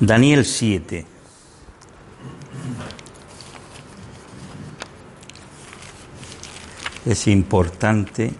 Daniel 0.00 0.44
7. 0.44 1.06
Es 7.06 7.26
importante 7.26 8.32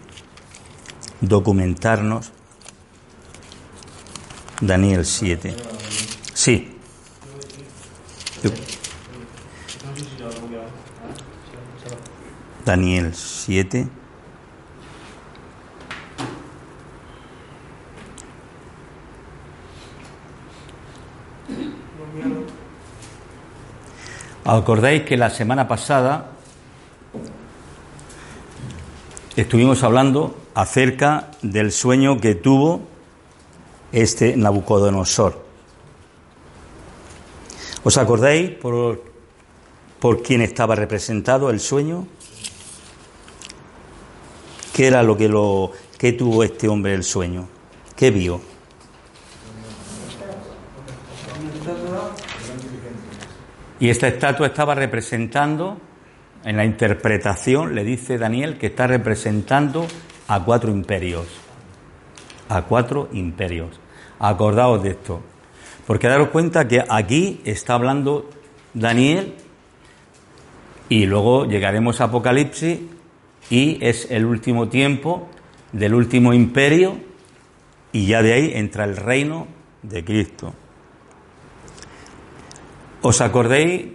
documentarnos. 1.21 2.31
Daniel 4.61 5.05
7. 5.05 5.55
Sí. 6.33 6.77
Daniel 12.65 13.13
7. 13.13 13.87
¿Acordáis 24.47 25.01
que 25.01 25.17
la 25.17 25.31
semana 25.31 25.67
pasada 25.67 26.27
estuvimos 29.35 29.81
hablando 29.81 30.37
acerca 30.53 31.31
del 31.41 31.71
sueño 31.71 32.21
que 32.21 32.35
tuvo 32.35 32.81
este 33.91 34.37
Nabucodonosor? 34.37 35.43
¿Os 37.83 37.97
acordáis 37.97 38.51
por, 38.51 39.01
por 39.99 40.21
quién 40.21 40.41
estaba 40.41 40.75
representado 40.75 41.49
el 41.49 41.59
sueño? 41.59 42.05
¿Qué 44.75 44.85
era 44.85 45.01
lo 45.01 45.17
que, 45.17 45.27
lo 45.27 45.71
que 45.97 46.13
tuvo 46.13 46.43
este 46.43 46.67
hombre 46.67 46.93
el 46.93 47.03
sueño? 47.03 47.47
¿Qué 47.95 48.11
vio? 48.11 48.54
Y 53.85 53.89
esta 53.91 54.07
estatua 54.07 54.47
estaba 54.47 54.73
representando, 54.73 55.77
en 56.43 56.57
la 56.57 56.65
interpretación, 56.65 57.75
le 57.75 57.83
dice 57.83 58.17
Daniel, 58.17 58.57
que 58.57 58.65
está 58.65 58.87
representando 58.87 59.85
a 60.27 60.43
cuatro 60.43 60.71
imperios. 60.71 61.27
A 62.49 62.63
cuatro 62.63 63.09
imperios. 63.13 63.79
Acordaos 64.17 64.81
de 64.81 64.89
esto. 64.89 65.21
Porque 65.85 66.07
daros 66.07 66.29
cuenta 66.29 66.67
que 66.67 66.83
aquí 66.89 67.41
está 67.45 67.75
hablando 67.75 68.27
Daniel 68.73 69.35
y 70.89 71.05
luego 71.05 71.45
llegaremos 71.45 72.01
a 72.01 72.05
Apocalipsis 72.05 72.79
y 73.51 73.77
es 73.85 74.09
el 74.09 74.25
último 74.25 74.67
tiempo 74.67 75.29
del 75.73 75.93
último 75.93 76.33
imperio 76.33 76.97
y 77.91 78.07
ya 78.07 78.23
de 78.23 78.33
ahí 78.33 78.51
entra 78.55 78.85
el 78.85 78.97
reino 78.97 79.45
de 79.83 80.03
Cristo. 80.03 80.55
¿Os 83.05 83.21
acordéis 83.21 83.85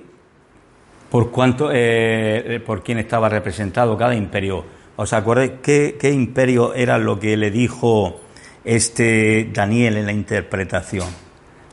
por 1.11 1.33
cuánto, 1.33 1.71
eh, 1.73 2.63
por 2.65 2.85
quién 2.85 2.99
estaba 2.99 3.29
representado 3.29 3.99
cada 3.99 4.15
imperio? 4.15 4.65
¿Os 4.95 5.13
acordáis 5.13 5.55
qué, 5.61 5.99
imperio 6.15 6.75
era 6.75 6.97
lo 6.97 7.19
que 7.19 7.37
le 7.37 7.51
dijo 7.51 8.21
este 8.63 9.51
Daniel 9.53 9.97
en 9.97 10.07
la 10.07 10.13
interpretación? 10.13 11.09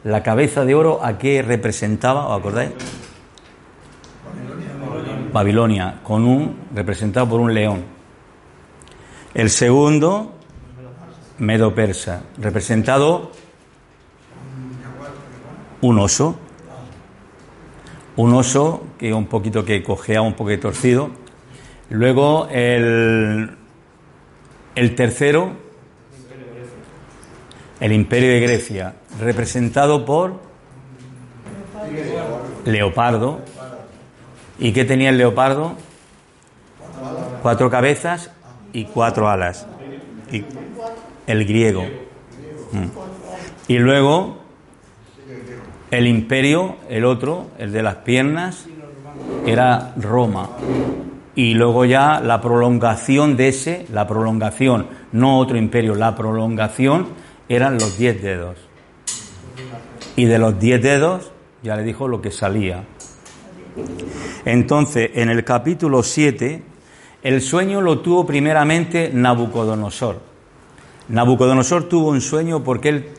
La 0.03 0.23
cabeza 0.23 0.65
de 0.65 0.73
oro 0.73 1.05
a 1.05 1.19
qué 1.19 1.43
representaba, 1.43 2.25
¿os 2.25 2.39
acordáis? 2.39 2.71
Babilonia. 4.25 5.29
Babilonia, 5.31 5.99
con 6.01 6.25
un 6.25 6.57
representado 6.73 7.29
por 7.29 7.39
un 7.39 7.53
león. 7.53 7.83
El 9.35 9.51
segundo, 9.51 10.33
Medo 11.37 11.75
Persa, 11.75 12.23
representado 12.39 13.31
un 15.81 15.99
oso 15.99 16.46
un 18.17 18.33
oso 18.33 18.83
que 18.97 19.13
un 19.13 19.27
poquito 19.27 19.63
que 19.63 19.83
cojea 19.83 20.21
un 20.21 20.33
poquito 20.33 20.63
torcido. 20.63 21.11
Luego 21.89 22.47
el, 22.51 23.55
el 24.75 24.95
tercero, 24.95 25.51
el 27.79 27.93
imperio 27.93 28.31
de 28.31 28.39
Grecia, 28.41 28.95
representado 29.19 30.03
por 30.03 30.41
leopardo. 32.65 33.39
¿Y 34.59 34.73
qué 34.73 34.83
tenía 34.83 35.09
el 35.09 35.17
leopardo? 35.17 35.75
Cuatro 37.43 37.69
cabezas 37.69 38.31
y 38.73 38.85
cuatro 38.85 39.29
alas. 39.29 39.67
Y 40.31 40.43
el 41.27 41.45
griego. 41.45 41.83
Mm. 42.71 42.87
Y 43.67 43.77
luego 43.77 44.46
el 45.91 46.07
imperio, 46.07 46.75
el 46.89 47.05
otro, 47.05 47.47
el 47.57 47.71
de 47.71 47.83
las 47.83 47.95
piernas, 47.97 48.65
era 49.45 49.93
Roma. 49.97 50.49
Y 51.35 51.53
luego 51.53 51.85
ya 51.85 52.19
la 52.19 52.41
prolongación 52.41 53.37
de 53.37 53.49
ese, 53.49 53.85
la 53.93 54.07
prolongación, 54.07 54.87
no 55.11 55.39
otro 55.39 55.57
imperio, 55.57 55.95
la 55.95 56.15
prolongación 56.15 57.07
eran 57.47 57.75
los 57.75 57.97
diez 57.97 58.21
dedos. 58.21 58.57
Y 60.15 60.25
de 60.25 60.39
los 60.39 60.59
diez 60.59 60.81
dedos 60.81 61.31
ya 61.61 61.75
le 61.75 61.83
dijo 61.83 62.07
lo 62.07 62.21
que 62.21 62.31
salía. 62.31 62.83
Entonces, 64.45 65.11
en 65.13 65.29
el 65.29 65.43
capítulo 65.43 66.01
7, 66.01 66.63
el 67.23 67.41
sueño 67.41 67.81
lo 67.81 67.99
tuvo 67.99 68.25
primeramente 68.25 69.11
Nabucodonosor. 69.13 70.21
Nabucodonosor 71.09 71.83
tuvo 71.83 72.09
un 72.09 72.21
sueño 72.21 72.63
porque 72.63 72.89
él 72.89 73.09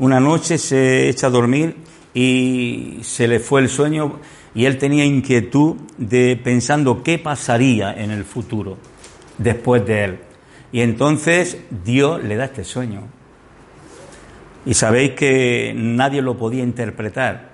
una 0.00 0.18
noche 0.18 0.56
se 0.56 1.10
echa 1.10 1.26
a 1.28 1.30
dormir 1.30 1.76
y 2.14 2.98
se 3.02 3.28
le 3.28 3.38
fue 3.38 3.60
el 3.60 3.68
sueño 3.68 4.18
y 4.54 4.64
él 4.64 4.78
tenía 4.78 5.04
inquietud 5.04 5.76
de 5.98 6.40
pensando 6.42 7.02
qué 7.02 7.18
pasaría 7.18 7.92
en 7.92 8.10
el 8.10 8.24
futuro 8.24 8.78
después 9.36 9.86
de 9.86 10.04
él. 10.04 10.18
Y 10.72 10.80
entonces 10.80 11.58
Dios 11.84 12.24
le 12.24 12.36
da 12.36 12.46
este 12.46 12.64
sueño. 12.64 13.02
Y 14.64 14.74
sabéis 14.74 15.12
que 15.12 15.74
nadie 15.76 16.22
lo 16.22 16.36
podía 16.36 16.62
interpretar 16.62 17.50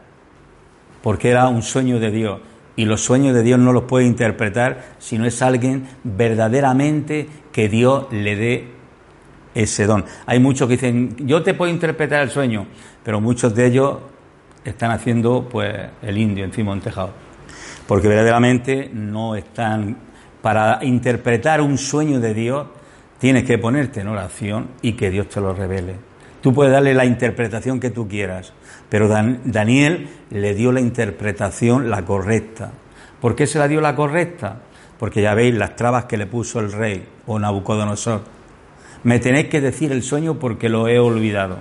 porque 1.03 1.31
era 1.31 1.49
un 1.49 1.63
sueño 1.63 1.99
de 1.99 2.11
Dios. 2.13 2.41
Y 2.77 2.85
los 2.85 3.01
sueños 3.01 3.35
de 3.35 3.43
Dios 3.43 3.59
no 3.59 3.73
los 3.73 3.85
puede 3.85 4.07
interpretar 4.07 4.95
si 4.99 5.19
no 5.19 5.27
es 5.27 5.43
alguien 5.43 5.89
verdaderamente 6.05 7.27
que 7.51 7.69
Dios 7.69 8.07
le 8.13 8.37
dé 8.37 8.76
ese 9.57 9.87
don. 9.87 10.05
Hay 10.27 10.39
muchos 10.39 10.69
que 10.69 10.75
dicen, 10.75 11.17
yo 11.27 11.43
te 11.43 11.55
puedo 11.55 11.73
interpretar 11.73 12.23
el 12.23 12.31
sueño, 12.31 12.67
pero 13.03 13.21
muchos 13.21 13.55
de 13.55 13.67
ellos 13.67 13.99
están 14.65 14.91
haciendo 14.91 15.49
pues 15.49 15.75
el 16.03 16.19
indio 16.19 16.45
encima 16.45 16.73
de 16.73 16.77
un 16.77 16.83
tejado. 16.83 17.11
Porque 17.87 18.07
verdaderamente 18.07 18.91
no 18.93 19.35
están. 19.35 20.05
Para 20.43 20.79
interpretar 20.85 21.61
un 21.61 21.77
sueño 21.77 22.21
de 22.21 22.33
Dios, 22.33 22.67
tienes 23.19 23.45
que 23.45 23.59
ponerte 23.59 24.01
en 24.01 24.09
oración 24.09 24.69
y 24.81 24.93
que 24.93 25.11
Dios 25.11 25.29
te 25.29 25.41
lo 25.41 25.53
revele. 25.53 25.95
Tú 26.41 26.55
puedes 26.55 26.73
darle 26.73 26.95
la 26.95 27.05
interpretación 27.05 27.81
que 27.81 27.91
tú 27.91 28.07
quieras, 28.07 28.53
pero 28.89 29.09
Daniel 29.09 30.09
le 30.31 30.55
dio 30.55 30.71
la 30.71 30.81
interpretación 30.81 31.91
la 31.91 32.05
correcta. 32.05 32.71
¿Por 33.21 33.35
qué 33.35 33.49
se 33.49 33.59
la 33.59 33.67
dio 33.67 33.81
la 33.81 33.97
correcta? 33.97 34.59
Porque 34.99 35.23
ya 35.23 35.35
veis 35.35 35.55
las 35.55 35.75
trabas 35.75 36.05
que 36.05 36.17
le 36.17 36.27
puso 36.27 36.61
el 36.61 36.71
rey 36.71 37.05
o 37.27 37.41
Nabucodonosor 37.41 38.36
me 39.07 39.21
tenéis 39.21 39.47
que 39.47 39.61
decir 39.61 39.93
el 39.93 40.03
sueño 40.03 40.41
porque 40.41 40.69
lo 40.69 40.89
he 40.89 40.99
olvidado. 40.99 41.59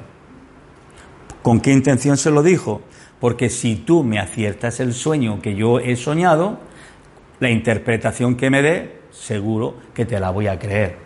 ¿Con 1.43 1.59
qué 1.59 1.71
intención 1.71 2.17
se 2.17 2.31
lo 2.31 2.41
dijo? 2.41 2.81
Porque 3.19 3.51
si 3.51 3.75
tú 3.75 4.03
me 4.03 4.17
aciertas 4.17 4.79
el 4.79 4.95
sueño 4.95 5.39
que 5.43 5.53
yo 5.53 5.77
he 5.77 5.95
soñado, 5.95 6.57
la 7.39 7.51
interpretación 7.51 8.35
que 8.35 8.49
me 8.49 8.63
dé, 8.63 9.01
seguro 9.11 9.75
que 9.93 10.05
te 10.05 10.19
la 10.19 10.31
voy 10.31 10.47
a 10.47 10.57
creer. 10.57 10.97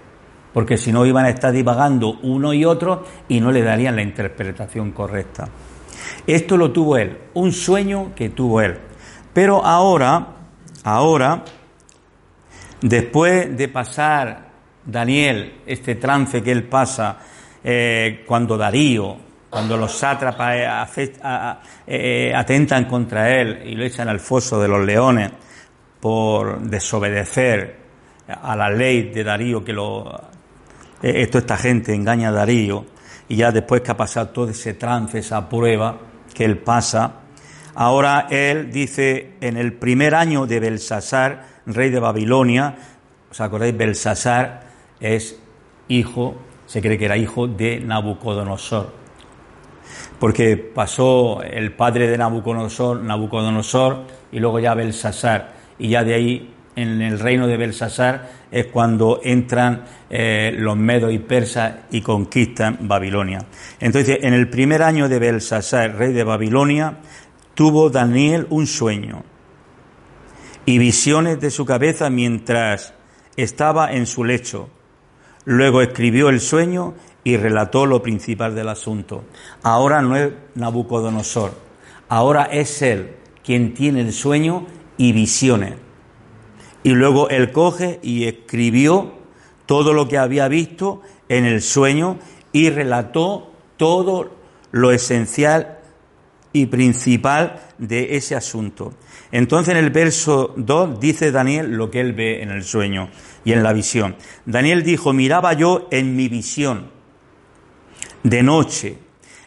Porque 0.53 0.77
si 0.77 0.93
no 0.93 1.05
iban 1.05 1.25
a 1.25 1.29
estar 1.29 1.51
divagando 1.51 2.17
uno 2.23 2.53
y 2.53 2.63
otro 2.63 3.03
y 3.27 3.41
no 3.41 3.51
le 3.51 3.61
darían 3.61 3.97
la 3.97 4.01
interpretación 4.01 4.93
correcta. 4.93 5.49
Esto 6.25 6.55
lo 6.55 6.71
tuvo 6.71 6.95
él, 6.95 7.17
un 7.33 7.51
sueño 7.51 8.13
que 8.15 8.29
tuvo 8.29 8.61
él. 8.61 8.77
Pero 9.33 9.65
ahora, 9.65 10.37
ahora, 10.85 11.43
después 12.81 13.57
de 13.57 13.67
pasar 13.67 14.48
Daniel, 14.85 15.61
este 15.65 15.95
trance 15.95 16.41
que 16.41 16.51
él 16.51 16.63
pasa 16.63 17.17
eh, 17.63 18.23
cuando 18.25 18.57
Darío, 18.57 19.17
cuando 19.49 19.77
los 19.77 19.91
sátrapas 19.91 20.97
eh, 21.87 22.33
atentan 22.35 22.85
contra 22.85 23.29
él 23.29 23.63
y 23.65 23.75
lo 23.75 23.83
echan 23.83 24.07
al 24.07 24.19
foso 24.19 24.61
de 24.61 24.67
los 24.67 24.85
leones 24.85 25.31
por 25.99 26.61
desobedecer 26.61 27.77
a 28.27 28.55
la 28.55 28.69
ley 28.69 29.09
de 29.09 29.23
Darío, 29.23 29.63
que 29.63 29.73
lo, 29.73 30.21
esto 31.01 31.39
esta 31.39 31.57
gente 31.57 31.93
engaña 31.93 32.29
a 32.29 32.31
Darío, 32.31 32.85
y 33.27 33.37
ya 33.37 33.51
después 33.51 33.81
que 33.81 33.91
ha 33.91 33.97
pasado 33.97 34.29
todo 34.29 34.49
ese 34.49 34.75
trance, 34.75 35.19
esa 35.19 35.49
prueba 35.49 35.97
que 36.33 36.45
él 36.45 36.59
pasa, 36.59 37.13
ahora 37.75 38.27
él 38.29 38.71
dice, 38.71 39.33
en 39.41 39.57
el 39.57 39.73
primer 39.73 40.15
año 40.15 40.45
de 40.45 40.59
Belsasar, 40.59 41.45
rey 41.65 41.89
de 41.89 41.99
Babilonia, 41.99 42.75
¿os 43.29 43.41
acordáis? 43.41 43.75
Belsasar 43.75 44.68
es 44.99 45.39
hijo, 45.87 46.35
se 46.65 46.81
cree 46.81 46.97
que 46.97 47.05
era 47.05 47.17
hijo 47.17 47.47
de 47.47 47.79
Nabucodonosor, 47.79 48.93
porque 50.19 50.57
pasó 50.57 51.41
el 51.41 51.71
padre 51.73 52.07
de 52.07 52.17
Nabucodonosor, 52.17 53.01
Nabucodonosor, 53.01 54.03
y 54.31 54.39
luego 54.39 54.59
ya 54.59 54.73
Belsasar, 54.73 55.53
y 55.77 55.89
ya 55.89 56.03
de 56.03 56.13
ahí 56.13 56.53
en 56.75 57.01
el 57.01 57.19
reino 57.19 57.47
de 57.47 57.57
Belsasar 57.57 58.29
es 58.51 58.67
cuando 58.67 59.19
entran 59.23 59.83
eh, 60.09 60.53
los 60.55 60.77
medos 60.77 61.11
y 61.11 61.19
persas 61.19 61.73
y 61.91 62.01
conquistan 62.01 62.77
Babilonia. 62.81 63.45
Entonces, 63.79 64.19
en 64.21 64.33
el 64.33 64.49
primer 64.49 64.83
año 64.83 65.09
de 65.09 65.19
Belsasar, 65.19 65.95
rey 65.95 66.13
de 66.13 66.23
Babilonia, 66.23 66.99
tuvo 67.53 67.89
Daniel 67.89 68.47
un 68.49 68.65
sueño 68.65 69.23
y 70.65 70.77
visiones 70.77 71.41
de 71.41 71.51
su 71.51 71.65
cabeza 71.65 72.09
mientras 72.09 72.93
estaba 73.35 73.91
en 73.91 74.05
su 74.05 74.23
lecho. 74.23 74.69
Luego 75.49 75.81
escribió 75.81 76.29
el 76.29 76.41
sueño 76.41 76.93
y 77.23 77.35
relató 77.35 77.87
lo 77.87 78.03
principal 78.03 78.53
del 78.53 78.69
asunto. 78.69 79.23
Ahora 79.63 79.99
no 80.03 80.15
es 80.15 80.31
Nabucodonosor, 80.53 81.53
ahora 82.07 82.43
es 82.43 82.83
él 82.83 83.15
quien 83.43 83.73
tiene 83.73 84.01
el 84.01 84.13
sueño 84.13 84.67
y 84.95 85.11
visiones. 85.11 85.73
Y 86.83 86.91
luego 86.91 87.29
él 87.29 87.51
coge 87.51 87.99
y 88.03 88.25
escribió 88.25 89.13
todo 89.65 89.93
lo 89.93 90.07
que 90.07 90.19
había 90.19 90.47
visto 90.49 91.01
en 91.29 91.45
el 91.45 91.63
sueño 91.63 92.19
y 92.51 92.69
relató 92.69 93.51
todo 93.75 94.29
lo 94.69 94.91
esencial 94.91 95.79
y 96.53 96.67
principal 96.67 97.59
de 97.79 98.17
ese 98.17 98.35
asunto. 98.35 98.93
Entonces 99.31 99.75
en 99.75 99.83
el 99.83 99.89
verso 99.89 100.53
2 100.57 100.99
dice 100.99 101.31
Daniel 101.31 101.71
lo 101.71 101.91
que 101.91 102.01
él 102.01 102.13
ve 102.13 102.41
en 102.41 102.49
el 102.49 102.63
sueño 102.63 103.09
y 103.45 103.53
en 103.53 103.63
la 103.63 103.73
visión. 103.73 104.15
Daniel 104.45 104.83
dijo, 104.83 105.13
miraba 105.13 105.53
yo 105.53 105.87
en 105.91 106.15
mi 106.15 106.27
visión 106.27 106.91
de 108.23 108.43
noche, 108.43 108.97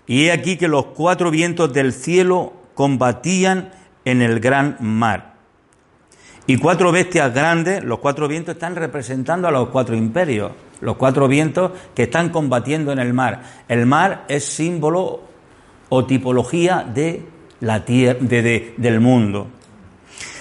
y 0.06 0.24
he 0.24 0.32
aquí 0.32 0.56
que 0.56 0.68
los 0.68 0.86
cuatro 0.86 1.30
vientos 1.30 1.72
del 1.72 1.92
cielo 1.92 2.54
combatían 2.74 3.70
en 4.04 4.22
el 4.22 4.40
gran 4.40 4.76
mar 4.80 5.32
y 6.46 6.56
cuatro 6.56 6.90
bestias 6.90 7.32
grandes, 7.32 7.84
los 7.84 8.00
cuatro 8.00 8.26
vientos 8.26 8.54
están 8.54 8.74
representando 8.74 9.46
a 9.46 9.52
los 9.52 9.68
cuatro 9.68 9.94
imperios, 9.94 10.50
los 10.80 10.96
cuatro 10.96 11.28
vientos 11.28 11.70
que 11.94 12.04
están 12.04 12.30
combatiendo 12.30 12.90
en 12.90 12.98
el 12.98 13.14
mar. 13.14 13.42
El 13.68 13.86
mar 13.86 14.24
es 14.28 14.44
símbolo 14.44 15.20
o 15.88 16.04
tipología 16.04 16.82
de 16.82 17.22
la 17.60 17.84
tierra, 17.84 18.18
del 18.20 19.00
mundo. 19.00 19.46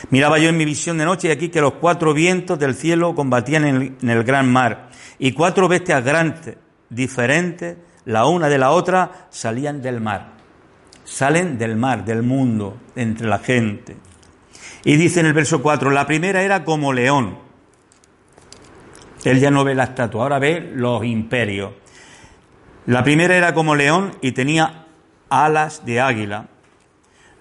Miraba 0.09 0.39
yo 0.39 0.50
en 0.50 0.57
mi 0.57 0.65
visión 0.65 0.98
de 0.98 1.06
noche 1.06 1.27
y 1.27 1.31
aquí 1.31 1.50
que 1.50 1.62
los 1.62 1.74
cuatro 1.74 2.13
vientos 2.13 2.57
del 2.59 2.75
cielo 2.75 3.15
combatían 3.15 3.65
en 3.65 4.09
el, 4.09 4.24
gran 4.24 4.51
mar 4.51 4.89
y 5.19 5.31
cuatro 5.33 5.68
bestias 5.68 6.03
grandes, 6.03 6.57
diferentes, 6.89 7.77
la 8.06 8.25
una 8.25 8.50
de 8.50 8.57
la 8.57 8.71
otra, 8.71 9.27
salían 9.30 9.81
del 9.81 10.01
mar. 10.01 10.33
Salen 11.03 11.57
del 11.57 11.75
mar, 11.75 12.06
del 12.06 12.24
mundo, 12.24 12.77
entre 12.95 13.27
la 13.27 13.39
gente. 13.39 13.98
Y 14.83 14.95
dice 14.95 15.19
en 15.19 15.27
el 15.27 15.33
verso 15.33 15.62
4, 15.62 15.92
la 15.92 16.07
primera 16.07 16.42
era 16.42 16.63
como 16.63 16.94
león. 16.94 17.38
Él 19.24 19.39
ya 19.39 19.51
no 19.51 19.63
ve 19.63 19.75
la 19.75 19.83
estatua, 19.83 20.24
ahora 20.24 20.39
ve 20.39 20.71
los 20.74 21.06
imperios. 21.06 21.74
La 22.88 23.03
primera 23.03 23.36
era 23.36 23.53
como 23.53 23.75
león 23.75 24.15
y 24.21 24.31
tenía 24.31 24.88
alas 25.30 25.86
de 25.86 26.01
águila. 26.01 26.48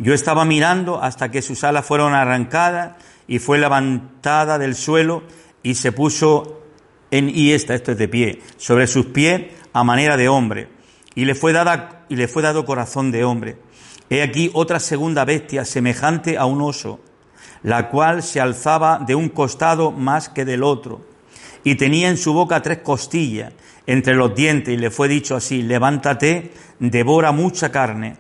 Yo 0.01 0.15
estaba 0.15 0.45
mirando 0.45 1.03
hasta 1.03 1.31
que 1.31 1.43
sus 1.43 1.63
alas 1.63 1.87
fueron 1.87 2.15
arrancadas 2.15 2.97
y 3.29 3.39
fue 3.39 3.59
levantada 3.59 4.59
del 4.59 4.75
suelo 4.75 5.23
y 5.63 5.75
se 5.75 5.93
puso 5.93 6.63
en 7.11 7.29
y 7.29 7.53
esta, 7.53 7.75
esto 7.75 7.93
es 7.93 7.99
de 7.99 8.09
pie, 8.09 8.41
sobre 8.57 8.87
sus 8.87 9.07
pies 9.07 9.43
a 9.73 9.85
manera 9.85 10.17
de 10.17 10.29
hombre. 10.29 10.69
Y 11.15 11.25
le 11.27 11.35
fue 11.35 11.53
dada 11.53 12.07
y 12.09 12.17
le 12.17 12.29
fue 12.29 12.43
dado 12.43 12.65
corazón 12.65 13.13
de 13.13 13.25
hombre. 13.25 13.59
He 14.09 14.23
aquí 14.23 14.51
otra 14.55 14.81
segunda 14.81 15.25
bestia 15.25 15.65
semejante 15.65 16.39
a 16.39 16.47
un 16.47 16.63
oso 16.63 17.01
la 17.63 17.89
cual 17.89 18.23
se 18.23 18.41
alzaba 18.41 18.99
de 18.99 19.15
un 19.15 19.29
costado 19.29 19.91
más 19.91 20.29
que 20.29 20.45
del 20.45 20.63
otro, 20.63 21.03
y 21.63 21.75
tenía 21.75 22.09
en 22.09 22.17
su 22.17 22.33
boca 22.33 22.63
tres 22.63 22.79
costillas 22.79 23.53
entre 23.87 24.15
los 24.15 24.35
dientes, 24.35 24.73
y 24.73 24.79
le 24.79 24.91
fue 24.91 25.09
dicho 25.09 25.37
así, 25.37 25.63
levántate, 25.63 26.53
devora 26.79 27.33
mucha 27.33 27.71
carne. 27.71 28.17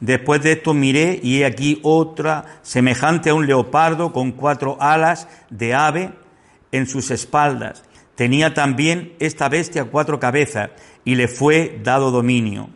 Después 0.00 0.42
de 0.42 0.52
esto 0.52 0.74
miré, 0.74 1.20
y 1.22 1.40
he 1.40 1.46
aquí 1.46 1.78
otra 1.82 2.58
semejante 2.62 3.30
a 3.30 3.34
un 3.34 3.46
leopardo 3.46 4.12
con 4.12 4.32
cuatro 4.32 4.76
alas 4.80 5.28
de 5.50 5.74
ave 5.74 6.10
en 6.72 6.86
sus 6.86 7.10
espaldas. 7.10 7.84
Tenía 8.14 8.54
también 8.54 9.14
esta 9.18 9.48
bestia 9.48 9.84
cuatro 9.84 10.18
cabezas, 10.18 10.70
y 11.04 11.14
le 11.14 11.28
fue 11.28 11.80
dado 11.82 12.10
dominio. 12.10 12.70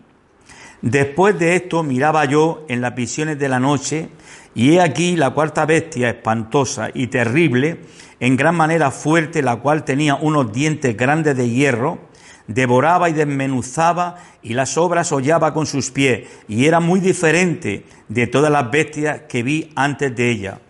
Después 0.80 1.38
de 1.38 1.56
esto 1.56 1.82
miraba 1.82 2.24
yo 2.24 2.64
en 2.68 2.80
las 2.80 2.94
visiones 2.94 3.38
de 3.38 3.48
la 3.48 3.58
noche, 3.58 4.10
y 4.54 4.74
he 4.74 4.80
aquí 4.80 5.16
la 5.16 5.30
cuarta 5.30 5.66
bestia 5.66 6.08
espantosa 6.10 6.90
y 6.94 7.08
terrible, 7.08 7.80
en 8.20 8.36
gran 8.36 8.54
manera 8.54 8.90
fuerte, 8.90 9.42
la 9.42 9.56
cual 9.56 9.84
tenía 9.84 10.14
unos 10.14 10.52
dientes 10.52 10.96
grandes 10.96 11.36
de 11.36 11.48
hierro, 11.48 12.07
devoraba 12.48 13.08
y 13.08 13.12
desmenuzaba 13.12 14.16
y 14.42 14.54
las 14.54 14.76
obras 14.76 15.12
hollaba 15.12 15.54
con 15.54 15.66
sus 15.66 15.92
pies, 15.92 16.28
y 16.48 16.66
era 16.66 16.80
muy 16.80 16.98
diferente 16.98 17.84
de 18.08 18.26
todas 18.26 18.50
las 18.50 18.68
bestias 18.70 19.22
que 19.28 19.44
vi 19.44 19.70
antes 19.76 20.16
de 20.16 20.30
ella. 20.30 20.60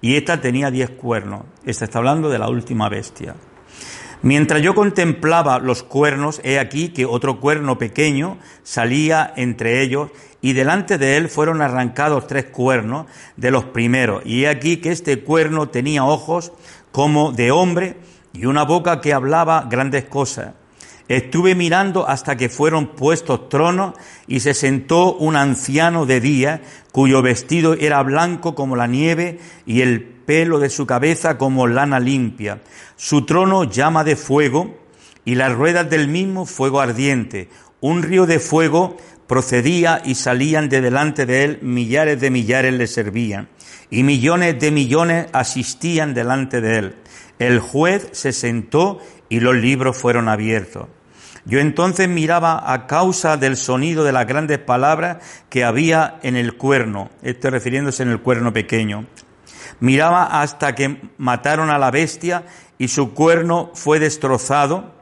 Y 0.00 0.16
esta 0.16 0.40
tenía 0.40 0.70
diez 0.70 0.90
cuernos. 0.90 1.42
Esta 1.64 1.84
está 1.84 1.98
hablando 1.98 2.28
de 2.28 2.38
la 2.38 2.48
última 2.48 2.88
bestia. 2.88 3.34
Mientras 4.22 4.62
yo 4.62 4.74
contemplaba 4.74 5.58
los 5.58 5.82
cuernos, 5.82 6.40
he 6.42 6.58
aquí 6.58 6.88
que 6.88 7.06
otro 7.06 7.38
cuerno 7.38 7.78
pequeño 7.78 8.38
salía 8.62 9.32
entre 9.36 9.82
ellos 9.82 10.10
y 10.40 10.52
delante 10.52 10.98
de 10.98 11.16
él 11.16 11.28
fueron 11.28 11.60
arrancados 11.60 12.26
tres 12.26 12.46
cuernos 12.46 13.06
de 13.36 13.50
los 13.50 13.64
primeros. 13.64 14.22
Y 14.24 14.44
he 14.44 14.48
aquí 14.48 14.78
que 14.78 14.90
este 14.90 15.20
cuerno 15.20 15.68
tenía 15.68 16.04
ojos 16.04 16.52
como 16.92 17.32
de 17.32 17.50
hombre 17.50 17.96
y 18.32 18.46
una 18.46 18.64
boca 18.64 19.00
que 19.00 19.12
hablaba 19.12 19.66
grandes 19.68 20.04
cosas. 20.04 20.54
Estuve 21.08 21.54
mirando 21.54 22.08
hasta 22.08 22.36
que 22.36 22.48
fueron 22.48 22.88
puestos 22.88 23.48
tronos 23.48 23.94
y 24.26 24.40
se 24.40 24.54
sentó 24.54 25.14
un 25.14 25.36
anciano 25.36 26.04
de 26.04 26.20
día 26.20 26.62
cuyo 26.90 27.22
vestido 27.22 27.74
era 27.74 28.02
blanco 28.02 28.56
como 28.56 28.74
la 28.74 28.88
nieve 28.88 29.38
y 29.66 29.82
el 29.82 30.02
pelo 30.02 30.58
de 30.58 30.68
su 30.68 30.84
cabeza 30.84 31.38
como 31.38 31.68
lana 31.68 32.00
limpia. 32.00 32.60
Su 32.96 33.24
trono 33.24 33.64
llama 33.64 34.02
de 34.02 34.16
fuego 34.16 34.76
y 35.24 35.36
las 35.36 35.52
ruedas 35.52 35.88
del 35.88 36.08
mismo 36.08 36.44
fuego 36.44 36.80
ardiente. 36.80 37.50
Un 37.80 38.02
río 38.02 38.26
de 38.26 38.40
fuego 38.40 38.96
procedía 39.28 40.02
y 40.04 40.16
salían 40.16 40.68
de 40.68 40.80
delante 40.80 41.24
de 41.24 41.44
él, 41.44 41.58
millares 41.62 42.20
de 42.20 42.30
millares 42.30 42.74
le 42.74 42.88
servían 42.88 43.48
y 43.90 44.02
millones 44.02 44.58
de 44.58 44.70
millones 44.70 45.26
asistían 45.32 46.14
delante 46.14 46.60
de 46.60 46.78
él. 46.78 46.96
El 47.38 47.60
juez 47.60 48.08
se 48.12 48.32
sentó 48.32 48.98
y 49.28 49.40
los 49.40 49.54
libros 49.54 49.96
fueron 49.96 50.28
abiertos. 50.28 50.88
Yo 51.46 51.60
entonces 51.60 52.08
miraba 52.08 52.72
a 52.72 52.88
causa 52.88 53.36
del 53.36 53.56
sonido 53.56 54.02
de 54.02 54.10
las 54.10 54.26
grandes 54.26 54.58
palabras 54.58 55.18
que 55.48 55.62
había 55.62 56.18
en 56.22 56.34
el 56.34 56.56
cuerno, 56.56 57.08
esto 57.22 57.50
refiriéndose 57.50 58.02
en 58.02 58.10
el 58.10 58.20
cuerno 58.20 58.52
pequeño. 58.52 59.06
Miraba 59.78 60.40
hasta 60.40 60.74
que 60.74 61.00
mataron 61.18 61.70
a 61.70 61.78
la 61.78 61.92
bestia 61.92 62.44
y 62.78 62.88
su 62.88 63.14
cuerno 63.14 63.70
fue 63.74 64.00
destrozado, 64.00 64.92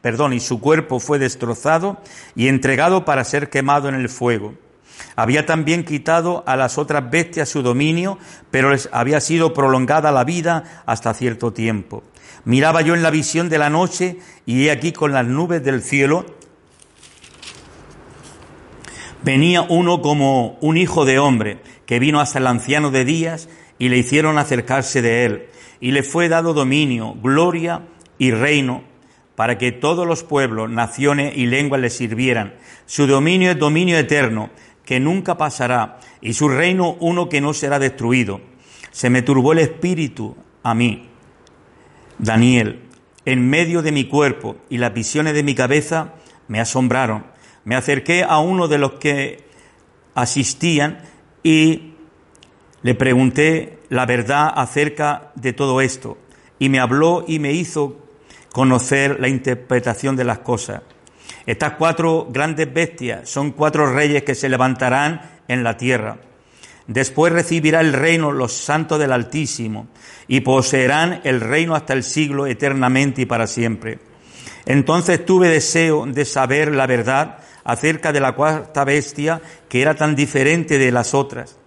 perdón, 0.00 0.32
y 0.32 0.40
su 0.40 0.58
cuerpo 0.58 1.00
fue 1.00 1.18
destrozado 1.18 1.98
y 2.34 2.48
entregado 2.48 3.04
para 3.04 3.22
ser 3.24 3.50
quemado 3.50 3.90
en 3.90 3.94
el 3.94 4.08
fuego. 4.08 4.54
Había 5.16 5.44
también 5.44 5.84
quitado 5.84 6.44
a 6.46 6.56
las 6.56 6.78
otras 6.78 7.10
bestias 7.10 7.50
su 7.50 7.62
dominio, 7.62 8.18
pero 8.50 8.70
les 8.70 8.88
había 8.92 9.20
sido 9.20 9.52
prolongada 9.52 10.12
la 10.12 10.24
vida 10.24 10.82
hasta 10.86 11.12
cierto 11.12 11.52
tiempo. 11.52 12.02
Miraba 12.44 12.82
yo 12.82 12.94
en 12.94 13.02
la 13.02 13.10
visión 13.10 13.48
de 13.48 13.58
la 13.58 13.70
noche 13.70 14.18
y 14.46 14.66
he 14.66 14.70
aquí 14.70 14.92
con 14.92 15.12
las 15.12 15.26
nubes 15.26 15.62
del 15.62 15.82
cielo 15.82 16.24
venía 19.22 19.62
uno 19.62 20.00
como 20.00 20.58
un 20.60 20.76
hijo 20.76 21.04
de 21.04 21.18
hombre 21.18 21.58
que 21.86 21.98
vino 21.98 22.20
hasta 22.20 22.38
el 22.38 22.46
anciano 22.46 22.90
de 22.90 23.04
días 23.04 23.48
y 23.78 23.88
le 23.88 23.98
hicieron 23.98 24.38
acercarse 24.38 25.02
de 25.02 25.24
él 25.24 25.46
y 25.80 25.92
le 25.92 26.02
fue 26.02 26.28
dado 26.28 26.54
dominio, 26.54 27.14
gloria 27.22 27.82
y 28.18 28.30
reino 28.30 28.84
para 29.34 29.56
que 29.56 29.72
todos 29.72 30.06
los 30.06 30.22
pueblos, 30.22 30.70
naciones 30.70 31.34
y 31.36 31.46
lenguas 31.46 31.80
le 31.80 31.88
sirvieran. 31.88 32.54
Su 32.84 33.06
dominio 33.06 33.50
es 33.50 33.58
dominio 33.58 33.96
eterno, 33.96 34.50
que 34.84 35.00
nunca 35.00 35.38
pasará, 35.38 35.98
y 36.20 36.34
su 36.34 36.50
reino 36.50 36.96
uno 37.00 37.30
que 37.30 37.40
no 37.40 37.54
será 37.54 37.78
destruido. 37.78 38.42
Se 38.90 39.08
me 39.08 39.22
turbó 39.22 39.52
el 39.52 39.60
espíritu 39.60 40.36
a 40.62 40.74
mí, 40.74 41.08
Daniel, 42.22 42.82
en 43.24 43.48
medio 43.48 43.80
de 43.82 43.92
mi 43.92 44.04
cuerpo, 44.04 44.56
y 44.68 44.78
las 44.78 44.92
visiones 44.92 45.34
de 45.34 45.42
mi 45.42 45.54
cabeza 45.54 46.14
me 46.48 46.60
asombraron. 46.60 47.24
Me 47.64 47.76
acerqué 47.76 48.24
a 48.24 48.38
uno 48.38 48.68
de 48.68 48.78
los 48.78 48.92
que 48.92 49.44
asistían 50.14 50.98
y 51.42 51.94
le 52.82 52.94
pregunté 52.94 53.78
la 53.88 54.06
verdad 54.06 54.52
acerca 54.54 55.32
de 55.34 55.52
todo 55.52 55.80
esto 55.80 56.18
y 56.58 56.68
me 56.68 56.78
habló 56.78 57.24
y 57.26 57.38
me 57.38 57.52
hizo 57.52 58.06
conocer 58.52 59.18
la 59.20 59.28
interpretación 59.28 60.16
de 60.16 60.24
las 60.24 60.38
cosas. 60.40 60.82
Estas 61.46 61.74
cuatro 61.74 62.28
grandes 62.30 62.72
bestias 62.72 63.28
son 63.28 63.52
cuatro 63.52 63.92
reyes 63.92 64.24
que 64.24 64.34
se 64.34 64.48
levantarán 64.48 65.22
en 65.48 65.62
la 65.62 65.76
tierra. 65.76 66.18
Después 66.90 67.32
recibirá 67.32 67.82
el 67.82 67.92
reino 67.92 68.32
los 68.32 68.52
santos 68.52 68.98
del 68.98 69.12
Altísimo 69.12 69.86
y 70.26 70.40
poseerán 70.40 71.20
el 71.22 71.40
reino 71.40 71.76
hasta 71.76 71.92
el 71.92 72.02
siglo 72.02 72.48
eternamente 72.48 73.22
y 73.22 73.26
para 73.26 73.46
siempre. 73.46 74.00
Entonces 74.66 75.24
tuve 75.24 75.46
deseo 75.46 76.04
de 76.04 76.24
saber 76.24 76.74
la 76.74 76.88
verdad 76.88 77.38
acerca 77.62 78.10
de 78.10 78.18
la 78.18 78.32
cuarta 78.32 78.84
bestia 78.84 79.40
que 79.68 79.82
era 79.82 79.94
tan 79.94 80.16
diferente 80.16 80.78
de 80.78 80.90
las 80.90 81.14
otras, 81.14 81.58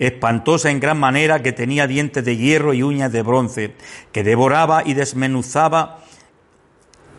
espantosa 0.00 0.68
en 0.68 0.80
gran 0.80 0.98
manera 0.98 1.44
que 1.44 1.52
tenía 1.52 1.86
dientes 1.86 2.24
de 2.24 2.36
hierro 2.36 2.74
y 2.74 2.82
uñas 2.82 3.12
de 3.12 3.22
bronce, 3.22 3.76
que 4.10 4.24
devoraba 4.24 4.82
y 4.84 4.94
desmenuzaba 4.94 6.00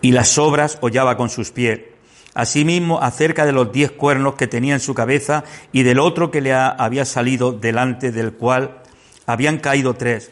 y 0.01 0.11
las 0.11 0.37
obras 0.37 0.79
hollaba 0.81 1.15
con 1.15 1.29
sus 1.29 1.51
pies. 1.51 1.92
Asimismo, 2.35 2.99
acerca 3.01 3.45
de 3.45 3.51
los 3.51 3.71
diez 3.71 3.91
cuernos 3.91 4.35
que 4.35 4.47
tenía 4.47 4.73
en 4.73 4.79
su 4.79 4.93
cabeza 4.93 5.43
y 5.71 5.83
del 5.83 5.99
otro 5.99 6.31
que 6.31 6.41
le 6.41 6.53
había 6.53 7.05
salido 7.05 7.51
delante 7.51 8.11
del 8.11 8.33
cual 8.33 8.81
habían 9.27 9.59
caído 9.59 9.93
tres. 9.93 10.31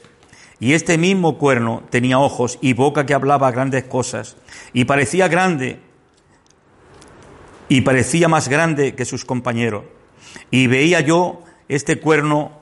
Y 0.59 0.73
este 0.73 0.97
mismo 0.97 1.37
cuerno 1.37 1.83
tenía 1.89 2.19
ojos 2.19 2.57
y 2.61 2.73
boca 2.73 3.05
que 3.05 3.13
hablaba 3.13 3.51
grandes 3.51 3.83
cosas, 3.85 4.35
y 4.73 4.85
parecía 4.85 5.27
grande 5.27 5.79
y 7.67 7.81
parecía 7.81 8.27
más 8.27 8.49
grande 8.49 8.95
que 8.95 9.05
sus 9.05 9.23
compañeros. 9.23 9.85
Y 10.51 10.67
veía 10.67 10.99
yo 10.99 11.41
este 11.69 11.99
cuerno 11.99 12.59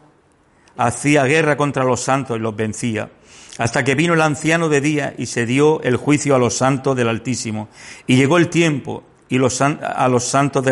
hacía 0.77 1.25
guerra 1.25 1.57
contra 1.57 1.83
los 1.83 2.01
santos 2.01 2.37
y 2.37 2.39
los 2.39 2.55
vencía, 2.55 3.09
hasta 3.57 3.83
que 3.83 3.95
vino 3.95 4.13
el 4.13 4.21
anciano 4.21 4.69
de 4.69 4.81
día 4.81 5.15
y 5.17 5.25
se 5.25 5.45
dio 5.45 5.81
el 5.81 5.97
juicio 5.97 6.35
a 6.35 6.39
los 6.39 6.55
santos 6.55 6.95
del 6.95 7.09
Altísimo. 7.09 7.69
Y 8.05 8.17
llegó 8.17 8.37
el 8.37 8.49
tiempo 8.49 9.03
y 9.29 9.37
los, 9.37 9.61
a 9.61 10.07
los 10.09 10.23
santos 10.25 10.65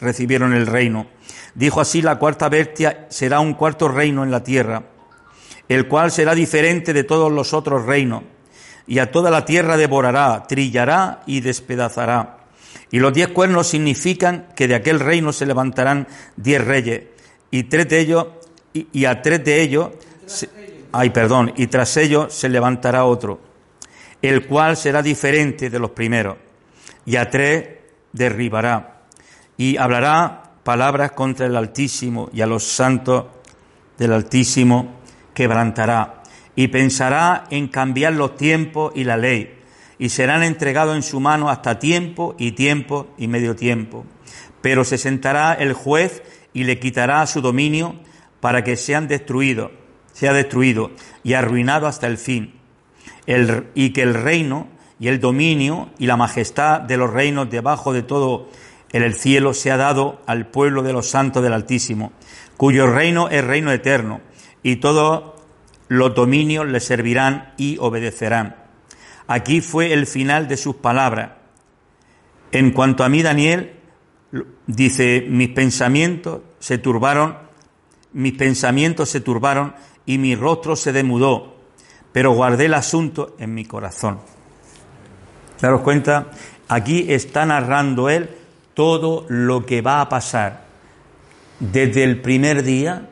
recibieron 0.00 0.54
el 0.54 0.66
reino. 0.66 1.06
Dijo 1.54 1.80
así, 1.80 2.00
la 2.00 2.18
cuarta 2.18 2.48
bestia 2.48 3.06
será 3.10 3.40
un 3.40 3.54
cuarto 3.54 3.88
reino 3.88 4.22
en 4.22 4.30
la 4.30 4.42
tierra, 4.42 4.84
el 5.68 5.88
cual 5.88 6.10
será 6.10 6.34
diferente 6.34 6.92
de 6.92 7.04
todos 7.04 7.30
los 7.30 7.52
otros 7.52 7.84
reinos, 7.84 8.22
y 8.86 8.98
a 8.98 9.10
toda 9.10 9.30
la 9.30 9.44
tierra 9.44 9.76
devorará, 9.76 10.44
trillará 10.46 11.22
y 11.26 11.40
despedazará 11.40 12.44
y 12.94 13.00
los 13.00 13.12
diez 13.12 13.26
cuernos 13.26 13.66
significan 13.66 14.46
que 14.54 14.68
de 14.68 14.76
aquel 14.76 15.00
reino 15.00 15.32
se 15.32 15.46
levantarán 15.46 16.06
diez 16.36 16.64
reyes, 16.64 17.02
y 17.50 17.64
tres 17.64 17.88
de 17.88 17.98
ellos, 17.98 18.26
y, 18.72 19.04
a 19.04 19.20
tres 19.20 19.44
de 19.44 19.62
ellos, 19.62 19.90
ay, 20.92 21.10
perdón, 21.10 21.52
y 21.56 21.66
tras 21.66 21.96
ellos 21.96 22.32
se 22.32 22.48
levantará 22.48 23.04
otro, 23.04 23.40
el 24.22 24.46
cual 24.46 24.76
será 24.76 25.02
diferente 25.02 25.70
de 25.70 25.78
los 25.80 25.90
primeros, 25.90 26.36
y 27.04 27.16
a 27.16 27.28
tres 27.28 27.73
derribará, 28.14 29.02
y 29.58 29.76
hablará 29.76 30.54
palabras 30.62 31.12
contra 31.12 31.44
el 31.44 31.56
Altísimo, 31.56 32.30
y 32.32 32.40
a 32.40 32.46
los 32.46 32.64
santos 32.64 33.26
del 33.98 34.14
Altísimo 34.14 35.00
quebrantará, 35.34 36.22
y 36.56 36.68
pensará 36.68 37.44
en 37.50 37.68
cambiar 37.68 38.14
los 38.14 38.36
tiempos 38.36 38.92
y 38.94 39.04
la 39.04 39.18
ley 39.18 39.60
y 39.98 40.08
serán 40.08 40.42
entregados 40.42 40.96
en 40.96 41.02
su 41.02 41.20
mano 41.20 41.48
hasta 41.48 41.78
tiempo 41.78 42.34
y 42.38 42.52
tiempo 42.52 43.08
y 43.16 43.28
medio 43.28 43.54
tiempo. 43.56 44.04
Pero 44.60 44.84
se 44.84 44.98
sentará 44.98 45.54
el 45.54 45.72
juez 45.72 46.22
y 46.52 46.64
le 46.64 46.78
quitará 46.78 47.26
su 47.26 47.40
dominio 47.40 47.96
para 48.40 48.64
que 48.64 48.76
sean 48.76 49.08
destruidos, 49.08 49.70
sea 50.12 50.32
destruido 50.32 50.90
y 51.22 51.34
arruinado 51.34 51.86
hasta 51.86 52.06
el 52.06 52.18
fin. 52.18 52.54
y 53.74 53.90
que 53.90 54.02
el 54.02 54.14
reino 54.14 54.68
y 54.98 55.08
el 55.08 55.20
dominio 55.20 55.90
y 55.98 56.06
la 56.06 56.16
majestad 56.16 56.80
de 56.80 56.96
los 56.96 57.12
reinos 57.12 57.50
debajo 57.50 57.92
de 57.92 58.02
todo 58.02 58.48
el 58.92 59.14
cielo 59.14 59.54
sea 59.54 59.76
dado 59.76 60.20
al 60.26 60.46
pueblo 60.46 60.82
de 60.82 60.92
los 60.92 61.10
santos 61.10 61.42
del 61.42 61.52
Altísimo, 61.52 62.12
cuyo 62.56 62.86
reino 62.86 63.28
es 63.28 63.44
reino 63.44 63.72
eterno, 63.72 64.20
y 64.62 64.76
todos 64.76 65.34
los 65.88 66.14
dominios 66.14 66.66
le 66.66 66.80
servirán 66.80 67.52
y 67.56 67.76
obedecerán. 67.78 68.56
Aquí 69.26 69.60
fue 69.60 69.92
el 69.92 70.06
final 70.06 70.48
de 70.48 70.56
sus 70.56 70.76
palabras. 70.76 71.32
En 72.52 72.70
cuanto 72.70 73.02
a 73.04 73.08
mí, 73.08 73.22
Daniel, 73.22 73.72
dice, 74.66 75.26
mis 75.28 75.48
pensamientos 75.50 76.42
se 76.58 76.78
turbaron, 76.78 77.36
mis 78.12 78.34
pensamientos 78.34 79.10
se 79.10 79.20
turbaron 79.20 79.74
y 80.06 80.18
mi 80.18 80.36
rostro 80.36 80.76
se 80.76 80.92
demudó, 80.92 81.56
pero 82.12 82.32
guardé 82.32 82.66
el 82.66 82.74
asunto 82.74 83.34
en 83.38 83.54
mi 83.54 83.64
corazón. 83.64 84.20
Daros 85.60 85.80
cuenta, 85.82 86.26
aquí 86.68 87.06
está 87.12 87.46
narrando 87.46 88.08
él 88.08 88.30
todo 88.74 89.26
lo 89.28 89.64
que 89.66 89.82
va 89.82 90.00
a 90.00 90.08
pasar 90.08 90.64
desde 91.60 92.04
el 92.04 92.20
primer 92.20 92.62
día 92.62 93.08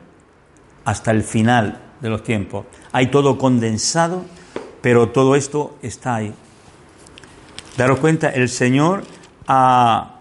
hasta 0.85 1.11
el 1.11 1.23
final 1.23 1.79
de 2.01 2.09
los 2.09 2.23
tiempos. 2.23 2.65
Hay 2.91 3.07
todo 3.07 3.37
condensado 3.37 4.25
pero 4.83 5.07
todo 5.07 5.37
esto 5.37 5.77
está 5.81 6.15
ahí. 6.15 6.33
Daros 7.77 7.99
cuenta, 7.99 8.29
el 8.31 8.49
Señor 8.49 9.05
a 9.47 10.15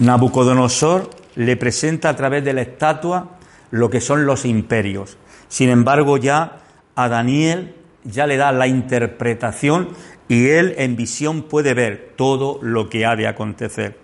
Nabucodonosor 0.00 1.08
le 1.36 1.56
presenta 1.56 2.08
a 2.08 2.16
través 2.16 2.44
de 2.44 2.52
la 2.52 2.62
estatua 2.62 3.38
lo 3.70 3.90
que 3.90 4.00
son 4.00 4.26
los 4.26 4.44
imperios. 4.44 5.18
Sin 5.46 5.70
embargo, 5.70 6.16
ya 6.16 6.58
a 6.96 7.08
Daniel 7.08 7.76
ya 8.04 8.26
le 8.26 8.36
da 8.36 8.52
la 8.52 8.66
interpretación 8.66 9.90
y 10.28 10.48
él 10.48 10.74
en 10.78 10.96
visión 10.96 11.42
puede 11.42 11.74
ver 11.74 12.12
todo 12.16 12.58
lo 12.62 12.88
que 12.88 13.06
ha 13.06 13.16
de 13.16 13.26
acontecer. 13.26 13.98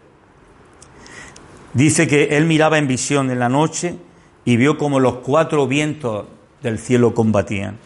Dice 1.74 2.06
que 2.06 2.36
él 2.36 2.46
miraba 2.46 2.78
en 2.78 2.86
visión 2.86 3.30
en 3.30 3.38
la 3.38 3.48
noche 3.48 3.96
y 4.44 4.56
vio 4.56 4.78
como 4.78 5.00
los 5.00 5.16
cuatro 5.16 5.66
vientos 5.66 6.26
del 6.62 6.78
cielo 6.78 7.14
combatían, 7.14 7.78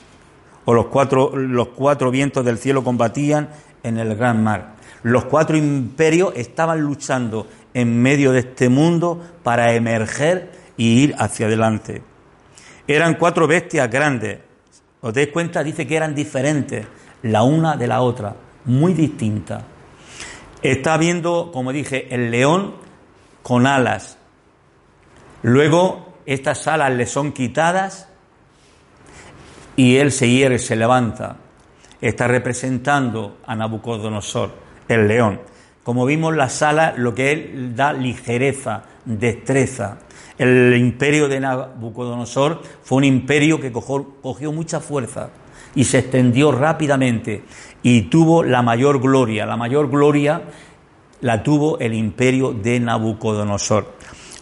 o 0.65 0.75
los 0.75 0.87
cuatro, 0.87 1.35
los 1.35 1.69
cuatro 1.69 2.11
vientos 2.11 2.45
del 2.45 2.59
cielo 2.59 2.85
combatían 2.85 3.49
en 3.83 3.99
el 3.99 4.15
gran 4.15 4.43
mar. 4.45 4.75
Los 5.03 5.25
cuatro 5.25 5.57
imperios 5.57 6.33
estaban 6.37 6.81
luchando 6.81 7.47
en 7.73 8.03
medio 8.03 8.33
de 8.33 8.41
este 8.41 8.69
mundo 8.69 9.23
para 9.43 9.73
emerger 9.75 10.51
y 10.77 11.03
ir 11.03 11.15
hacia 11.19 11.47
adelante. 11.47 12.03
Eran 12.87 13.15
cuatro 13.15 13.47
bestias 13.47 13.91
grandes. 13.91 14.41
¿Os 15.01 15.15
dais 15.15 15.29
cuenta? 15.29 15.63
Dice 15.63 15.87
que 15.87 15.97
eran 15.97 16.15
diferentes, 16.15 16.87
la 17.23 17.43
una 17.43 17.77
de 17.77 17.87
la 17.87 18.01
otra, 18.01 18.35
muy 18.65 18.95
distintas. 18.95 19.63
Está 20.63 20.97
viendo, 20.97 21.51
como 21.53 21.73
dije, 21.73 22.13
el 22.15 22.31
león 22.31 22.75
con 23.43 23.67
alas. 23.67 24.19
Luego 25.43 26.15
estas 26.27 26.67
alas 26.67 26.93
le 26.93 27.07
son 27.07 27.33
quitadas 27.33 28.09
y 29.77 29.97
él 29.97 30.11
se 30.11 30.29
hiere, 30.29 30.59
se 30.59 30.75
levanta. 30.75 31.37
Está 32.01 32.27
representando 32.27 33.39
a 33.47 33.55
Nabucodonosor, 33.55 34.53
el 34.89 35.07
león. 35.07 35.41
Como 35.85 36.05
vimos 36.05 36.37
la 36.37 36.49
sala, 36.49 36.93
lo 36.97 37.15
que 37.15 37.33
él 37.33 37.75
da 37.75 37.93
ligereza, 37.93 38.83
destreza. 39.05 39.99
El 40.39 40.77
imperio 40.77 41.29
de 41.29 41.41
Nabucodonosor 41.41 42.63
fue 42.83 42.99
un 42.99 43.05
imperio 43.05 43.61
que 43.61 43.73
cogió, 43.73 44.53
mucha 44.53 44.79
fuerza 44.79 45.31
y 45.75 45.85
se 45.85 45.99
extendió 45.99 46.53
rápidamente 46.53 47.43
y 47.83 48.03
tuvo 48.03 48.45
la 48.45 48.63
mayor 48.63 49.01
gloria. 49.01 49.47
La 49.47 49.57
mayor 49.57 49.91
gloria 49.91 50.43
la 51.21 51.43
tuvo 51.43 51.79
el 51.81 51.93
imperio 51.93 52.53
de 52.53 52.79
Nabucodonosor. 52.79 53.93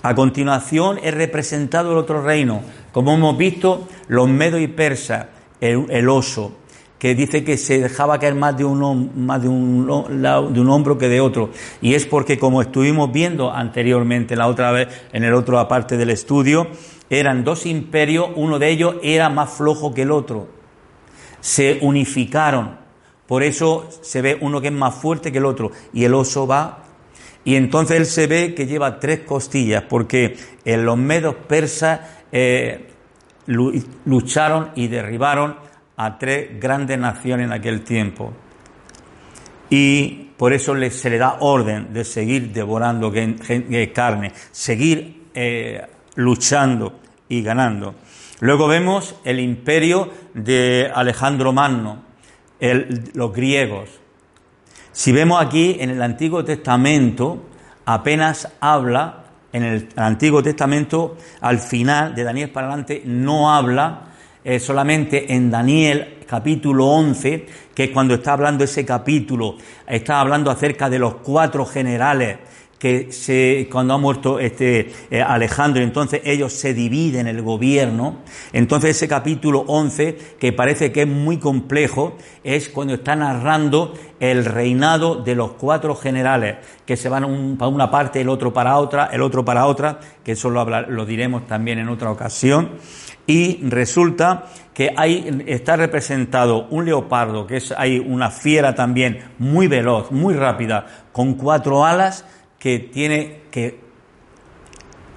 A 0.03 0.15
continuación 0.15 1.01
es 1.03 1.15
representado 1.15 1.93
el 1.93 1.99
otro 1.99 2.23
reino, 2.23 2.61
como 2.93 3.15
hemos 3.15 3.37
visto, 3.37 3.89
los 4.07 4.29
medos 4.29 4.61
y 4.61 4.69
persas, 4.69 5.27
el, 5.61 6.09
oso, 6.09 6.53
que 6.99 7.15
dice 7.15 7.45
que 7.45 7.57
se 7.57 7.81
dejaba 7.81 8.19
caer 8.19 8.35
más 8.35 8.57
de 8.57 8.65
un, 8.65 9.11
más 9.27 9.43
de 9.43 9.49
un, 9.49 9.87
de 9.87 10.61
un 10.61 10.71
hombro 10.71 10.97
que 10.97 11.09
de 11.09 11.21
otro. 11.21 11.51
Y 11.81 11.95
es 11.95 12.07
porque, 12.07 12.39
como 12.39 12.63
estuvimos 12.63 13.13
viendo 13.13 13.53
anteriormente, 13.53 14.37
la 14.37 14.47
otra 14.47 14.73
vez, 14.73 14.89
en 15.13 15.25
el 15.25 15.35
otro 15.35 15.67
parte 15.69 15.97
del 15.97 16.11
estudio, 16.11 16.69
eran 17.11 17.45
dos 17.45 17.67
imperios, 17.67 18.31
uno 18.35 18.59
de 18.59 18.71
ellos 18.71 18.97
era 19.03 19.29
más 19.29 19.51
flojo 19.51 19.93
que 19.95 20.03
el 20.03 20.11
otro. 20.11 20.49
Se 21.41 21.79
unificaron 21.83 22.79
Por 23.27 23.43
eso 23.43 23.89
se 24.03 24.23
ve 24.23 24.39
uno 24.41 24.61
que 24.61 24.69
es 24.69 24.73
más 24.73 24.95
fuerte 24.95 25.31
que 25.31 25.39
el 25.39 25.45
otro 25.45 25.71
y 25.93 26.05
el 26.05 26.15
oso 26.15 26.47
va 26.47 26.83
y 27.45 27.55
entonces 27.55 27.97
él 27.99 28.07
se 28.07 28.27
ve 28.27 28.55
que 28.55 28.67
lleva 28.67 28.99
tres 28.99 29.21
costillas 29.21 29.85
porque 29.89 30.37
en 30.65 30.85
los 30.85 30.97
medos 30.97 31.37
persas 31.47 32.01
eh, 32.33 32.89
lucharon 33.47 34.71
y 34.75 34.89
derribaron 34.89 35.57
a 35.97 36.19
tres 36.19 36.61
grandes 36.61 36.99
naciones 36.99 37.47
en 37.47 37.53
aquel 37.53 37.83
tiempo. 37.83 38.33
Y 39.71 40.31
por 40.37 40.53
eso 40.53 40.75
se 40.91 41.11
le 41.11 41.19
da 41.19 41.39
orden 41.41 41.93
de 41.93 42.05
seguir 42.05 42.53
devorando 42.53 43.13
carne, 43.93 44.33
seguir 44.53 45.29
eh, 45.35 45.83
luchando 46.15 47.01
y 47.29 47.43
ganando. 47.43 47.95
Luego 48.41 48.69
vemos 48.69 49.17
el 49.25 49.41
imperio 49.41 50.11
de 50.35 50.91
Alejandro 50.95 51.53
Magno, 51.53 52.05
los 53.15 53.33
griegos. 53.33 53.89
Si 54.93 55.13
vemos 55.13 55.45
aquí 55.45 55.77
en 55.81 55.91
el 55.91 56.03
Antiguo 56.03 56.45
Testamento, 56.45 57.47
apenas 57.87 58.49
habla, 58.61 59.25
en 59.53 59.63
el, 59.63 59.89
Antiguo 59.97 60.43
Testamento, 60.43 61.17
al 61.41 61.59
final 61.59 62.15
de 62.15 62.25
Daniel 62.25 62.51
para 62.51 62.69
adelante, 62.69 63.03
no 63.07 63.55
habla 63.55 64.16
eh, 64.49 64.61
solamente 64.61 65.35
en 65.35 65.51
Daniel 65.51 66.19
capítulo 66.25 66.87
11, 66.87 67.47
que 67.75 67.85
es 67.85 67.91
cuando 67.91 68.15
está 68.15 68.33
hablando 68.33 68.63
ese 68.63 68.85
capítulo, 68.85 69.57
está 69.89 70.21
hablando 70.21 70.53
acerca 70.53 70.89
de 70.89 71.01
los 71.01 71.17
cuatro 71.17 71.67
generales 71.67 72.39
que 72.79 73.11
se, 73.13 73.69
cuando 73.71 73.95
ha 73.95 73.99
muerto 73.99 74.39
este 74.39 74.93
eh, 75.11 75.23
Alejandro, 75.23 75.83
entonces 75.83 76.21
ellos 76.25 76.53
se 76.53 76.75
dividen 76.75 77.27
el 77.27 77.43
gobierno. 77.43 78.19
Entonces 78.53 78.91
ese 78.97 79.09
capítulo 79.09 79.65
11, 79.67 80.37
que 80.39 80.53
parece 80.53 80.93
que 80.93 81.03
es 81.03 81.09
muy 81.09 81.39
complejo, 81.39 82.17
es 82.45 82.69
cuando 82.69 82.95
está 82.95 83.17
narrando 83.17 83.95
el 84.21 84.45
reinado 84.45 85.17
de 85.17 85.35
los 85.35 85.53
cuatro 85.53 85.95
generales, 85.95 86.57
que 86.85 86.97
se 86.97 87.09
van 87.09 87.57
para 87.59 87.69
una 87.69 87.91
parte, 87.91 88.21
el 88.21 88.29
otro 88.29 88.53
para 88.53 88.77
otra, 88.79 89.07
el 89.13 89.23
otro 89.23 89.45
para 89.45 89.67
otra, 89.67 89.99
que 90.23 90.33
eso 90.33 90.51
lo, 90.51 90.65
lo 90.65 91.07
diremos 91.07 91.47
también 91.47 91.79
en 91.79 91.89
otra 91.89 92.11
ocasión. 92.11 92.73
Y 93.27 93.59
resulta 93.69 94.45
que 94.73 94.93
ahí 94.97 95.45
está 95.47 95.75
representado 95.77 96.67
un 96.69 96.85
leopardo, 96.85 97.47
que 97.47 97.57
es 97.57 97.73
hay 97.77 97.99
una 97.99 98.31
fiera 98.31 98.75
también 98.75 99.25
muy 99.39 99.67
veloz, 99.67 100.13
muy 100.13 100.35
rápida, 100.35 100.87
con 101.13 101.35
cuatro 101.35 101.85
alas, 101.85 102.25
que 102.67 102.81
tiene 102.81 103.43
que 103.49 103.79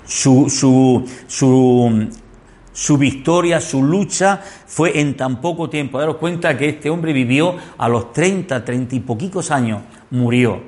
su, 0.05 0.51
su, 0.51 1.03
su, 1.25 2.07
su 2.71 2.97
victoria, 2.99 3.59
su 3.59 3.81
lucha 3.81 4.39
fue 4.67 4.99
en 4.99 5.17
tan 5.17 5.41
poco 5.41 5.67
tiempo. 5.67 5.97
Daros 5.97 6.17
cuenta 6.17 6.55
que 6.55 6.69
este 6.69 6.91
hombre 6.91 7.11
vivió 7.11 7.55
a 7.75 7.89
los 7.89 8.13
30, 8.13 8.63
30 8.63 8.95
y 8.97 8.99
poquitos 8.99 9.49
años, 9.49 9.81
murió. 10.11 10.61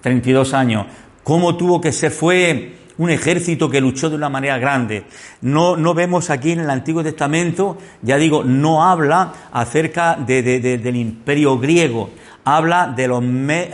32 0.00 0.54
años. 0.54 0.86
¿Cómo 1.22 1.54
tuvo 1.58 1.82
que 1.82 1.92
ser? 1.92 2.12
Fue 2.12 2.76
un 3.00 3.08
ejército 3.08 3.70
que 3.70 3.80
luchó 3.80 4.10
de 4.10 4.16
una 4.16 4.28
manera 4.28 4.58
grande. 4.58 5.04
No, 5.40 5.74
no 5.74 5.94
vemos 5.94 6.28
aquí 6.28 6.52
en 6.52 6.60
el 6.60 6.68
Antiguo 6.68 7.02
Testamento, 7.02 7.78
ya 8.02 8.18
digo, 8.18 8.44
no 8.44 8.84
habla 8.84 9.32
acerca 9.52 10.16
de, 10.16 10.42
del 10.42 10.96
imperio 10.96 11.58
griego, 11.58 12.10
habla 12.44 12.92
de 12.94 13.08
los, 13.08 13.24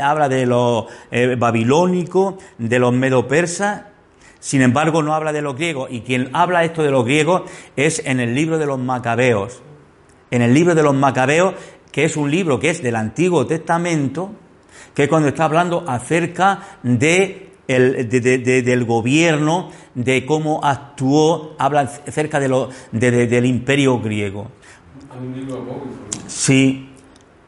habla 0.00 0.28
de 0.28 0.46
los 0.46 0.84
eh, 1.10 1.34
babilónicos, 1.36 2.36
de 2.56 2.78
los 2.78 2.92
medo-persas, 2.92 3.82
sin 4.38 4.62
embargo 4.62 5.02
no 5.02 5.12
habla 5.12 5.32
de 5.32 5.42
los 5.42 5.56
griegos. 5.56 5.88
Y 5.90 6.02
quien 6.02 6.30
habla 6.32 6.62
esto 6.62 6.84
de 6.84 6.92
los 6.92 7.04
griegos 7.04 7.50
es 7.74 8.00
en 8.06 8.20
el 8.20 8.32
libro 8.32 8.58
de 8.58 8.66
los 8.66 8.78
macabeos. 8.78 9.60
En 10.30 10.40
el 10.40 10.54
libro 10.54 10.76
de 10.76 10.84
los 10.84 10.94
macabeos, 10.94 11.54
que 11.90 12.04
es 12.04 12.16
un 12.16 12.30
libro 12.30 12.60
que 12.60 12.70
es 12.70 12.80
del 12.80 12.94
Antiguo 12.94 13.44
Testamento, 13.44 14.30
que 14.94 15.02
es 15.02 15.08
cuando 15.08 15.26
está 15.26 15.46
hablando 15.46 15.82
acerca 15.84 16.78
de 16.84 17.45
del 17.66 18.84
gobierno, 18.84 19.70
de 19.94 20.24
cómo 20.24 20.60
actuó, 20.62 21.54
habla 21.58 21.80
acerca 21.80 22.40
de 22.40 22.48
lo, 22.48 22.70
del 22.92 23.46
imperio 23.46 23.98
griego. 24.00 24.48
Sí, 26.26 26.90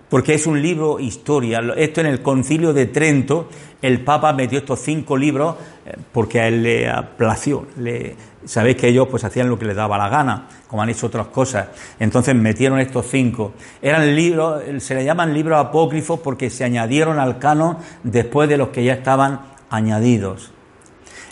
porque 0.09 0.35
es 0.35 0.47
un 0.47 0.61
libro 0.63 0.99
historia. 0.99 1.61
Esto 1.77 2.01
en 2.01 2.07
el 2.07 2.23
concilio 2.23 2.73
de 2.73 2.87
Trento, 2.87 3.49
el 3.83 4.01
Papa 4.01 4.33
metió 4.33 4.59
estos 4.59 4.81
cinco 4.81 5.17
libros 5.17 5.57
eh, 5.87 5.95
porque 6.13 6.41
a 6.41 6.49
él 6.49 6.63
le 6.63 6.89
aplació. 6.89 7.67
Le, 7.77 8.17
Sabéis 8.45 8.77
que 8.77 8.89
ellos 8.89 9.09
pues 9.11 9.25
hacían 9.25 9.49
lo 9.49 9.59
que 9.59 9.67
les 9.67 9.77
daba 9.77 9.99
la 9.99 10.09
gana, 10.09 10.47
como 10.69 10.81
han 10.83 10.89
hecho 10.89 11.09
otras 11.09 11.27
cosas. 11.27 11.69
Entonces 11.99 12.35
metieron 12.35 12.79
estos 12.79 13.07
cinco. 13.07 13.53
Eran 13.83 14.15
libros, 14.15 14.63
se 14.79 14.95
le 14.95 15.05
llaman 15.05 15.35
libros 15.35 15.59
apócrifos 15.59 16.21
porque 16.21 16.49
se 16.49 16.65
añadieron 16.65 17.19
al 17.19 17.39
canon 17.39 17.77
después 18.05 18.49
de 18.49 18.57
los 18.57 18.69
que 18.69 18.85
ya 18.85 18.95
estaban 18.95 19.41
añadidos. 19.71 20.53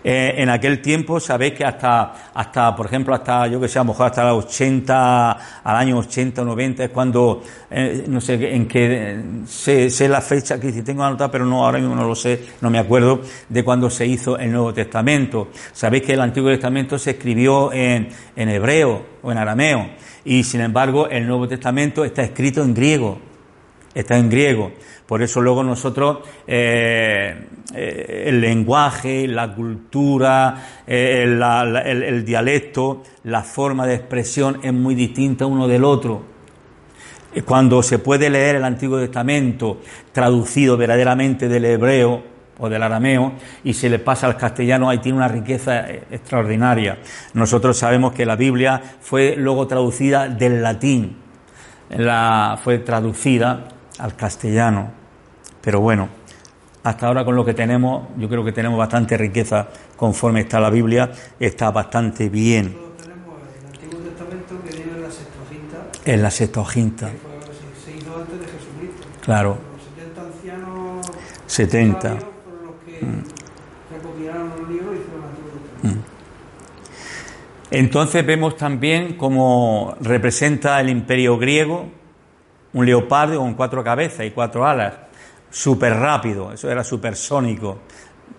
Eh, 0.08 0.40
en 0.40 0.50
aquel 0.50 0.80
tiempo 0.80 1.18
sabéis 1.18 1.54
que 1.54 1.64
hasta, 1.64 2.30
hasta, 2.32 2.76
por 2.76 2.86
ejemplo, 2.86 3.12
hasta, 3.12 3.48
yo 3.48 3.60
que 3.60 3.66
sé, 3.66 3.80
a 3.80 3.82
lo 3.82 3.88
mejor 3.88 4.06
hasta 4.06 4.22
los 4.28 4.44
80, 4.44 5.32
al 5.64 5.76
año 5.76 5.98
80 5.98 6.42
o 6.42 6.44
90 6.44 6.84
es 6.84 6.90
cuando, 6.90 7.42
eh, 7.68 8.04
no 8.06 8.20
sé 8.20 8.54
en 8.54 8.68
qué, 8.68 9.20
sé, 9.48 9.90
sé, 9.90 10.08
la 10.08 10.20
fecha 10.20 10.60
que 10.60 10.70
tengo 10.84 11.02
anotada, 11.02 11.28
pero 11.28 11.44
no, 11.44 11.64
ahora 11.64 11.80
mismo 11.80 11.96
no 11.96 12.06
lo 12.06 12.14
sé, 12.14 12.40
no 12.60 12.70
me 12.70 12.78
acuerdo 12.78 13.20
de 13.48 13.64
cuando 13.64 13.90
se 13.90 14.06
hizo 14.06 14.38
el 14.38 14.52
Nuevo 14.52 14.72
Testamento. 14.72 15.48
Sabéis 15.72 16.04
que 16.04 16.12
el 16.12 16.20
Antiguo 16.20 16.50
Testamento 16.50 17.00
se 17.00 17.10
escribió 17.10 17.72
en, 17.72 18.08
en 18.36 18.48
hebreo 18.48 19.04
o 19.22 19.32
en 19.32 19.38
arameo, 19.38 19.88
y 20.24 20.44
sin 20.44 20.60
embargo 20.60 21.08
el 21.08 21.26
Nuevo 21.26 21.48
Testamento 21.48 22.04
está 22.04 22.22
escrito 22.22 22.62
en 22.62 22.74
griego, 22.74 23.18
está 23.96 24.18
en 24.18 24.28
griego. 24.28 24.72
Por 25.06 25.22
eso 25.22 25.40
luego 25.40 25.62
nosotros 25.62 26.18
eh, 26.46 27.46
eh, 27.74 28.24
el 28.26 28.40
lenguaje, 28.40 29.26
la 29.26 29.54
cultura, 29.54 30.82
eh, 30.86 31.22
el, 31.24 32.24
dialecto, 32.24 33.02
la 33.24 33.42
forma 33.42 33.86
de 33.86 33.94
expresión 33.94 34.60
es 34.62 34.72
muy 34.72 34.94
distinta 34.94 35.46
uno 35.46 35.66
del 35.66 35.84
otro. 35.84 36.36
Cuando 37.44 37.82
se 37.82 37.98
puede 37.98 38.30
leer 38.30 38.56
el 38.56 38.64
Antiguo 38.64 38.98
Testamento 38.98 39.80
traducido 40.12 40.76
verdaderamente 40.76 41.48
del 41.48 41.66
hebreo 41.66 42.22
o 42.58 42.68
del 42.70 42.82
arameo 42.82 43.32
y 43.62 43.74
se 43.74 43.90
le 43.90 43.98
pasa 43.98 44.26
al 44.26 44.38
castellano, 44.38 44.88
ahí 44.88 44.98
tiene 44.98 45.18
una 45.18 45.28
riqueza 45.28 45.86
extraordinaria. 45.90 46.98
Nosotros 47.34 47.76
sabemos 47.76 48.14
que 48.14 48.24
la 48.24 48.36
Biblia 48.36 48.80
fue 49.00 49.36
luego 49.36 49.66
traducida 49.66 50.28
del 50.28 50.62
latín, 50.62 51.18
la, 51.90 52.58
fue 52.62 52.78
traducida 52.78 53.75
al 53.98 54.16
castellano. 54.16 54.90
Pero 55.60 55.80
bueno, 55.80 56.08
hasta 56.82 57.08
ahora 57.08 57.24
con 57.24 57.34
lo 57.34 57.44
que 57.44 57.54
tenemos, 57.54 58.08
yo 58.16 58.28
creo 58.28 58.44
que 58.44 58.52
tenemos 58.52 58.78
bastante 58.78 59.16
riqueza 59.16 59.66
conforme 59.96 60.42
está 60.42 60.60
la 60.60 60.70
Biblia, 60.70 61.10
está 61.40 61.70
bastante 61.70 62.28
bien. 62.28 62.76
Tenemos 62.96 63.38
el 63.58 63.66
Antiguo 63.66 64.00
Testamento 64.04 64.54
que 64.62 64.76
viene 64.76 64.92
en 64.92 65.02
la 65.02 65.10
Septuaginta. 65.10 65.76
En 66.04 66.22
la 66.22 66.30
Septuaginta. 66.30 67.10
Que 67.10 67.90
se 67.90 67.96
hizo 67.96 68.16
antes 68.16 68.38
de 68.38 68.46
Jesucristo. 68.46 69.08
Claro. 69.20 69.58
Los 69.72 69.82
70 69.96 70.20
ancianos 70.22 71.06
70. 71.46 72.08
los 72.10 72.20
que 72.84 73.04
mm. 73.04 73.24
recopilaron 73.92 74.50
los 74.50 74.68
libros 74.68 74.94
y 74.94 75.00
hicieron 75.00 75.22
el 75.22 75.28
Antiguo 75.30 75.50
Testamento. 75.58 76.10
Mm. 76.12 76.16
Entonces 77.72 78.24
vemos 78.24 78.56
también 78.56 79.16
cómo 79.16 79.96
representa 80.00 80.80
el 80.80 80.88
imperio 80.88 81.36
griego, 81.36 81.88
un 82.76 82.84
leopardo 82.84 83.38
con 83.38 83.54
cuatro 83.54 83.82
cabezas 83.82 84.26
y 84.26 84.32
cuatro 84.32 84.66
alas 84.66 84.92
súper 85.50 85.94
rápido, 85.94 86.52
eso 86.52 86.70
era 86.70 86.84
supersónico, 86.84 87.78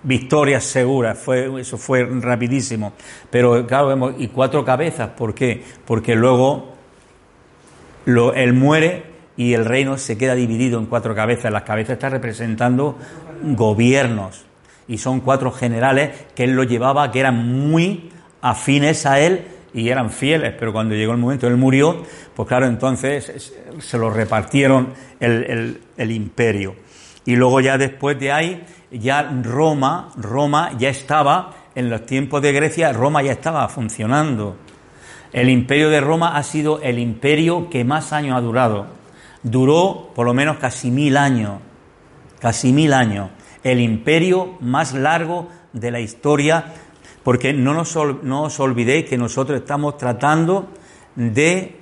victorias 0.04 0.64
seguras, 0.64 1.18
fue, 1.18 1.60
eso 1.60 1.76
fue 1.80 2.06
rapidísimo. 2.06 2.94
Pero 3.32 3.66
claro, 3.66 3.88
vemos, 3.88 4.14
y 4.20 4.28
cuatro 4.28 4.64
cabezas, 4.64 5.10
¿por 5.10 5.34
qué? 5.34 5.64
Porque 5.86 6.16
luego 6.16 6.76
él 8.06 8.54
muere 8.54 9.06
y 9.38 9.56
el 9.56 9.66
reino 9.66 9.98
se 9.98 10.20
queda 10.20 10.36
dividido 10.36 10.78
en 10.78 10.86
cuatro 10.86 11.16
cabezas. 11.16 11.52
Las 11.52 11.64
cabezas 11.64 11.94
están 11.94 12.12
representando 12.12 12.96
gobiernos 13.42 14.46
y 14.88 15.00
son 15.00 15.22
cuatro 15.22 15.52
generales 15.52 16.12
que 16.36 16.44
él 16.44 16.52
lo 16.52 16.64
llevaba, 16.64 17.10
que 17.12 17.22
eran 17.22 17.70
muy 17.70 18.12
afines 18.44 19.08
a 19.08 19.20
él 19.20 19.57
y 19.78 19.90
eran 19.90 20.10
fieles, 20.10 20.56
pero 20.58 20.74
cuando 20.74 20.96
llegó 20.96 21.12
el 21.12 21.20
momento, 21.20 21.48
él 21.48 21.56
murió, 21.56 22.04
pues 22.36 22.48
claro, 22.48 22.66
entonces 22.66 23.54
se 23.78 23.98
lo 24.00 24.10
repartieron 24.10 24.94
el, 25.20 25.80
el 25.96 26.12
imperio. 26.12 26.76
Y 27.26 27.36
luego 27.36 27.62
ya 27.62 27.78
después 27.78 28.20
de 28.20 28.32
ahí, 28.32 28.66
ya 28.90 29.22
Roma, 29.44 30.10
Roma 30.16 30.72
ya 30.80 30.90
estaba, 30.90 31.54
en 31.76 31.92
los 31.92 32.08
tiempos 32.08 32.42
de 32.42 32.54
Grecia, 32.54 32.92
Roma 32.92 33.22
ya 33.22 33.34
estaba 33.34 33.70
funcionando. 33.70 34.58
El 35.32 35.48
imperio 35.48 35.92
de 35.92 36.02
Roma 36.02 36.36
ha 36.36 36.42
sido 36.42 36.82
el 36.82 36.98
imperio 36.98 37.70
que 37.70 37.84
más 37.84 38.14
años 38.14 38.36
ha 38.36 38.42
durado. 38.42 38.88
Duró 39.44 40.10
por 40.16 40.26
lo 40.26 40.34
menos 40.34 40.58
casi 40.58 40.90
mil 40.90 41.18
años, 41.18 41.60
casi 42.40 42.74
mil 42.74 42.94
años. 42.94 43.30
El 43.64 43.80
imperio 43.80 44.58
más 44.60 44.96
largo 44.96 45.50
de 45.72 45.92
la 45.92 46.00
historia, 46.00 46.74
porque 47.28 47.52
no, 47.52 47.82
os 47.82 48.60
olvidéis 48.62 49.04
que 49.04 49.18
nosotros 49.18 49.60
estamos 49.60 49.98
tratando 49.98 50.70
de 51.14 51.76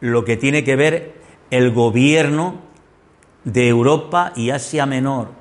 lo 0.00 0.24
que 0.24 0.38
tiene 0.38 0.64
que 0.64 0.74
ver 0.74 1.12
el 1.50 1.70
gobierno 1.70 2.62
de 3.44 3.68
Europa 3.68 4.32
y 4.36 4.48
Asia 4.48 4.86
Menor, 4.86 5.32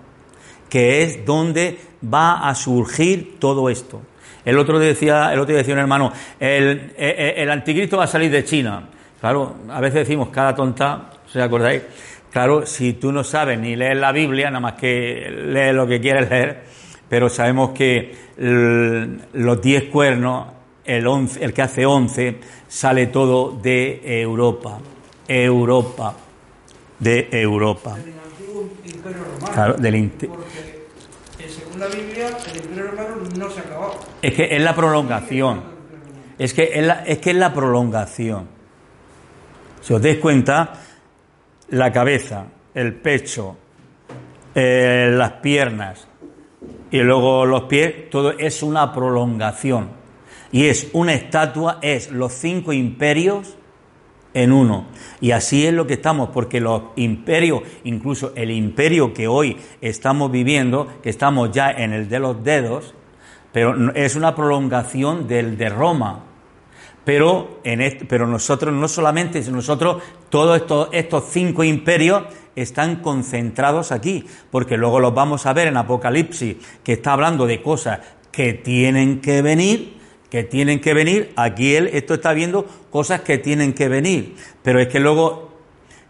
que 0.67 1.03
es 1.03 1.25
donde 1.25 1.79
va 2.03 2.49
a 2.49 2.53
surgir 2.53 3.39
todo 3.39 3.69
esto. 3.69 4.01
El 4.43 4.57
otro 4.57 4.77
decía, 4.77 5.31
el 5.31 5.39
otro 5.39 5.55
decía 5.55 5.73
un 5.73 5.79
hermano, 5.79 6.11
el, 6.37 6.93
el, 6.97 7.17
el 7.37 7.49
anticristo 7.49 7.95
va 7.95 8.03
a 8.03 8.07
salir 8.07 8.31
de 8.31 8.43
China. 8.43 8.89
Claro, 9.21 9.55
a 9.69 9.79
veces 9.79 10.05
decimos 10.05 10.27
cada 10.33 10.53
tonta, 10.53 11.11
¿se 11.31 11.41
acordáis? 11.41 11.81
Claro, 12.29 12.65
si 12.65 12.91
tú 12.91 13.09
no 13.13 13.23
sabes 13.23 13.57
ni 13.57 13.77
leer 13.77 13.95
la 13.95 14.11
Biblia, 14.11 14.47
nada 14.49 14.59
más 14.59 14.73
que 14.73 15.33
leer 15.33 15.75
lo 15.75 15.87
que 15.87 16.01
quieres 16.01 16.29
leer, 16.29 16.84
pero 17.09 17.29
sabemos 17.29 17.71
que 17.71 18.15
el, 18.37 19.21
los 19.33 19.61
diez 19.61 19.85
cuernos, 19.85 20.47
el, 20.83 21.05
once, 21.07 21.43
el 21.43 21.53
que 21.53 21.61
hace 21.61 21.85
once, 21.85 22.39
sale 22.67 23.07
todo 23.07 23.51
de 23.51 24.01
Europa. 24.21 24.79
Europa. 25.27 26.15
De 26.99 27.27
Europa. 27.31 27.95
Del 27.95 28.13
antiguo 28.19 28.69
imperio 28.85 29.23
romano. 29.23 29.53
Claro, 29.53 29.73
del 29.75 30.09
Porque, 30.09 30.87
eh, 31.39 31.49
según 31.49 31.79
la 31.79 31.87
Biblia, 31.87 32.29
el 32.51 32.57
imperio 32.57 32.91
romano 32.91 33.15
no 33.37 33.49
se 33.49 33.59
acabó. 33.59 33.99
Es 34.21 34.33
que 34.33 34.55
es 34.55 34.61
la 34.61 34.75
prolongación. 34.75 35.75
Es 36.37 36.53
que 36.53 36.71
es 36.73 36.85
la, 36.85 37.05
es 37.05 37.19
que 37.19 37.31
es 37.31 37.35
la 37.35 37.53
prolongación. 37.53 38.47
Si 39.81 39.93
os 39.93 40.01
dais 40.01 40.17
cuenta, 40.17 40.73
la 41.69 41.91
cabeza, 41.91 42.45
el 42.73 42.93
pecho, 42.95 43.55
eh, 44.53 45.09
las 45.11 45.33
piernas 45.33 46.07
y 46.95 47.03
luego 47.03 47.45
los 47.45 47.63
pies, 47.63 48.09
todo 48.09 48.31
es 48.37 48.63
una 48.63 48.93
prolongación. 48.93 49.89
Y 50.53 50.67
es 50.67 50.89
una 50.93 51.13
estatua, 51.13 51.79
es 51.81 52.09
los 52.09 52.31
cinco 52.31 52.71
imperios 52.71 53.57
en 54.33 54.53
uno. 54.53 54.85
Y 55.19 55.31
así 55.31 55.67
es 55.67 55.73
lo 55.73 55.87
que 55.87 55.95
estamos, 55.95 56.29
porque 56.29 56.61
los 56.61 56.83
imperios, 56.95 57.63
incluso 57.83 58.31
el 58.35 58.49
imperio 58.49 59.13
que 59.13 59.27
hoy 59.27 59.57
estamos 59.81 60.31
viviendo, 60.31 60.87
que 61.03 61.09
estamos 61.09 61.51
ya 61.51 61.69
en 61.69 61.91
el 61.91 62.07
de 62.07 62.19
los 62.19 62.41
dedos, 62.45 62.93
pero 63.51 63.93
es 63.93 64.15
una 64.15 64.33
prolongación 64.33 65.27
del 65.27 65.57
de 65.57 65.67
Roma. 65.67 66.23
Pero, 67.05 67.59
en 67.63 68.07
pero 68.09 68.27
nosotros, 68.27 68.73
no 68.73 68.87
solamente, 68.87 69.39
nosotros, 69.51 70.01
todos 70.29 70.57
estos, 70.57 70.89
estos 70.91 71.25
cinco 71.29 71.63
imperios 71.63 72.23
están 72.55 72.97
concentrados 72.97 73.91
aquí, 73.91 74.25
porque 74.49 74.75
luego 74.75 74.99
los 74.99 75.13
vamos 75.13 75.45
a 75.45 75.53
ver 75.53 75.67
en 75.67 75.77
Apocalipsis, 75.77 76.57
que 76.83 76.93
está 76.93 77.13
hablando 77.13 77.45
de 77.45 77.61
cosas 77.61 77.99
que 78.31 78.53
tienen 78.53 79.21
que 79.21 79.41
venir, 79.41 79.97
que 80.29 80.43
tienen 80.43 80.81
que 80.81 80.93
venir. 80.93 81.31
Aquí 81.35 81.75
él, 81.75 81.89
esto 81.93 82.15
está 82.15 82.33
viendo 82.33 82.65
cosas 82.89 83.21
que 83.21 83.37
tienen 83.37 83.73
que 83.73 83.87
venir, 83.87 84.35
pero 84.63 84.79
es 84.79 84.87
que 84.87 84.99
luego 84.99 85.53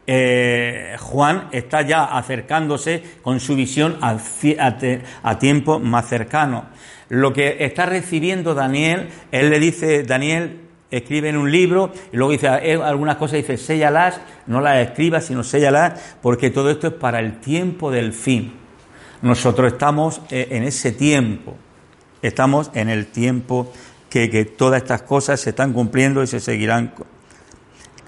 eh, 0.08 0.96
Juan 1.00 1.50
está 1.52 1.82
ya 1.82 2.06
acercándose 2.06 3.04
con 3.22 3.40
su 3.40 3.56
visión 3.56 3.98
a, 4.02 4.18
a 4.60 4.78
a 5.24 5.40
tiempo 5.40 5.80
más 5.80 6.08
cercano. 6.08 6.68
Lo 7.10 7.34
que 7.34 7.58
está 7.60 7.86
recibiendo 7.86 8.56
Daniel, 8.56 9.10
él 9.32 9.50
le 9.50 9.60
dice, 9.60 10.04
Daniel 10.04 10.65
escribe 10.92 11.30
en 11.30 11.38
un 11.38 11.52
libro 11.52 11.92
y 12.12 12.18
luego 12.18 12.32
dice 12.32 12.48
eh, 12.48 12.80
algunas 12.82 13.18
cosas, 13.18 13.38
dice, 13.38 13.58
séllalas, 13.58 14.22
no 14.48 14.62
las 14.62 14.86
escribas, 14.88 15.26
sino 15.26 15.44
séllalas, 15.44 16.18
porque 16.22 16.50
todo 16.50 16.70
esto 16.70 16.88
es 16.88 16.94
para 16.94 17.20
el 17.20 17.40
tiempo 17.40 17.92
del 17.92 18.14
fin. 18.14 18.54
Nosotros 19.22 19.74
estamos 19.74 20.22
eh, 20.30 20.48
en 20.52 20.64
ese 20.64 20.92
tiempo, 20.92 21.56
estamos 22.22 22.72
en 22.74 22.90
el 22.90 23.08
tiempo 23.08 23.72
que, 24.10 24.30
que 24.30 24.46
todas 24.46 24.82
estas 24.82 25.02
cosas 25.02 25.40
se 25.40 25.52
están 25.52 25.74
cumpliendo 25.74 26.22
y 26.22 26.28
se 26.28 26.40
seguirán 26.40 26.94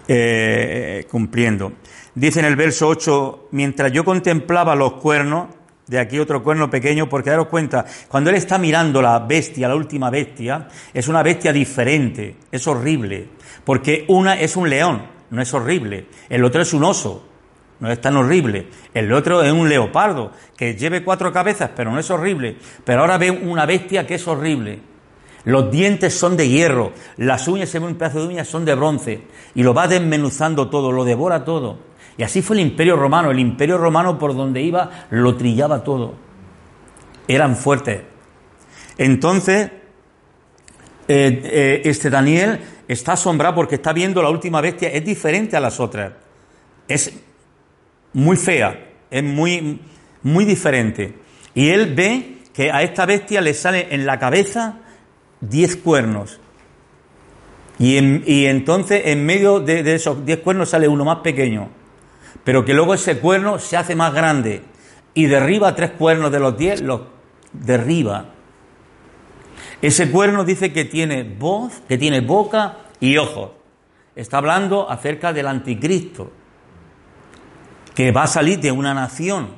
eh, 0.08 1.06
cumpliendo. 1.10 1.74
Dice 2.16 2.40
en 2.40 2.46
el 2.46 2.56
verso 2.56 2.88
8, 2.88 3.50
mientras 3.52 3.92
yo 3.92 4.06
contemplaba 4.06 4.76
los 4.76 4.94
cuernos, 4.94 5.50
de 5.88 6.00
aquí 6.00 6.20
otro 6.20 6.44
cuerno 6.44 6.70
pequeño, 6.70 7.08
porque 7.08 7.30
daros 7.30 7.48
cuenta, 7.48 7.86
cuando 8.08 8.30
él 8.30 8.36
está 8.36 8.58
mirando 8.58 9.02
la 9.02 9.20
bestia, 9.20 9.68
la 9.68 9.76
última 9.76 10.10
bestia, 10.10 10.68
es 10.94 11.08
una 11.08 11.24
bestia 11.24 11.54
diferente, 11.54 12.36
es 12.52 12.68
horrible, 12.68 13.30
porque 13.64 14.06
una 14.10 14.40
es 14.40 14.56
un 14.56 14.70
león, 14.70 15.08
no 15.30 15.42
es 15.42 15.54
horrible, 15.54 16.08
el 16.30 16.44
otro 16.44 16.62
es 16.62 16.74
un 16.74 16.84
oso, 16.84 17.26
no 17.80 17.92
es 17.92 18.02
tan 18.02 18.18
horrible, 18.18 18.68
el 18.94 19.12
otro 19.14 19.44
es 19.44 19.52
un 19.52 19.70
leopardo, 19.70 20.32
que 20.58 20.76
lleve 20.76 21.04
cuatro 21.04 21.32
cabezas, 21.32 21.72
pero 21.76 21.92
no 21.92 22.00
es 22.00 22.10
horrible, 22.12 22.58
pero 22.84 23.02
ahora 23.02 23.18
ve 23.18 23.32
una 23.32 23.66
bestia 23.66 24.06
que 24.06 24.16
es 24.16 24.28
horrible. 24.28 24.80
Los 25.46 25.72
dientes 25.72 26.14
son 26.14 26.36
de 26.36 26.50
hierro, 26.50 26.92
las 27.16 27.48
uñas, 27.48 27.70
se 27.70 27.80
ve 27.80 27.86
un 27.86 27.96
pedazo 27.96 28.20
de 28.20 28.28
uñas, 28.28 28.50
son 28.50 28.66
de 28.66 28.76
bronce, 28.76 29.22
y 29.56 29.64
lo 29.64 29.74
va 29.74 29.88
desmenuzando 29.88 30.70
todo, 30.70 30.92
lo 30.92 31.06
devora 31.06 31.46
todo. 31.46 31.78
Y 32.18 32.24
así 32.24 32.42
fue 32.42 32.56
el 32.56 32.62
imperio 32.64 32.96
romano, 32.96 33.30
el 33.32 33.40
imperio 33.40 33.78
romano 33.78 34.18
por 34.18 34.36
donde 34.36 34.62
iba 34.62 34.90
lo 35.12 35.36
trillaba 35.38 35.84
todo. 35.84 36.16
Eran 37.28 37.56
fuertes. 37.56 38.02
Entonces, 38.98 39.70
eh, 41.08 41.42
eh, 41.44 41.82
este 41.86 42.10
Daniel 42.10 42.60
está 42.88 43.14
asombrado 43.14 43.56
porque 43.56 43.76
está 43.76 43.94
viendo 43.94 44.22
la 44.24 44.30
última 44.30 44.62
bestia, 44.62 44.90
es 44.90 45.06
diferente 45.06 45.56
a 45.56 45.60
las 45.60 45.80
otras. 45.80 46.14
Es 46.88 47.14
muy 48.14 48.36
fea, 48.38 48.88
es 49.12 49.24
muy, 49.24 49.80
muy 50.24 50.46
diferente. 50.46 51.14
Y 51.54 51.70
él 51.70 51.94
ve 51.94 52.38
que 52.54 52.72
a 52.72 52.82
esta 52.82 53.06
bestia 53.06 53.42
le 53.42 53.54
sale 53.54 53.88
en 53.92 54.06
la 54.08 54.18
cabeza 54.18 54.80
diez 55.42 55.76
cuernos. 55.76 56.40
Y, 57.78 57.98
en- 57.98 58.24
y 58.26 58.46
entonces 58.46 59.04
en 59.06 59.24
medio 59.24 59.60
de, 59.60 59.84
de 59.84 59.96
esos 59.96 60.26
diez 60.26 60.40
cuernos 60.40 60.70
sale 60.70 60.88
uno 60.88 61.06
más 61.06 61.18
pequeño. 61.18 61.70
Pero 62.48 62.64
que 62.64 62.74
luego 62.74 62.94
ese 62.94 63.18
cuerno 63.18 63.60
se 63.60 63.76
hace 63.76 63.94
más 63.94 64.14
grande 64.14 64.64
y 65.14 65.26
derriba 65.26 65.76
tres 65.76 65.92
cuernos 65.92 66.32
de 66.32 66.40
los 66.40 66.58
diez, 66.58 66.80
los 66.80 67.02
derriba. 67.52 68.28
Ese 69.82 70.10
cuerno 70.10 70.46
dice 70.46 70.72
que 70.72 70.86
tiene 70.86 71.24
voz, 71.24 71.82
que 71.90 71.98
tiene 71.98 72.22
boca 72.22 72.78
y 73.02 73.18
ojos. 73.18 73.52
Está 74.16 74.38
hablando 74.38 74.90
acerca 74.90 75.34
del 75.34 75.46
anticristo, 75.46 76.32
que 77.94 78.14
va 78.14 78.24
a 78.24 78.28
salir 78.28 78.62
de 78.62 78.72
una 78.72 78.94
nación, 78.94 79.50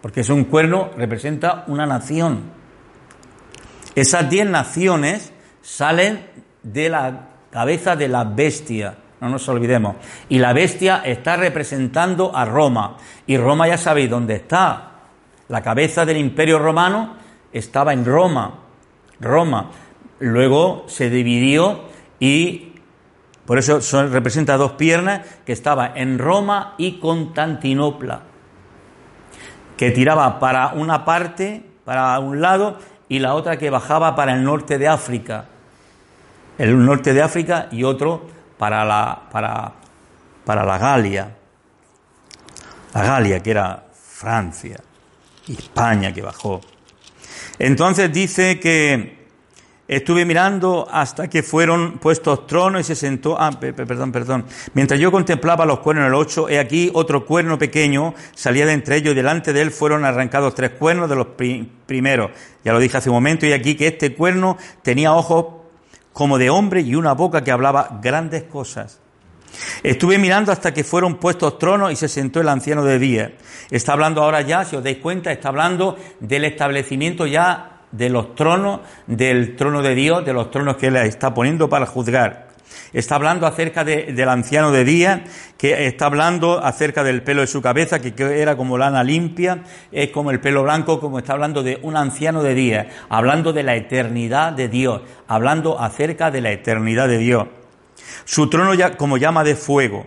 porque 0.00 0.20
es 0.20 0.28
un 0.28 0.44
cuerno, 0.44 0.90
representa 0.96 1.64
una 1.66 1.86
nación. 1.86 2.52
Esas 3.96 4.30
diez 4.30 4.46
naciones 4.46 5.32
salen 5.60 6.24
de 6.62 6.88
la 6.88 7.30
cabeza 7.50 7.96
de 7.96 8.06
la 8.06 8.22
bestia, 8.22 8.98
no 9.22 9.28
nos 9.28 9.48
olvidemos. 9.48 9.94
Y 10.28 10.38
la 10.38 10.52
bestia 10.52 11.02
está 11.04 11.36
representando 11.36 12.36
a 12.36 12.44
Roma. 12.44 12.96
Y 13.26 13.36
Roma 13.36 13.68
ya 13.68 13.78
sabéis 13.78 14.10
dónde 14.10 14.34
está. 14.34 14.90
La 15.48 15.62
cabeza 15.62 16.04
del 16.04 16.16
imperio 16.16 16.58
romano 16.58 17.14
estaba 17.52 17.92
en 17.92 18.04
Roma. 18.04 18.54
Roma. 19.20 19.70
Luego 20.18 20.84
se 20.88 21.08
dividió 21.08 21.84
y 22.18 22.72
por 23.46 23.58
eso 23.58 23.80
son- 23.80 24.12
representa 24.12 24.56
dos 24.56 24.72
piernas 24.72 25.20
que 25.46 25.52
estaba 25.52 25.92
en 25.94 26.18
Roma 26.18 26.74
y 26.76 26.98
Constantinopla 26.98 28.22
que 29.76 29.90
tiraba 29.90 30.38
para 30.38 30.68
una 30.74 31.04
parte, 31.04 31.64
para 31.84 32.16
un 32.20 32.40
lado, 32.40 32.76
y 33.08 33.18
la 33.18 33.34
otra 33.34 33.56
que 33.56 33.68
bajaba 33.70 34.14
para 34.14 34.32
el 34.34 34.44
norte 34.44 34.78
de 34.78 34.86
África. 34.86 35.46
El 36.58 36.84
norte 36.84 37.12
de 37.14 37.22
África 37.22 37.66
y 37.72 37.82
otro 37.82 38.26
para 38.62 38.84
la, 38.84 39.20
para, 39.32 39.72
para 40.44 40.64
la 40.64 40.78
Galia. 40.78 41.36
La 42.94 43.02
Galia, 43.02 43.40
que 43.42 43.50
era 43.50 43.86
Francia, 43.92 44.78
y 45.48 45.54
España 45.54 46.14
que 46.14 46.22
bajó. 46.22 46.60
Entonces 47.58 48.12
dice 48.12 48.60
que 48.60 49.20
Estuve 49.88 50.24
mirando 50.24 50.88
hasta 50.90 51.28
que 51.28 51.42
fueron 51.42 51.98
puestos 51.98 52.46
tronos 52.46 52.80
y 52.82 52.84
se 52.84 52.94
sentó. 52.94 53.36
Ah, 53.38 53.50
pe- 53.50 53.74
pe- 53.74 53.84
perdón, 53.84 54.10
perdón. 54.12 54.46
Mientras 54.72 54.98
yo 54.98 55.10
contemplaba 55.10 55.66
los 55.66 55.80
cuernos 55.80 56.04
en 56.04 56.08
el 56.08 56.14
ocho, 56.14 56.48
he 56.48 56.58
aquí 56.58 56.90
otro 56.94 57.26
cuerno 57.26 57.58
pequeño 57.58 58.14
salía 58.34 58.64
de 58.64 58.72
entre 58.72 58.96
ellos 58.96 59.12
y 59.12 59.16
delante 59.16 59.52
de 59.52 59.60
él 59.60 59.70
fueron 59.70 60.04
arrancados 60.06 60.54
tres 60.54 60.70
cuernos 60.70 61.10
de 61.10 61.16
los 61.16 61.26
pri- 61.36 61.68
primeros. 61.84 62.30
Ya 62.64 62.72
lo 62.72 62.78
dije 62.78 62.96
hace 62.96 63.10
un 63.10 63.16
momento, 63.16 63.44
y 63.44 63.52
aquí 63.52 63.74
que 63.74 63.88
este 63.88 64.14
cuerno 64.14 64.56
tenía 64.82 65.12
ojos 65.12 65.61
como 66.12 66.38
de 66.38 66.50
hombre 66.50 66.80
y 66.82 66.94
una 66.94 67.12
boca 67.12 67.42
que 67.42 67.52
hablaba 67.52 67.98
grandes 68.02 68.44
cosas. 68.44 69.00
Estuve 69.82 70.18
mirando 70.18 70.52
hasta 70.52 70.72
que 70.72 70.84
fueron 70.84 71.16
puestos 71.16 71.58
tronos 71.58 71.92
y 71.92 71.96
se 71.96 72.08
sentó 72.08 72.40
el 72.40 72.48
anciano 72.48 72.84
de 72.84 72.98
día. 72.98 73.32
Está 73.70 73.92
hablando 73.92 74.22
ahora 74.22 74.40
ya, 74.42 74.64
si 74.64 74.76
os 74.76 74.84
dais 74.84 74.98
cuenta, 74.98 75.32
está 75.32 75.48
hablando 75.48 75.96
del 76.20 76.44
establecimiento 76.44 77.26
ya 77.26 77.80
de 77.90 78.08
los 78.08 78.34
tronos, 78.34 78.80
del 79.06 79.56
trono 79.56 79.82
de 79.82 79.94
Dios, 79.94 80.24
de 80.24 80.32
los 80.32 80.50
tronos 80.50 80.76
que 80.76 80.86
él 80.86 80.96
está 80.96 81.34
poniendo 81.34 81.68
para 81.68 81.86
juzgar. 81.86 82.51
Está 82.92 83.14
hablando 83.14 83.46
acerca 83.46 83.84
de- 83.84 84.12
del 84.12 84.28
anciano 84.28 84.70
de 84.70 84.84
día, 84.84 85.24
que 85.56 85.86
está 85.86 86.06
hablando 86.06 86.62
acerca 86.62 87.02
del 87.02 87.22
pelo 87.22 87.40
de 87.40 87.46
su 87.46 87.62
cabeza, 87.62 88.00
que 88.00 88.12
que 88.14 88.40
era 88.42 88.56
como 88.56 88.76
lana 88.76 89.02
limpia, 89.02 89.62
es 89.90 90.10
como 90.10 90.30
el 90.30 90.40
pelo 90.40 90.62
blanco, 90.62 91.00
como 91.00 91.18
está 91.18 91.32
hablando 91.32 91.62
de 91.62 91.78
un 91.82 91.96
anciano 91.96 92.42
de 92.42 92.54
día, 92.54 92.88
hablando 93.08 93.52
de 93.52 93.62
la 93.62 93.76
eternidad 93.76 94.52
de 94.52 94.68
Dios, 94.68 95.00
hablando 95.26 95.80
acerca 95.80 96.30
de 96.30 96.42
la 96.42 96.52
eternidad 96.52 97.08
de 97.08 97.18
Dios. 97.18 97.46
Su 98.24 98.50
trono 98.50 98.74
ya 98.74 98.96
como 98.96 99.16
llama 99.16 99.42
de 99.42 99.56
fuego 99.56 100.04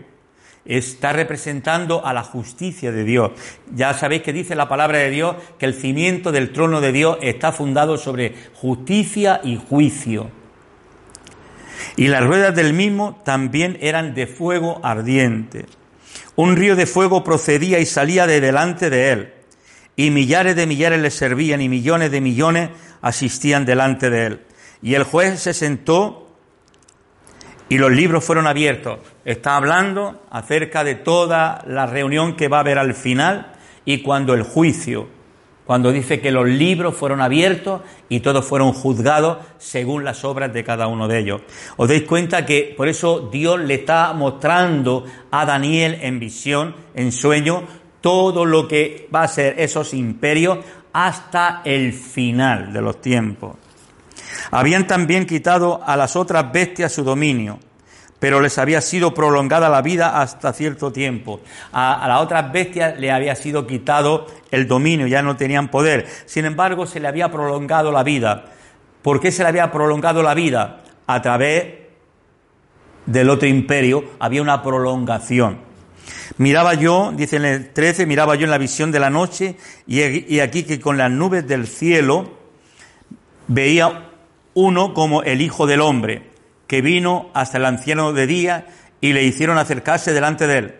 está 0.63 1.13
representando 1.13 2.05
a 2.05 2.13
la 2.13 2.23
justicia 2.23 2.91
de 2.91 3.03
Dios. 3.03 3.31
Ya 3.73 3.93
sabéis 3.93 4.21
que 4.23 4.33
dice 4.33 4.55
la 4.55 4.67
palabra 4.67 4.97
de 4.99 5.09
Dios 5.11 5.35
que 5.59 5.65
el 5.65 5.73
cimiento 5.75 6.31
del 6.31 6.51
trono 6.51 6.81
de 6.81 6.91
Dios 6.91 7.17
está 7.21 7.51
fundado 7.51 7.97
sobre 7.97 8.33
justicia 8.55 9.41
y 9.43 9.57
juicio. 9.57 10.29
Y 11.95 12.07
las 12.07 12.23
ruedas 12.23 12.55
del 12.55 12.73
mismo 12.73 13.21
también 13.23 13.77
eran 13.81 14.13
de 14.13 14.27
fuego 14.27 14.79
ardiente. 14.83 15.65
Un 16.35 16.55
río 16.55 16.75
de 16.75 16.85
fuego 16.85 17.23
procedía 17.23 17.79
y 17.79 17.85
salía 17.85 18.27
de 18.27 18.41
delante 18.41 18.89
de 18.89 19.11
él, 19.11 19.33
y 19.95 20.11
millares 20.11 20.55
de 20.55 20.67
millares 20.67 20.99
le 20.99 21.11
servían 21.11 21.61
y 21.61 21.69
millones 21.69 22.11
de 22.11 22.21
millones 22.21 22.69
asistían 23.01 23.65
delante 23.65 24.09
de 24.09 24.25
él. 24.25 24.41
Y 24.81 24.95
el 24.95 25.03
juez 25.03 25.39
se 25.39 25.53
sentó 25.53 26.25
y 27.69 27.77
los 27.77 27.91
libros 27.91 28.23
fueron 28.23 28.47
abiertos. 28.47 28.99
Está 29.23 29.55
hablando 29.55 30.23
acerca 30.29 30.83
de 30.83 30.95
toda 30.95 31.63
la 31.67 31.85
reunión 31.85 32.35
que 32.35 32.47
va 32.47 32.57
a 32.57 32.59
haber 32.61 32.77
al 32.77 32.93
final 32.93 33.53
y 33.85 34.01
cuando 34.01 34.33
el 34.33 34.43
juicio, 34.43 35.07
cuando 35.65 35.91
dice 35.91 36.21
que 36.21 36.31
los 36.31 36.47
libros 36.47 36.95
fueron 36.95 37.21
abiertos 37.21 37.81
y 38.07 38.19
todos 38.19 38.45
fueron 38.45 38.71
juzgados 38.73 39.39
según 39.57 40.03
las 40.03 40.23
obras 40.23 40.53
de 40.53 40.63
cada 40.63 40.87
uno 40.87 41.07
de 41.07 41.19
ellos. 41.19 41.41
Os 41.77 41.89
dais 41.89 42.03
cuenta 42.03 42.45
que 42.45 42.73
por 42.77 42.87
eso 42.87 43.29
Dios 43.31 43.59
le 43.59 43.73
está 43.73 44.13
mostrando 44.13 45.05
a 45.31 45.45
Daniel 45.45 45.97
en 46.01 46.19
visión, 46.19 46.75
en 46.93 47.11
sueño, 47.11 47.63
todo 48.01 48.45
lo 48.45 48.67
que 48.67 49.09
va 49.13 49.23
a 49.23 49.27
ser 49.27 49.59
esos 49.59 49.93
imperios 49.93 50.59
hasta 50.93 51.61
el 51.65 51.91
final 51.91 52.71
de 52.71 52.81
los 52.81 53.01
tiempos. 53.01 53.57
Habían 54.51 54.85
también 54.85 55.25
quitado 55.25 55.81
a 55.83 55.97
las 55.97 56.15
otras 56.15 56.51
bestias 56.51 56.93
su 56.93 57.03
dominio, 57.03 57.59
pero 58.19 58.39
les 58.39 58.57
había 58.57 58.81
sido 58.81 59.13
prolongada 59.13 59.69
la 59.69 59.81
vida 59.81 60.21
hasta 60.21 60.53
cierto 60.53 60.91
tiempo. 60.91 61.41
A, 61.71 62.05
las 62.07 62.21
otras 62.21 62.51
bestias 62.51 62.99
le 62.99 63.11
había 63.11 63.35
sido 63.35 63.67
quitado 63.67 64.27
el 64.51 64.67
dominio, 64.67 65.07
ya 65.07 65.21
no 65.21 65.35
tenían 65.35 65.69
poder. 65.69 66.07
Sin 66.25 66.45
embargo, 66.45 66.85
se 66.85 66.99
le 66.99 67.07
había 67.07 67.31
prolongado 67.31 67.91
la 67.91 68.03
vida. 68.03 68.45
¿Por 69.01 69.19
qué 69.19 69.31
se 69.31 69.43
le 69.43 69.49
había 69.49 69.71
prolongado 69.71 70.23
la 70.23 70.33
vida? 70.33 70.83
A 71.07 71.21
través 71.21 71.65
del 73.05 73.29
otro 73.29 73.47
imperio 73.47 74.03
había 74.19 74.41
una 74.41 74.63
prolongación. 74.63 75.59
Miraba 76.37 76.73
yo, 76.73 77.13
dice 77.15 77.35
en 77.37 77.45
el 77.45 77.73
13, 77.73 78.05
miraba 78.05 78.35
yo 78.35 78.45
en 78.45 78.51
la 78.51 78.57
visión 78.57 78.91
de 78.91 78.99
la 78.99 79.09
noche 79.09 79.55
y 79.87 80.39
aquí 80.39 80.63
que 80.63 80.79
con 80.79 80.97
las 80.97 81.11
nubes 81.11 81.47
del 81.47 81.67
cielo 81.67 82.31
veía 83.47 84.09
uno 84.53 84.93
como 84.93 85.23
el 85.23 85.41
Hijo 85.41 85.67
del 85.67 85.81
Hombre, 85.81 86.34
que 86.67 86.81
vino 86.81 87.29
hasta 87.33 87.57
el 87.57 87.65
anciano 87.65 88.13
de 88.13 88.27
día 88.27 88.67
y 89.01 89.13
le 89.13 89.23
hicieron 89.23 89.57
acercarse 89.57 90.13
delante 90.13 90.47
de 90.47 90.57
él. 90.57 90.75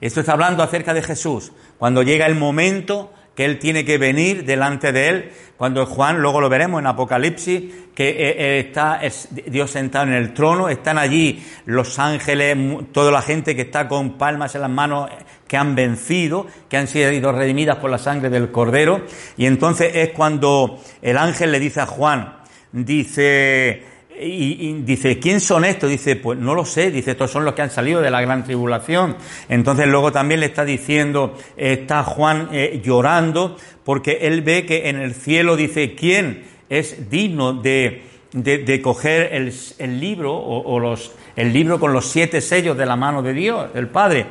Esto 0.00 0.20
está 0.20 0.32
hablando 0.32 0.62
acerca 0.62 0.92
de 0.94 1.02
Jesús, 1.02 1.52
cuando 1.78 2.02
llega 2.02 2.26
el 2.26 2.34
momento 2.34 3.12
que 3.36 3.44
él 3.44 3.58
tiene 3.58 3.84
que 3.84 3.98
venir 3.98 4.44
delante 4.44 4.92
de 4.92 5.08
él, 5.08 5.32
cuando 5.58 5.84
Juan, 5.84 6.20
luego 6.20 6.40
lo 6.40 6.48
veremos 6.48 6.80
en 6.80 6.86
Apocalipsis, 6.86 7.64
que 7.94 8.08
eh, 8.08 8.16
eh, 8.18 8.58
está 8.60 9.00
Dios 9.46 9.70
sentado 9.70 10.06
en 10.06 10.14
el 10.14 10.32
trono, 10.32 10.70
están 10.70 10.96
allí 10.96 11.44
los 11.66 11.98
ángeles, 11.98 12.56
toda 12.92 13.12
la 13.12 13.20
gente 13.20 13.54
que 13.54 13.62
está 13.62 13.88
con 13.88 14.16
palmas 14.16 14.54
en 14.54 14.62
las 14.62 14.70
manos, 14.70 15.10
que 15.46 15.58
han 15.58 15.74
vencido, 15.74 16.46
que 16.68 16.78
han 16.78 16.88
sido 16.88 17.30
redimidas 17.30 17.76
por 17.76 17.90
la 17.90 17.98
sangre 17.98 18.30
del 18.30 18.50
Cordero, 18.50 19.04
y 19.36 19.44
entonces 19.44 19.92
es 19.94 20.10
cuando 20.10 20.80
el 21.02 21.18
ángel 21.18 21.52
le 21.52 21.60
dice 21.60 21.80
a 21.80 21.86
Juan, 21.86 22.38
dice, 22.72 23.84
y, 24.18 24.72
dice, 24.82 25.18
¿quién 25.18 25.40
son 25.40 25.64
estos? 25.64 25.90
Dice, 25.90 26.16
pues 26.16 26.38
no 26.38 26.54
lo 26.54 26.64
sé, 26.64 26.90
dice, 26.90 27.12
estos 27.12 27.30
son 27.30 27.44
los 27.44 27.54
que 27.54 27.62
han 27.62 27.70
salido 27.70 28.00
de 28.00 28.10
la 28.10 28.20
gran 28.20 28.44
tribulación. 28.44 29.16
Entonces 29.48 29.86
luego 29.86 30.12
también 30.12 30.40
le 30.40 30.46
está 30.46 30.64
diciendo, 30.64 31.36
está 31.56 32.02
Juan 32.02 32.48
eh, 32.52 32.80
llorando, 32.84 33.56
porque 33.84 34.18
él 34.22 34.42
ve 34.42 34.64
que 34.64 34.88
en 34.88 34.96
el 34.96 35.14
cielo 35.14 35.56
dice, 35.56 35.94
¿quién 35.94 36.44
es 36.68 37.10
digno 37.10 37.52
de, 37.52 38.02
de, 38.32 38.82
coger 38.82 39.32
el, 39.32 39.52
el 39.78 40.00
libro 40.00 40.36
o, 40.36 40.78
los, 40.80 41.12
el 41.36 41.52
libro 41.52 41.78
con 41.78 41.92
los 41.92 42.06
siete 42.06 42.40
sellos 42.40 42.76
de 42.76 42.86
la 42.86 42.96
mano 42.96 43.22
de 43.22 43.32
Dios, 43.32 43.70
el 43.74 43.88
Padre? 43.88 44.26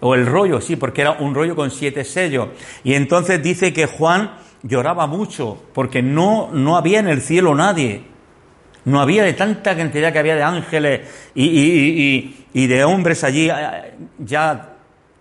O 0.00 0.14
el 0.14 0.26
rollo, 0.26 0.60
sí, 0.60 0.76
porque 0.76 1.00
era 1.00 1.12
un 1.12 1.34
rollo 1.34 1.56
con 1.56 1.70
siete 1.70 2.04
sellos. 2.04 2.48
Y 2.84 2.94
entonces 2.94 3.42
dice 3.42 3.72
que 3.72 3.86
Juan 3.86 4.32
lloraba 4.62 5.06
mucho 5.06 5.60
porque 5.72 6.02
no, 6.02 6.50
no 6.52 6.76
había 6.76 7.00
en 7.00 7.08
el 7.08 7.20
cielo 7.20 7.54
nadie. 7.54 8.17
No 8.84 9.00
había 9.00 9.24
de 9.24 9.34
tanta 9.34 9.76
cantidad 9.76 10.12
que 10.12 10.18
había 10.18 10.36
de 10.36 10.42
ángeles 10.42 11.30
y, 11.34 12.66
de 12.66 12.84
hombres 12.84 13.24
allí 13.24 13.48
eh, 13.50 13.94
ya 14.18 14.76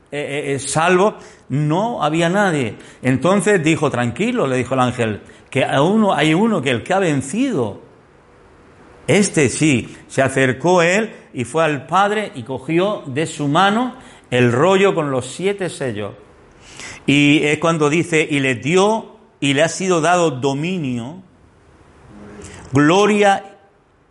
eh, 0.09 0.53
eh, 0.55 0.59
salvos, 0.59 1.15
no 1.49 2.01
había 2.01 2.29
nadie. 2.29 2.75
Entonces 3.01 3.61
dijo, 3.63 3.91
tranquilo, 3.91 4.47
le 4.47 4.57
dijo 4.57 4.73
el 4.73 4.79
ángel, 4.79 5.21
que 5.49 5.65
a 5.65 5.81
uno, 5.81 6.13
hay 6.13 6.33
uno 6.33 6.61
que 6.61 6.71
el 6.71 6.83
que 6.83 6.93
ha 6.93 6.99
vencido. 6.99 7.81
Este 9.07 9.49
sí, 9.49 9.95
se 10.07 10.21
acercó 10.21 10.81
él 10.81 11.13
y 11.33 11.45
fue 11.45 11.63
al 11.63 11.87
Padre 11.87 12.31
y 12.35 12.43
cogió 12.43 13.03
de 13.05 13.25
su 13.25 13.47
mano 13.47 13.95
el 14.31 14.51
rollo 14.51 14.93
con 14.93 15.11
los 15.11 15.25
siete 15.27 15.69
sellos. 15.69 16.13
Y 17.05 17.43
es 17.43 17.57
cuando 17.59 17.89
dice, 17.89 18.27
y 18.29 18.39
le 18.39 18.55
dio 18.55 19.17
y 19.39 19.53
le 19.53 19.63
ha 19.63 19.69
sido 19.69 20.01
dado 20.01 20.31
dominio, 20.31 21.21
gloria 22.71 23.57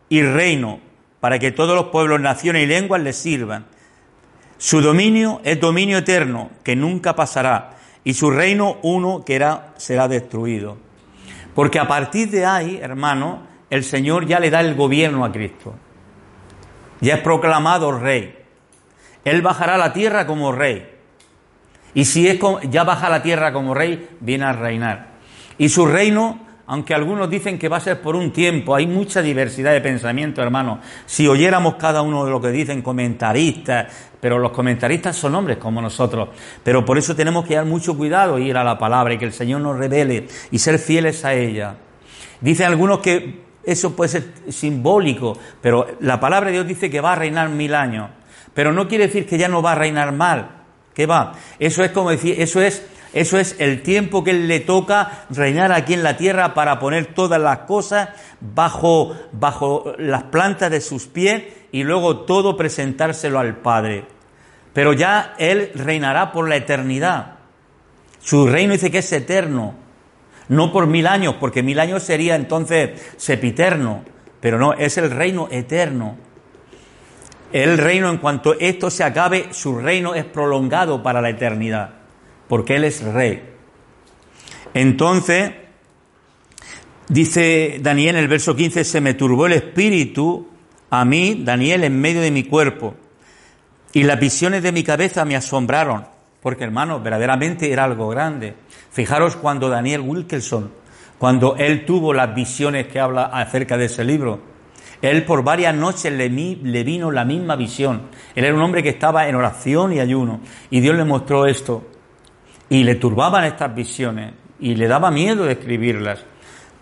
y 0.08 0.22
reino, 0.22 0.80
para 1.20 1.38
que 1.38 1.52
todos 1.52 1.74
los 1.74 1.86
pueblos, 1.86 2.20
naciones 2.20 2.64
y 2.64 2.66
lenguas 2.66 3.02
le 3.02 3.12
sirvan. 3.12 3.66
Su 4.58 4.80
dominio 4.80 5.40
es 5.44 5.60
dominio 5.60 5.98
eterno, 5.98 6.50
que 6.62 6.76
nunca 6.76 7.14
pasará, 7.14 7.76
y 8.04 8.14
su 8.14 8.30
reino 8.30 8.78
uno 8.82 9.24
que 9.24 9.34
era, 9.34 9.74
será 9.76 10.08
destruido. 10.08 10.78
Porque 11.54 11.78
a 11.78 11.88
partir 11.88 12.30
de 12.30 12.46
ahí, 12.46 12.78
hermano, 12.82 13.42
el 13.70 13.82
Señor 13.82 14.26
ya 14.26 14.38
le 14.40 14.50
da 14.50 14.60
el 14.60 14.74
gobierno 14.74 15.24
a 15.24 15.32
Cristo. 15.32 15.74
Ya 17.00 17.14
es 17.14 17.20
proclamado 17.20 17.98
rey. 17.98 18.36
Él 19.24 19.42
bajará 19.42 19.76
la 19.76 19.92
tierra 19.92 20.26
como 20.26 20.52
rey. 20.52 20.88
Y 21.94 22.04
si 22.04 22.28
es 22.28 22.38
ya 22.70 22.84
baja 22.84 23.08
la 23.08 23.22
tierra 23.22 23.52
como 23.52 23.74
rey, 23.74 24.08
viene 24.20 24.44
a 24.44 24.52
reinar. 24.52 25.08
Y 25.58 25.70
su 25.70 25.86
reino, 25.86 26.45
aunque 26.68 26.94
algunos 26.94 27.30
dicen 27.30 27.58
que 27.58 27.68
va 27.68 27.76
a 27.76 27.80
ser 27.80 28.00
por 28.00 28.16
un 28.16 28.32
tiempo, 28.32 28.74
hay 28.74 28.86
mucha 28.86 29.22
diversidad 29.22 29.72
de 29.72 29.80
pensamiento, 29.80 30.42
hermano. 30.42 30.80
Si 31.06 31.28
oyéramos 31.28 31.76
cada 31.76 32.02
uno 32.02 32.24
de 32.24 32.30
lo 32.30 32.40
que 32.40 32.50
dicen 32.50 32.82
comentaristas, 32.82 33.86
pero 34.20 34.38
los 34.38 34.50
comentaristas 34.50 35.14
son 35.14 35.36
hombres 35.36 35.58
como 35.58 35.80
nosotros. 35.80 36.30
Pero 36.64 36.84
por 36.84 36.98
eso 36.98 37.14
tenemos 37.14 37.46
que 37.46 37.54
dar 37.54 37.66
mucho 37.66 37.96
cuidado 37.96 38.38
y 38.38 38.48
ir 38.48 38.56
a 38.56 38.64
la 38.64 38.78
palabra 38.78 39.14
y 39.14 39.18
que 39.18 39.26
el 39.26 39.32
Señor 39.32 39.60
nos 39.60 39.78
revele 39.78 40.26
y 40.50 40.58
ser 40.58 40.80
fieles 40.80 41.24
a 41.24 41.34
ella. 41.34 41.76
Dicen 42.40 42.66
algunos 42.66 42.98
que 42.98 43.46
eso 43.62 43.94
puede 43.94 44.08
ser 44.08 44.24
simbólico, 44.48 45.38
pero 45.60 45.86
la 46.00 46.18
palabra 46.18 46.48
de 46.48 46.54
Dios 46.54 46.66
dice 46.66 46.90
que 46.90 47.00
va 47.00 47.12
a 47.12 47.16
reinar 47.16 47.48
mil 47.48 47.74
años. 47.74 48.10
Pero 48.54 48.72
no 48.72 48.88
quiere 48.88 49.06
decir 49.06 49.26
que 49.26 49.38
ya 49.38 49.48
no 49.48 49.62
va 49.62 49.72
a 49.72 49.74
reinar 49.76 50.12
mal. 50.12 50.50
¿Qué 50.94 51.06
va? 51.06 51.34
Eso 51.58 51.84
es 51.84 51.90
como 51.90 52.10
decir, 52.10 52.40
eso 52.40 52.60
es 52.60 52.82
eso 53.16 53.38
es 53.38 53.56
el 53.60 53.82
tiempo 53.82 54.22
que 54.22 54.34
le 54.34 54.60
toca 54.60 55.24
reinar 55.30 55.72
aquí 55.72 55.94
en 55.94 56.02
la 56.02 56.18
tierra 56.18 56.52
para 56.52 56.78
poner 56.78 57.14
todas 57.14 57.40
las 57.40 57.60
cosas 57.60 58.10
bajo, 58.42 59.16
bajo 59.32 59.94
las 59.96 60.24
plantas 60.24 60.70
de 60.70 60.82
sus 60.82 61.06
pies 61.06 61.44
y 61.72 61.82
luego 61.82 62.26
todo 62.26 62.58
presentárselo 62.58 63.38
al 63.38 63.56
Padre. 63.56 64.04
Pero 64.74 64.92
ya 64.92 65.34
Él 65.38 65.70
reinará 65.74 66.30
por 66.30 66.46
la 66.46 66.56
eternidad. 66.56 67.38
Su 68.20 68.48
reino 68.48 68.74
dice 68.74 68.90
que 68.90 68.98
es 68.98 69.10
eterno, 69.10 69.74
no 70.48 70.70
por 70.70 70.86
mil 70.86 71.06
años, 71.06 71.36
porque 71.40 71.62
mil 71.62 71.80
años 71.80 72.02
sería 72.02 72.36
entonces 72.36 73.00
sepiterno, 73.16 74.04
pero 74.40 74.58
no, 74.58 74.74
es 74.74 74.98
el 74.98 75.10
reino 75.10 75.48
eterno. 75.50 76.18
El 77.50 77.78
reino, 77.78 78.10
en 78.10 78.18
cuanto 78.18 78.60
esto 78.60 78.90
se 78.90 79.04
acabe, 79.04 79.54
su 79.54 79.78
reino 79.78 80.14
es 80.14 80.26
prolongado 80.26 81.02
para 81.02 81.22
la 81.22 81.30
eternidad 81.30 82.05
porque 82.48 82.76
Él 82.76 82.84
es 82.84 83.02
rey. 83.02 83.42
Entonces, 84.74 85.52
dice 87.08 87.78
Daniel 87.80 88.16
en 88.16 88.22
el 88.22 88.28
verso 88.28 88.54
15, 88.54 88.84
se 88.84 89.00
me 89.00 89.14
turbó 89.14 89.46
el 89.46 89.52
espíritu 89.52 90.48
a 90.90 91.04
mí, 91.04 91.42
Daniel, 91.44 91.84
en 91.84 92.00
medio 92.00 92.20
de 92.20 92.30
mi 92.30 92.44
cuerpo, 92.44 92.94
y 93.92 94.02
las 94.02 94.20
visiones 94.20 94.62
de 94.62 94.72
mi 94.72 94.84
cabeza 94.84 95.24
me 95.24 95.36
asombraron, 95.36 96.06
porque 96.42 96.64
hermano, 96.64 97.00
verdaderamente 97.00 97.72
era 97.72 97.84
algo 97.84 98.08
grande. 98.08 98.54
Fijaros 98.90 99.36
cuando 99.36 99.68
Daniel 99.68 100.02
Wilkerson, 100.02 100.70
cuando 101.18 101.56
él 101.56 101.84
tuvo 101.84 102.12
las 102.12 102.34
visiones 102.34 102.86
que 102.88 103.00
habla 103.00 103.24
acerca 103.24 103.76
de 103.76 103.86
ese 103.86 104.04
libro, 104.04 104.40
él 105.02 105.24
por 105.24 105.42
varias 105.42 105.74
noches 105.74 106.12
le, 106.12 106.28
le, 106.28 106.84
vino 106.84 107.10
la 107.10 107.24
misma 107.24 107.56
visión. 107.56 108.02
Él 108.34 108.44
era 108.44 108.54
un 108.54 108.62
hombre 108.62 108.82
que 108.82 108.88
estaba 108.88 109.28
en 109.28 109.34
oración 109.34 109.92
y 109.92 110.00
ayuno. 110.00 110.40
Y 110.70 110.80
Dios 110.80 110.96
le 110.96 111.04
mostró 111.04 111.46
esto. 111.46 111.86
Y 112.68 112.84
le 112.84 112.96
turbaban 112.96 113.44
estas 113.44 113.74
visiones 113.74 114.32
y 114.58 114.74
le 114.74 114.88
daba 114.88 115.10
miedo 115.10 115.44
de 115.44 115.52
escribirlas, 115.52 116.24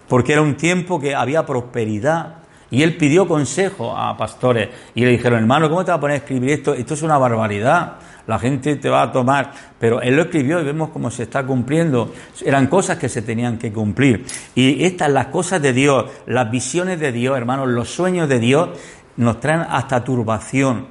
porque 0.09 0.33
era 0.33 0.43
un 0.43 0.57
tiempo 0.57 1.01
que 1.01 1.15
había 1.15 1.45
prosperidad 1.45 2.37
Y 2.71 2.83
él 2.83 2.97
pidió 2.97 3.29
consejo 3.29 3.97
a 3.97 4.17
pastores 4.17 4.69
y 4.95 5.05
le 5.05 5.11
dijeron, 5.11 5.39
hermano, 5.39 5.69
¿cómo 5.69 5.85
te 5.85 5.93
vas 5.93 5.99
a 5.99 6.01
poner 6.01 6.15
a 6.15 6.19
escribir 6.19 6.51
esto? 6.51 6.75
Esto 6.75 6.95
es 6.95 7.03
una 7.03 7.19
barbaridad. 7.19 7.95
La 8.27 8.39
gente 8.39 8.77
te 8.77 8.89
va 8.89 9.03
a 9.03 9.13
tomar. 9.13 9.53
Pero 9.79 10.01
él 10.01 10.17
lo 10.17 10.23
escribió 10.23 10.61
y 10.61 10.65
vemos 10.65 10.89
cómo 10.89 11.11
se 11.11 11.25
está 11.25 11.45
cumpliendo. 11.45 12.13
Eran 12.45 12.67
cosas 12.67 12.99
que 12.99 13.09
se 13.09 13.23
tenían 13.23 13.59
que 13.59 13.73
cumplir. 13.73 14.25
Y 14.55 14.83
estas, 14.85 15.11
las 15.11 15.27
cosas 15.27 15.63
de 15.63 15.73
Dios, 15.73 16.07
las 16.27 16.51
visiones 16.51 16.99
de 16.99 17.13
Dios, 17.13 17.37
hermanos, 17.37 17.69
los 17.69 17.91
sueños 17.91 18.29
de 18.29 18.41
Dios, 18.41 18.71
nos 19.19 19.39
traen 19.39 19.61
hasta 19.61 20.03
turbación. 20.03 20.87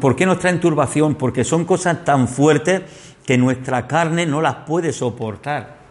¿Por 0.00 0.14
qué 0.14 0.24
nos 0.24 0.38
traen 0.38 0.60
turbación? 0.60 1.16
Porque 1.16 1.44
son 1.44 1.64
cosas 1.64 2.04
tan 2.04 2.28
fuertes 2.28 2.82
que 3.26 3.36
nuestra 3.36 3.86
carne 3.86 4.24
no 4.24 4.40
las 4.40 4.54
puede 4.66 4.92
soportar 4.92 5.85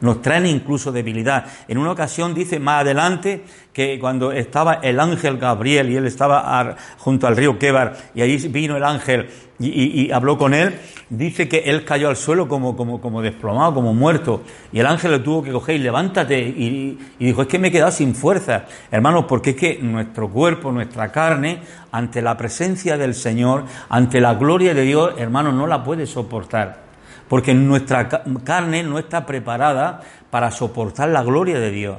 nos 0.00 0.22
traen 0.22 0.46
incluso 0.46 0.92
debilidad. 0.92 1.46
En 1.66 1.78
una 1.78 1.92
ocasión 1.92 2.34
dice 2.34 2.58
más 2.58 2.82
adelante 2.82 3.44
que 3.72 3.98
cuando 3.98 4.32
estaba 4.32 4.74
el 4.82 5.00
ángel 5.00 5.38
Gabriel 5.38 5.90
y 5.90 5.96
él 5.96 6.06
estaba 6.06 6.76
junto 6.98 7.26
al 7.26 7.36
río 7.36 7.58
Quebar 7.58 7.96
y 8.14 8.22
ahí 8.22 8.36
vino 8.48 8.76
el 8.76 8.84
ángel 8.84 9.28
y, 9.60 10.12
habló 10.12 10.38
con 10.38 10.54
él, 10.54 10.78
dice 11.10 11.48
que 11.48 11.58
él 11.58 11.84
cayó 11.84 12.08
al 12.08 12.16
suelo 12.16 12.46
como, 12.46 12.76
como, 12.76 13.00
como, 13.00 13.20
desplomado, 13.22 13.74
como 13.74 13.92
muerto. 13.92 14.42
Y 14.72 14.78
el 14.78 14.86
ángel 14.86 15.10
le 15.10 15.18
tuvo 15.18 15.42
que 15.42 15.50
coger 15.50 15.76
y 15.76 15.78
levántate. 15.80 16.38
Y, 16.38 16.96
dijo, 17.18 17.42
es 17.42 17.48
que 17.48 17.58
me 17.58 17.68
he 17.68 17.70
quedado 17.72 17.90
sin 17.90 18.14
fuerza. 18.14 18.66
Hermanos, 18.90 19.24
porque 19.28 19.50
es 19.50 19.56
que 19.56 19.78
nuestro 19.82 20.30
cuerpo, 20.30 20.70
nuestra 20.70 21.10
carne, 21.10 21.58
ante 21.90 22.22
la 22.22 22.36
presencia 22.36 22.96
del 22.96 23.14
Señor, 23.14 23.64
ante 23.88 24.20
la 24.20 24.34
gloria 24.34 24.74
de 24.74 24.82
Dios, 24.82 25.14
hermanos, 25.18 25.54
no 25.54 25.66
la 25.66 25.82
puede 25.82 26.06
soportar 26.06 26.87
porque 27.28 27.54
nuestra 27.54 28.08
carne 28.44 28.82
no 28.82 28.98
está 28.98 29.26
preparada 29.26 30.00
para 30.30 30.50
soportar 30.50 31.08
la 31.10 31.22
gloria 31.22 31.58
de 31.58 31.70
Dios. 31.70 31.98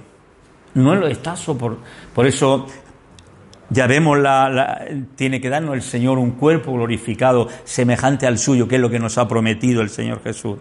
No 0.74 0.96
lo 0.96 1.08
está 1.08 1.36
soportando. 1.36 1.86
Por 2.14 2.26
eso 2.28 2.68
ya 3.70 3.88
vemos 3.88 4.18
la, 4.18 4.86
tiene 5.16 5.40
que 5.40 5.50
darnos 5.50 5.76
el 5.76 5.82
Señor 5.82 6.18
un 6.18 6.32
cuerpo 6.32 6.74
glorificado 6.74 7.48
semejante 7.64 8.26
al 8.26 8.38
suyo, 8.38 8.68
que 8.68 8.76
es 8.76 8.82
lo 8.82 8.90
que 8.90 9.00
nos 9.00 9.18
ha 9.18 9.28
prometido 9.28 9.82
el 9.82 9.90
Señor 9.90 10.22
Jesús. 10.24 10.58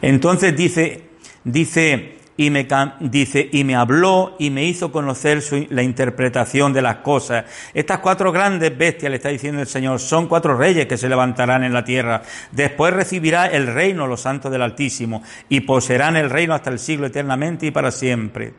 Entonces 0.00 0.56
dice, 0.56 1.08
dice 1.44 2.18
y 2.36 2.50
me 2.50 2.66
dice 3.00 3.48
y 3.52 3.64
me 3.64 3.76
habló 3.76 4.36
y 4.38 4.50
me 4.50 4.64
hizo 4.64 4.90
conocer 4.90 5.42
la 5.70 5.82
interpretación 5.82 6.72
de 6.72 6.82
las 6.82 6.96
cosas. 6.96 7.44
Estas 7.74 7.98
cuatro 7.98 8.32
grandes 8.32 8.76
bestias, 8.76 9.10
le 9.10 9.16
está 9.16 9.28
diciendo 9.28 9.60
el 9.60 9.66
Señor, 9.66 10.00
son 10.00 10.28
cuatro 10.28 10.56
reyes 10.56 10.86
que 10.86 10.96
se 10.96 11.08
levantarán 11.08 11.62
en 11.64 11.72
la 11.72 11.84
tierra. 11.84 12.22
Después 12.50 12.94
recibirá 12.94 13.46
el 13.46 13.66
reino 13.66 14.06
los 14.06 14.22
santos 14.22 14.50
del 14.50 14.62
Altísimo 14.62 15.22
y 15.48 15.60
poseerán 15.60 16.16
el 16.16 16.30
reino 16.30 16.54
hasta 16.54 16.70
el 16.70 16.78
siglo 16.78 17.06
eternamente 17.06 17.66
y 17.66 17.70
para 17.70 17.90
siempre. 17.90 18.54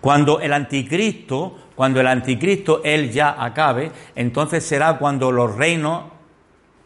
Cuando 0.00 0.40
el 0.40 0.52
anticristo, 0.52 1.58
cuando 1.74 2.00
el 2.00 2.06
anticristo 2.06 2.80
él 2.82 3.12
ya 3.12 3.36
acabe, 3.38 3.92
entonces 4.16 4.64
será 4.64 4.98
cuando 4.98 5.30
los 5.30 5.54
reinos 5.54 6.04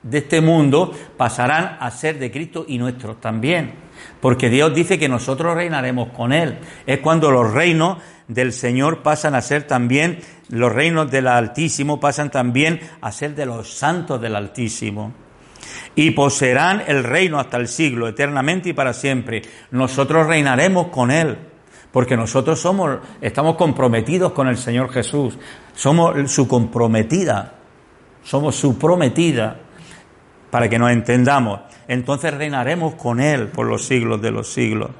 de 0.02 0.18
este 0.18 0.40
mundo 0.40 0.92
pasarán 1.16 1.78
a 1.80 1.90
ser 1.90 2.18
de 2.18 2.30
Cristo 2.30 2.64
y 2.68 2.78
nuestros 2.78 3.20
también 3.20 3.85
porque 4.20 4.50
Dios 4.50 4.74
dice 4.74 4.98
que 4.98 5.08
nosotros 5.08 5.54
reinaremos 5.54 6.08
con 6.08 6.32
Él. 6.32 6.58
Es 6.86 7.00
cuando 7.00 7.30
los 7.30 7.52
reinos 7.52 7.98
del 8.28 8.52
Señor 8.52 9.02
pasan 9.02 9.34
a 9.34 9.42
ser 9.42 9.64
también, 9.64 10.20
los 10.48 10.72
reinos 10.72 11.10
del 11.10 11.26
Altísimo 11.28 12.00
pasan 12.00 12.30
también 12.30 12.80
a 13.00 13.12
ser 13.12 13.34
de 13.34 13.46
los 13.46 13.74
santos 13.74 14.20
del 14.20 14.36
Altísimo. 14.36 15.12
Y 15.94 16.10
poseerán 16.10 16.82
el 16.86 17.04
reino 17.04 17.40
hasta 17.40 17.56
el 17.56 17.68
siglo, 17.68 18.08
eternamente 18.08 18.70
y 18.70 18.72
para 18.72 18.92
siempre. 18.92 19.42
Nosotros 19.70 20.26
reinaremos 20.26 20.88
con 20.88 21.10
Él, 21.10 21.38
porque 21.90 22.16
nosotros 22.16 22.60
somos, 22.60 22.98
estamos 23.20 23.56
comprometidos 23.56 24.32
con 24.32 24.48
el 24.48 24.58
Señor 24.58 24.90
Jesús. 24.92 25.38
Somos 25.74 26.30
su 26.30 26.46
comprometida, 26.46 27.54
somos 28.22 28.56
su 28.56 28.78
prometida, 28.78 29.60
para 30.50 30.68
que 30.68 30.78
nos 30.78 30.90
entendamos 30.90 31.60
entonces 31.88 32.34
reinaremos 32.34 32.94
con 32.94 33.20
Él 33.20 33.48
por 33.48 33.66
los 33.66 33.86
siglos 33.86 34.20
de 34.20 34.30
los 34.30 34.52
siglos. 34.52 34.90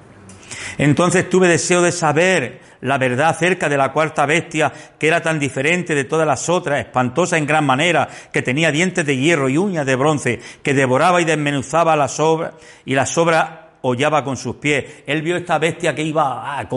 Entonces 0.79 1.29
tuve 1.29 1.49
deseo 1.49 1.83
de 1.83 1.93
saber 1.93 2.61
la 2.83 2.99
verdad 2.99 3.31
acerca 3.31 3.69
de 3.69 3.77
la 3.77 3.93
cuarta 3.93 4.27
bestia, 4.27 4.73
que 4.99 5.09
era 5.09 5.23
tan 5.23 5.39
diferente 5.39 5.95
de 5.95 6.05
todas 6.05 6.27
las 6.27 6.49
otras, 6.49 6.79
espantosa 6.79 7.39
en 7.39 7.47
gran 7.47 7.65
manera, 7.65 8.09
que 8.33 8.43
tenía 8.43 8.71
dientes 8.71 9.05
de 9.05 9.17
hierro 9.17 9.49
y 9.49 9.59
uñas 9.59 9.87
de 9.87 9.97
bronce, 9.97 10.41
que 10.63 10.75
devoraba 10.75 11.21
y 11.21 11.25
desmenuzaba 11.25 11.97
las 11.97 12.21
obras 12.21 12.53
y 12.85 12.95
las 12.95 13.17
obras 13.19 13.49
hollaba 13.81 14.23
con 14.23 14.37
sus 14.37 14.57
pies. 14.57 14.85
Él 15.07 15.23
vio 15.23 15.37
esta 15.37 15.59
bestia 15.59 15.95
que 15.95 16.03
iba 16.03 16.59
ah, 16.59 16.69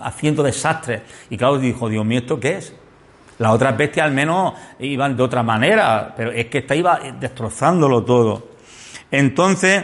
haciendo 0.00 0.42
desastres. 0.42 1.02
Y 1.28 1.36
claro, 1.36 1.58
dijo, 1.58 1.88
Dios 1.88 2.04
mío, 2.04 2.20
¿esto 2.20 2.38
qué 2.38 2.56
es? 2.58 2.74
Las 3.42 3.50
otras 3.50 3.76
bestias 3.76 4.06
al 4.06 4.12
menos 4.12 4.54
iban 4.78 5.16
de 5.16 5.22
otra 5.24 5.42
manera, 5.42 6.14
pero 6.16 6.30
es 6.30 6.46
que 6.46 6.58
esta 6.58 6.76
iba 6.76 7.00
destrozándolo 7.18 8.04
todo. 8.04 8.50
Entonces, 9.10 9.82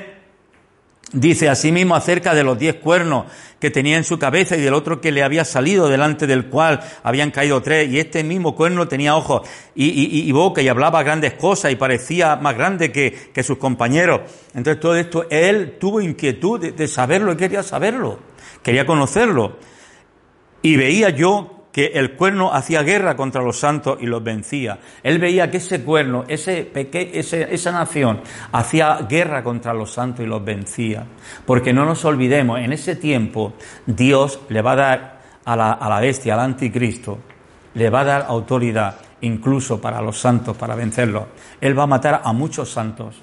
dice 1.13 1.49
asimismo 1.49 1.97
acerca 1.97 2.35
de 2.35 2.45
los 2.45 2.57
diez 2.57 2.77
cuernos 2.77 3.25
que 3.59 3.73
tenía 3.73 3.97
en 3.97 4.05
su 4.05 4.17
cabeza 4.17 4.57
y 4.57 4.61
del 4.61 4.75
otro 4.75 5.01
que 5.01 5.11
le 5.11 5.25
había 5.25 5.45
salido, 5.45 5.89
delante 5.89 6.29
del 6.29 6.47
cual 6.47 6.79
habían 7.03 7.33
caído 7.33 7.61
tres, 7.61 7.91
y 7.91 7.99
este 7.99 8.23
mismo 8.23 8.55
cuerno 8.55 8.87
tenía 8.87 9.17
ojos 9.17 9.49
y, 9.75 10.31
boca 10.31 10.63
y 10.63 10.69
hablaba 10.69 11.03
grandes 11.03 11.33
cosas 11.33 11.73
y 11.73 11.75
parecía 11.75 12.37
más 12.37 12.55
grande 12.57 12.93
que, 12.93 13.43
sus 13.43 13.59
compañeros. 13.59 14.21
Entonces 14.55 14.79
todo 14.79 14.95
esto, 14.95 15.27
él 15.31 15.79
tuvo 15.81 16.01
inquietud 16.01 16.61
de 16.61 16.87
saberlo 16.87 17.33
y 17.33 17.37
quería 17.37 17.65
saberlo, 17.65 18.21
quería 18.63 18.87
conocerlo. 18.87 19.57
Y 20.63 20.77
veía 20.77 21.11
yo 21.11 21.58
que 21.73 21.87
el 21.95 22.13
cuerno 22.13 22.53
hacía 22.53 22.83
guerra 22.83 23.17
contra 23.17 23.43
los 23.43 23.59
santos 23.59 23.99
y 24.01 24.07
los 24.07 24.23
vencía. 24.23 24.79
Él 25.03 25.19
veía 25.19 25.51
que 25.51 25.59
ese 25.59 25.83
cuerno, 25.83 26.25
ese 26.29 26.71
esa 26.75 27.73
nación, 27.73 28.21
hacía 28.53 29.07
guerra 29.09 29.43
contra 29.43 29.75
los 29.75 29.93
santos 29.93 30.25
y 30.25 30.29
los 30.29 30.45
vencía. 30.45 31.05
Porque 31.47 31.73
no 31.73 31.85
nos 31.85 32.05
olvidemos, 32.05 32.59
en 32.61 32.73
ese 32.73 32.97
tiempo 32.97 33.53
Dios 33.87 34.41
le 34.49 34.63
va 34.63 34.73
a 34.73 34.77
dar 34.77 35.19
a 35.45 35.57
la, 35.57 35.73
a 35.73 35.89
la 35.89 36.01
bestia, 36.01 36.35
al 36.35 36.41
anticristo, 36.41 37.19
le 37.75 37.91
va 37.91 38.01
a 38.01 38.05
dar 38.05 38.27
autoridad 38.29 38.97
incluso 39.21 39.81
para 39.81 40.01
los 40.01 40.19
santos, 40.19 40.57
para 40.57 40.75
vencerlos. 40.75 41.25
Él 41.61 41.79
va 41.79 41.85
a 41.85 41.87
matar 41.87 42.23
a 42.25 42.33
muchos 42.33 42.71
santos, 42.71 43.17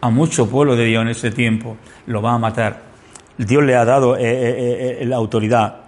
a 0.00 0.10
mucho 0.10 0.48
pueblo 0.48 0.76
de 0.76 0.84
Dios 0.84 1.02
en 1.02 1.08
ese 1.08 1.30
tiempo, 1.30 1.76
lo 2.06 2.22
va 2.22 2.34
a 2.34 2.38
matar. 2.38 2.92
Dios 3.38 3.62
le 3.64 3.74
ha 3.74 3.84
dado 3.84 4.16
eh, 4.16 4.20
eh, 4.22 4.98
eh, 5.00 5.06
la 5.06 5.16
autoridad. 5.16 5.81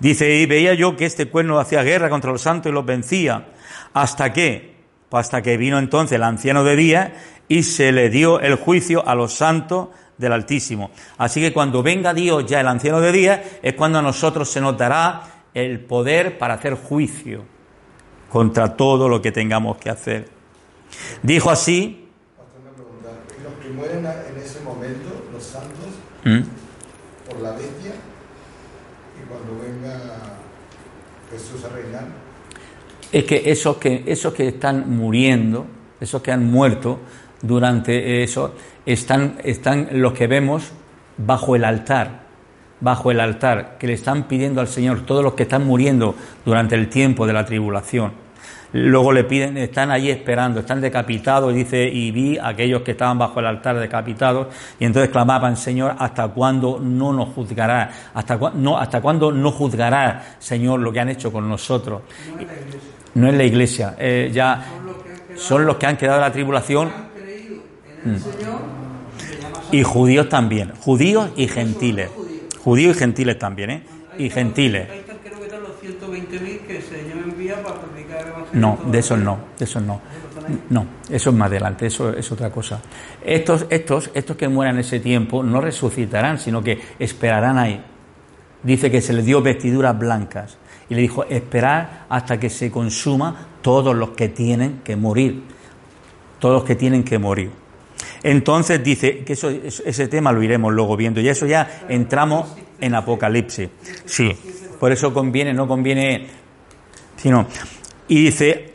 Dice, 0.00 0.36
y 0.36 0.46
veía 0.46 0.74
yo 0.74 0.96
que 0.96 1.06
este 1.06 1.28
cuerno 1.28 1.58
hacía 1.58 1.82
guerra 1.82 2.08
contra 2.08 2.30
los 2.30 2.42
santos 2.42 2.70
y 2.70 2.72
los 2.72 2.86
vencía. 2.86 3.48
¿Hasta 3.94 4.32
qué? 4.32 4.76
Pues 5.08 5.26
hasta 5.26 5.42
que 5.42 5.56
vino 5.56 5.78
entonces 5.78 6.16
el 6.16 6.22
anciano 6.22 6.62
de 6.62 6.76
día 6.76 7.14
y 7.48 7.62
se 7.62 7.90
le 7.92 8.10
dio 8.10 8.40
el 8.40 8.56
juicio 8.56 9.06
a 9.06 9.14
los 9.14 9.34
santos 9.34 9.88
del 10.16 10.32
Altísimo. 10.32 10.90
Así 11.16 11.40
que 11.40 11.52
cuando 11.52 11.82
venga 11.82 12.14
Dios 12.14 12.44
ya 12.46 12.60
el 12.60 12.68
anciano 12.68 13.00
de 13.00 13.10
día 13.10 13.42
es 13.62 13.74
cuando 13.74 13.98
a 13.98 14.02
nosotros 14.02 14.48
se 14.48 14.60
nos 14.60 14.76
dará 14.76 15.22
el 15.54 15.80
poder 15.80 16.38
para 16.38 16.54
hacer 16.54 16.74
juicio 16.74 17.44
contra 18.28 18.76
todo 18.76 19.08
lo 19.08 19.22
que 19.22 19.32
tengamos 19.32 19.78
que 19.78 19.90
hacer. 19.90 20.28
Dijo 21.22 21.50
así. 21.50 22.08
Los 23.42 23.64
que 23.64 23.70
mueren 23.70 24.06
en 24.06 24.42
ese 24.42 24.60
momento, 24.60 25.24
los 25.32 25.42
santos, 25.42 25.88
¿Mm? 26.24 26.42
por 27.28 27.40
la 27.40 27.52
bestia, 27.52 27.92
cuando 29.28 29.62
venga 29.62 30.38
Es 33.10 33.24
que 33.24 33.50
esos 33.50 33.76
que, 33.78 34.04
esos 34.06 34.34
que 34.34 34.48
están 34.48 34.96
muriendo, 34.96 35.66
esos 36.00 36.22
que 36.22 36.32
han 36.32 36.50
muerto 36.50 37.00
durante 37.40 38.22
eso, 38.22 38.54
están, 38.84 39.38
están 39.44 39.88
los 39.92 40.12
que 40.12 40.26
vemos 40.26 40.72
bajo 41.16 41.56
el 41.56 41.64
altar, 41.64 42.22
bajo 42.80 43.10
el 43.10 43.20
altar, 43.20 43.76
que 43.78 43.86
le 43.86 43.94
están 43.94 44.28
pidiendo 44.28 44.60
al 44.60 44.68
Señor, 44.68 45.06
todos 45.06 45.24
los 45.24 45.34
que 45.34 45.44
están 45.44 45.66
muriendo 45.66 46.14
durante 46.44 46.74
el 46.74 46.88
tiempo 46.88 47.26
de 47.26 47.32
la 47.32 47.44
tribulación 47.44 48.27
Luego 48.72 49.12
le 49.12 49.24
piden, 49.24 49.56
están 49.56 49.90
ahí 49.90 50.10
esperando, 50.10 50.60
están 50.60 50.80
decapitados, 50.80 51.54
dice, 51.54 51.88
y 51.88 52.10
vi 52.10 52.36
a 52.36 52.48
aquellos 52.48 52.82
que 52.82 52.90
estaban 52.90 53.18
bajo 53.18 53.40
el 53.40 53.46
altar 53.46 53.78
decapitados, 53.78 54.48
y 54.78 54.84
entonces 54.84 55.10
clamaban, 55.10 55.56
Señor, 55.56 55.94
¿hasta 55.98 56.28
cuándo 56.28 56.78
no 56.78 57.12
nos 57.14 57.30
juzgará? 57.30 57.90
¿Hasta, 58.12 58.38
no, 58.54 58.76
¿hasta 58.78 59.00
cuándo 59.00 59.32
no 59.32 59.50
juzgará, 59.52 60.36
Señor, 60.38 60.80
lo 60.80 60.92
que 60.92 61.00
han 61.00 61.08
hecho 61.08 61.32
con 61.32 61.48
nosotros? 61.48 62.02
No 63.14 63.28
es 63.28 63.34
la 63.34 63.44
iglesia, 63.44 63.94
eh, 63.98 64.30
ya 64.32 64.64
son 65.34 65.64
los 65.64 65.76
que 65.76 65.86
han 65.86 65.96
quedado 65.96 66.18
en 66.18 66.24
la 66.24 66.32
tribulación. 66.32 66.88
Mm. 68.04 68.16
Y 69.72 69.82
judíos 69.82 70.28
también, 70.28 70.72
judíos 70.78 71.30
y 71.36 71.48
gentiles. 71.48 72.10
Judíos 72.62 72.96
y 72.96 72.98
gentiles 72.98 73.38
también, 73.38 73.70
¿eh? 73.70 73.82
Y 74.18 74.30
gentiles. 74.30 74.88
No, 78.52 78.78
de 78.86 78.98
esos 78.98 79.18
no, 79.18 79.38
de 79.58 79.64
esos 79.64 79.82
no. 79.82 80.00
No, 80.70 80.86
eso 81.10 81.30
es 81.30 81.36
más 81.36 81.48
adelante, 81.48 81.86
eso 81.86 82.10
es 82.10 82.30
otra 82.32 82.50
cosa. 82.50 82.80
Estos, 83.24 83.66
estos, 83.68 84.10
estos 84.14 84.36
que 84.36 84.48
mueran 84.48 84.76
en 84.76 84.80
ese 84.80 85.00
tiempo 85.00 85.42
no 85.42 85.60
resucitarán, 85.60 86.38
sino 86.38 86.62
que 86.62 86.80
esperarán 86.98 87.58
ahí. 87.58 87.84
Dice 88.62 88.90
que 88.90 89.00
se 89.00 89.12
les 89.12 89.24
dio 89.24 89.40
vestiduras 89.40 89.96
blancas 89.96 90.58
Y 90.90 90.94
le 90.94 91.02
dijo, 91.02 91.24
esperar 91.24 92.06
hasta 92.08 92.40
que 92.40 92.50
se 92.50 92.70
consuma 92.70 93.46
todos 93.62 93.94
los 93.94 94.10
que 94.10 94.28
tienen 94.28 94.80
que 94.82 94.96
morir. 94.96 95.42
Todos 96.38 96.54
los 96.54 96.64
que 96.64 96.74
tienen 96.74 97.04
que 97.04 97.18
morir. 97.18 97.50
Entonces 98.22 98.82
dice 98.82 99.20
que 99.24 99.34
eso, 99.34 99.50
ese 99.50 100.08
tema 100.08 100.32
lo 100.32 100.42
iremos 100.42 100.72
luego 100.72 100.96
viendo. 100.96 101.20
Y 101.20 101.28
eso 101.28 101.46
ya 101.46 101.84
entramos 101.88 102.56
en 102.80 102.94
Apocalipsis. 102.94 103.68
Sí, 104.04 104.34
por 104.80 104.92
eso 104.92 105.12
conviene, 105.12 105.52
no 105.52 105.68
conviene, 105.68 106.26
sino. 107.16 107.46
Y 108.08 108.24
dice, 108.24 108.74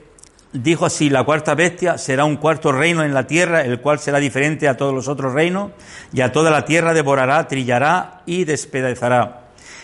dijo 0.54 0.86
así, 0.86 1.10
la 1.10 1.24
cuarta 1.24 1.56
bestia 1.56 1.98
será 1.98 2.24
un 2.26 2.38
cuarto 2.38 2.72
reino 2.72 3.04
en 3.04 3.14
la 3.14 3.28
tierra, 3.28 3.62
el 3.62 3.82
cual 3.82 4.00
será 4.00 4.20
diferente 4.20 4.68
a 4.68 4.78
todos 4.78 4.94
los 4.94 5.08
otros 5.08 5.34
reinos, 5.34 5.72
y 6.14 6.22
a 6.22 6.32
toda 6.32 6.52
la 6.52 6.66
tierra 6.66 6.94
devorará, 6.94 7.48
trillará 7.48 8.22
y 8.26 8.46
despedazará. 8.46 9.42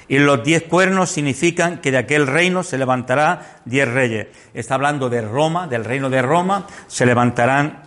Y 0.08 0.18
los 0.18 0.44
diez 0.44 0.64
cuernos 0.64 1.12
significan 1.12 1.82
que 1.82 1.92
de 1.92 2.00
aquel 2.00 2.26
reino 2.26 2.64
se 2.64 2.78
levantará 2.78 3.62
diez 3.66 3.88
reyes. 3.88 4.28
Está 4.54 4.76
hablando 4.76 5.10
de 5.10 5.22
Roma, 5.22 5.68
del 5.68 5.86
reino 5.86 6.10
de 6.10 6.22
Roma, 6.22 6.66
se 6.88 7.06
levantarán 7.06 7.84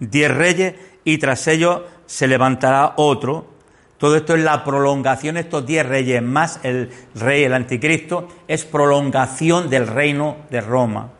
diez 0.00 0.30
reyes 0.30 0.74
y 1.04 1.18
tras 1.18 1.46
ellos 1.46 1.82
se 2.06 2.26
levantará 2.26 2.94
otro. 2.96 3.55
Todo 3.98 4.16
esto 4.16 4.34
es 4.34 4.44
la 4.44 4.62
prolongación, 4.62 5.36
estos 5.36 5.64
diez 5.64 5.86
reyes 5.86 6.22
más 6.22 6.60
el 6.62 6.90
rey, 7.14 7.44
el 7.44 7.54
anticristo, 7.54 8.28
es 8.46 8.64
prolongación 8.64 9.70
del 9.70 9.86
reino 9.86 10.38
de 10.50 10.60
Roma. 10.60 11.10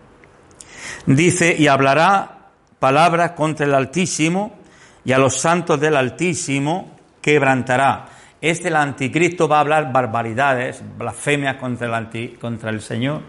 Dice, 1.06 1.56
y 1.58 1.68
hablará 1.68 2.50
palabras 2.78 3.32
contra 3.32 3.64
el 3.64 3.74
Altísimo 3.74 4.56
y 5.04 5.12
a 5.12 5.18
los 5.18 5.40
santos 5.40 5.80
del 5.80 5.96
Altísimo 5.96 6.96
quebrantará. 7.22 8.08
Este, 8.40 8.68
el 8.68 8.76
anticristo, 8.76 9.48
va 9.48 9.58
a 9.58 9.60
hablar 9.60 9.92
barbaridades, 9.92 10.82
blasfemias 10.98 11.56
contra 11.56 11.86
el, 11.86 12.38
contra 12.38 12.70
el 12.70 12.80
Señor. 12.82 13.22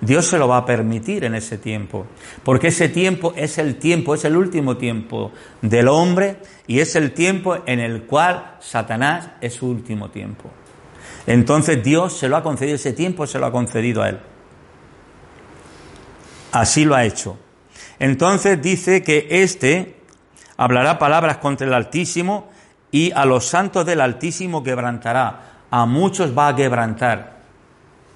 Dios 0.00 0.26
se 0.26 0.38
lo 0.38 0.46
va 0.46 0.58
a 0.58 0.66
permitir 0.66 1.24
en 1.24 1.34
ese 1.34 1.58
tiempo, 1.58 2.06
porque 2.44 2.68
ese 2.68 2.88
tiempo 2.88 3.32
es 3.36 3.58
el 3.58 3.76
tiempo, 3.76 4.14
es 4.14 4.24
el 4.24 4.36
último 4.36 4.76
tiempo 4.76 5.32
del 5.60 5.88
hombre 5.88 6.36
y 6.68 6.78
es 6.78 6.94
el 6.94 7.12
tiempo 7.12 7.58
en 7.66 7.80
el 7.80 8.04
cual 8.04 8.56
Satanás 8.60 9.30
es 9.40 9.54
su 9.54 9.68
último 9.68 10.10
tiempo. 10.10 10.50
Entonces 11.26 11.82
Dios 11.82 12.16
se 12.16 12.28
lo 12.28 12.36
ha 12.36 12.42
concedido, 12.42 12.76
ese 12.76 12.92
tiempo 12.92 13.26
se 13.26 13.40
lo 13.40 13.46
ha 13.46 13.52
concedido 13.52 14.02
a 14.02 14.10
él. 14.10 14.18
Así 16.52 16.84
lo 16.84 16.94
ha 16.94 17.04
hecho. 17.04 17.36
Entonces 17.98 18.62
dice 18.62 19.02
que 19.02 19.26
éste 19.30 19.96
hablará 20.56 20.98
palabras 20.98 21.38
contra 21.38 21.66
el 21.66 21.74
Altísimo 21.74 22.48
y 22.90 23.10
a 23.12 23.24
los 23.24 23.46
santos 23.46 23.84
del 23.84 24.00
Altísimo 24.00 24.62
quebrantará. 24.62 25.40
A 25.70 25.84
muchos 25.84 26.36
va 26.36 26.48
a 26.48 26.56
quebrantar, 26.56 27.40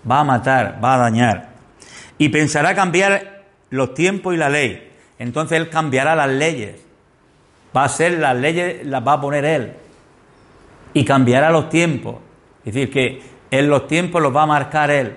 va 0.09 0.21
a 0.21 0.25
matar, 0.25 0.79
va 0.83 0.95
a 0.95 0.99
dañar. 0.99 1.52
Y 2.23 2.29
pensará 2.29 2.73
cambiar 2.77 3.43
los 3.71 3.95
tiempos 3.95 4.33
y 4.33 4.37
la 4.37 4.49
ley. 4.49 4.93
Entonces 5.19 5.59
él 5.59 5.69
cambiará 5.69 6.15
las 6.15 6.29
leyes. 6.29 6.77
Va 7.77 7.83
a 7.83 7.89
ser 7.89 8.13
las 8.13 8.37
leyes, 8.37 8.87
las 8.87 9.05
va 9.05 9.15
a 9.15 9.21
poner 9.21 9.45
él. 9.45 9.73
Y 10.95 11.05
cambiará 11.05 11.51
los 11.51 11.69
tiempos. 11.69 12.19
Es 12.65 12.75
decir, 12.75 12.93
que 12.93 13.23
en 13.51 13.69
los 13.69 13.89
tiempos 13.89 14.23
los 14.23 14.33
va 14.33 14.45
a 14.45 14.47
marcar 14.47 14.93
él. 14.93 15.17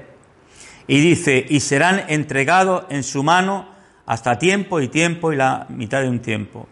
Y 0.88 0.99
dice, 0.99 1.45
y 1.47 1.60
serán 1.60 2.06
entregados 2.08 2.86
en 2.89 3.03
su 3.03 3.22
mano 3.22 3.68
hasta 4.08 4.39
tiempo 4.39 4.82
y 4.82 4.88
tiempo 4.88 5.32
y 5.32 5.36
la 5.36 5.68
mitad 5.70 6.01
de 6.01 6.10
un 6.10 6.22
tiempo. 6.22 6.68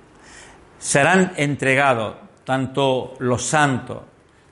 Serán 0.80 1.34
entregados 1.38 2.16
tanto 2.44 3.14
los 3.20 3.44
santos 3.44 4.00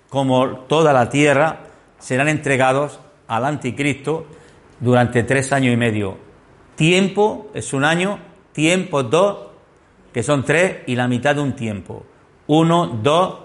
como 0.10 0.48
toda 0.68 0.94
la 0.94 1.10
tierra 1.10 1.62
serán 1.98 2.28
entregados 2.28 3.00
al 3.28 3.46
anticristo 3.46 4.28
durante 4.82 5.24
tres 5.24 5.54
años 5.54 5.74
y 5.74 5.78
medio. 5.78 6.18
Tiempo 6.76 7.50
es 7.54 7.72
un 7.72 7.86
año, 7.86 8.20
tiempo 8.52 9.04
dos, 9.04 9.48
que 10.12 10.22
son 10.22 10.44
tres, 10.44 10.80
y 10.88 10.96
la 10.96 11.08
mitad 11.08 11.36
de 11.36 11.42
un 11.42 11.56
tiempo. 11.56 12.06
Uno, 12.48 13.00
dos, 13.02 13.40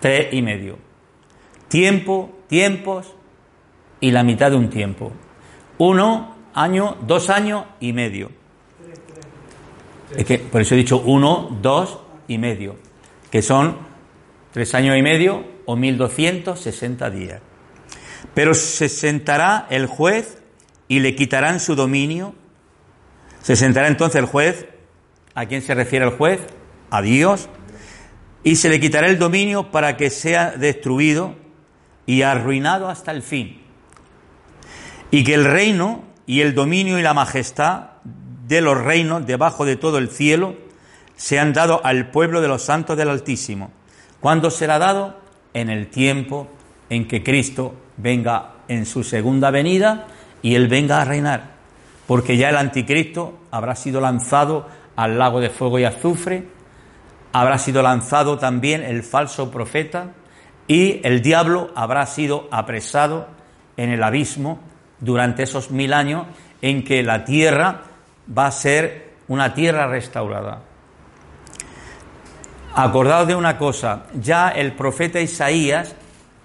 tres 0.00 0.32
y 0.32 0.40
medio. 0.40 0.78
Tiempo, 1.68 2.30
tiempos 2.46 3.14
y 4.00 4.10
la 4.10 4.22
mitad 4.22 4.50
de 4.50 4.56
un 4.56 4.70
tiempo. 4.70 5.12
Uno, 5.76 6.34
año, 6.54 6.96
dos 7.02 7.28
años 7.28 7.64
y 7.80 7.92
medio. 7.92 8.30
Es 10.16 10.24
que 10.24 10.38
por 10.38 10.62
eso 10.62 10.74
he 10.74 10.78
dicho 10.78 11.02
uno, 11.04 11.58
dos 11.60 11.98
y 12.26 12.38
medio 12.38 12.88
que 13.30 13.42
son 13.42 13.76
tres 14.52 14.74
años 14.74 14.96
y 14.96 15.02
medio 15.02 15.44
o 15.66 15.76
1260 15.76 17.10
días. 17.10 17.40
Pero 18.38 18.54
se 18.54 18.88
sentará 18.88 19.66
el 19.68 19.86
juez 19.86 20.38
y 20.86 21.00
le 21.00 21.16
quitarán 21.16 21.58
su 21.58 21.74
dominio. 21.74 22.36
Se 23.42 23.56
sentará 23.56 23.88
entonces 23.88 24.20
el 24.20 24.26
juez. 24.26 24.66
¿A 25.34 25.46
quién 25.46 25.60
se 25.60 25.74
refiere 25.74 26.04
el 26.04 26.12
juez? 26.12 26.38
A 26.88 27.02
Dios. 27.02 27.48
Y 28.44 28.54
se 28.54 28.68
le 28.68 28.78
quitará 28.78 29.08
el 29.08 29.18
dominio 29.18 29.72
para 29.72 29.96
que 29.96 30.08
sea 30.08 30.52
destruido 30.52 31.34
y 32.06 32.22
arruinado 32.22 32.88
hasta 32.88 33.10
el 33.10 33.22
fin. 33.22 33.60
Y 35.10 35.24
que 35.24 35.34
el 35.34 35.44
reino 35.44 36.04
y 36.24 36.40
el 36.40 36.54
dominio 36.54 36.96
y 36.96 37.02
la 37.02 37.14
majestad 37.14 37.86
de 38.46 38.60
los 38.60 38.78
reinos 38.78 39.26
debajo 39.26 39.64
de 39.64 39.74
todo 39.74 39.98
el 39.98 40.10
cielo 40.10 40.54
se 41.16 41.40
han 41.40 41.52
dado 41.52 41.84
al 41.84 42.12
pueblo 42.12 42.40
de 42.40 42.46
los 42.46 42.62
santos 42.62 42.96
del 42.96 43.08
Altísimo. 43.08 43.72
¿Cuándo 44.20 44.52
será 44.52 44.78
dado? 44.78 45.18
En 45.54 45.70
el 45.70 45.88
tiempo 45.88 46.46
en 46.88 47.08
que 47.08 47.24
Cristo 47.24 47.74
venga 47.98 48.52
en 48.68 48.86
su 48.86 49.04
segunda 49.04 49.50
venida 49.50 50.06
y 50.40 50.54
Él 50.54 50.68
venga 50.68 51.02
a 51.02 51.04
reinar. 51.04 51.58
Porque 52.06 52.36
ya 52.36 52.48
el 52.48 52.56
anticristo 52.56 53.38
habrá 53.50 53.74
sido 53.76 54.00
lanzado 54.00 54.66
al 54.96 55.18
lago 55.18 55.40
de 55.40 55.50
fuego 55.50 55.78
y 55.78 55.84
azufre, 55.84 56.48
habrá 57.32 57.58
sido 57.58 57.82
lanzado 57.82 58.38
también 58.38 58.82
el 58.82 59.02
falso 59.02 59.50
profeta 59.50 60.12
y 60.66 61.00
el 61.04 61.22
diablo 61.22 61.70
habrá 61.74 62.06
sido 62.06 62.48
apresado 62.50 63.28
en 63.76 63.90
el 63.90 64.02
abismo 64.02 64.60
durante 65.00 65.42
esos 65.42 65.70
mil 65.70 65.92
años 65.92 66.26
en 66.62 66.84
que 66.84 67.02
la 67.02 67.24
tierra 67.24 67.82
va 68.36 68.46
a 68.46 68.52
ser 68.52 69.12
una 69.28 69.54
tierra 69.54 69.86
restaurada. 69.86 70.62
Acordaos 72.74 73.26
de 73.26 73.34
una 73.34 73.58
cosa, 73.58 74.04
ya 74.14 74.50
el 74.50 74.72
profeta 74.72 75.20
Isaías, 75.20 75.94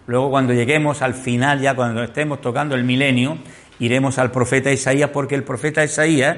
luego 0.08 0.30
cuando 0.30 0.54
lleguemos 0.54 1.02
al 1.02 1.14
final, 1.14 1.60
ya 1.62 1.76
cuando 1.76 2.04
estemos 2.04 2.42
tocando 2.42 2.76
el 2.76 2.84
milenio, 2.84 3.38
iremos 3.80 4.18
al 4.18 4.32
profeta 4.32 4.72
Isaías, 4.72 5.10
porque 5.12 5.36
el 5.36 5.44
profeta 5.44 5.84
Isaías, 5.84 6.38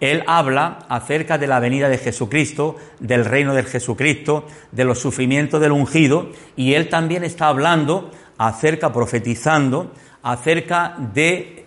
él 0.00 0.22
habla 0.26 0.80
acerca 0.88 1.38
de 1.38 1.46
la 1.46 1.60
venida 1.60 1.88
de 1.88 1.98
Jesucristo, 1.98 2.76
del 3.00 3.24
reino 3.24 3.54
de 3.54 3.64
Jesucristo, 3.64 4.46
de 4.72 4.84
los 4.84 4.98
sufrimientos 4.98 5.60
del 5.60 5.72
ungido, 5.72 6.30
y 6.56 6.74
él 6.74 6.88
también 6.88 7.24
está 7.24 7.48
hablando 7.48 8.10
acerca, 8.38 8.92
profetizando, 8.92 9.92
acerca 10.22 10.96
de 11.14 11.64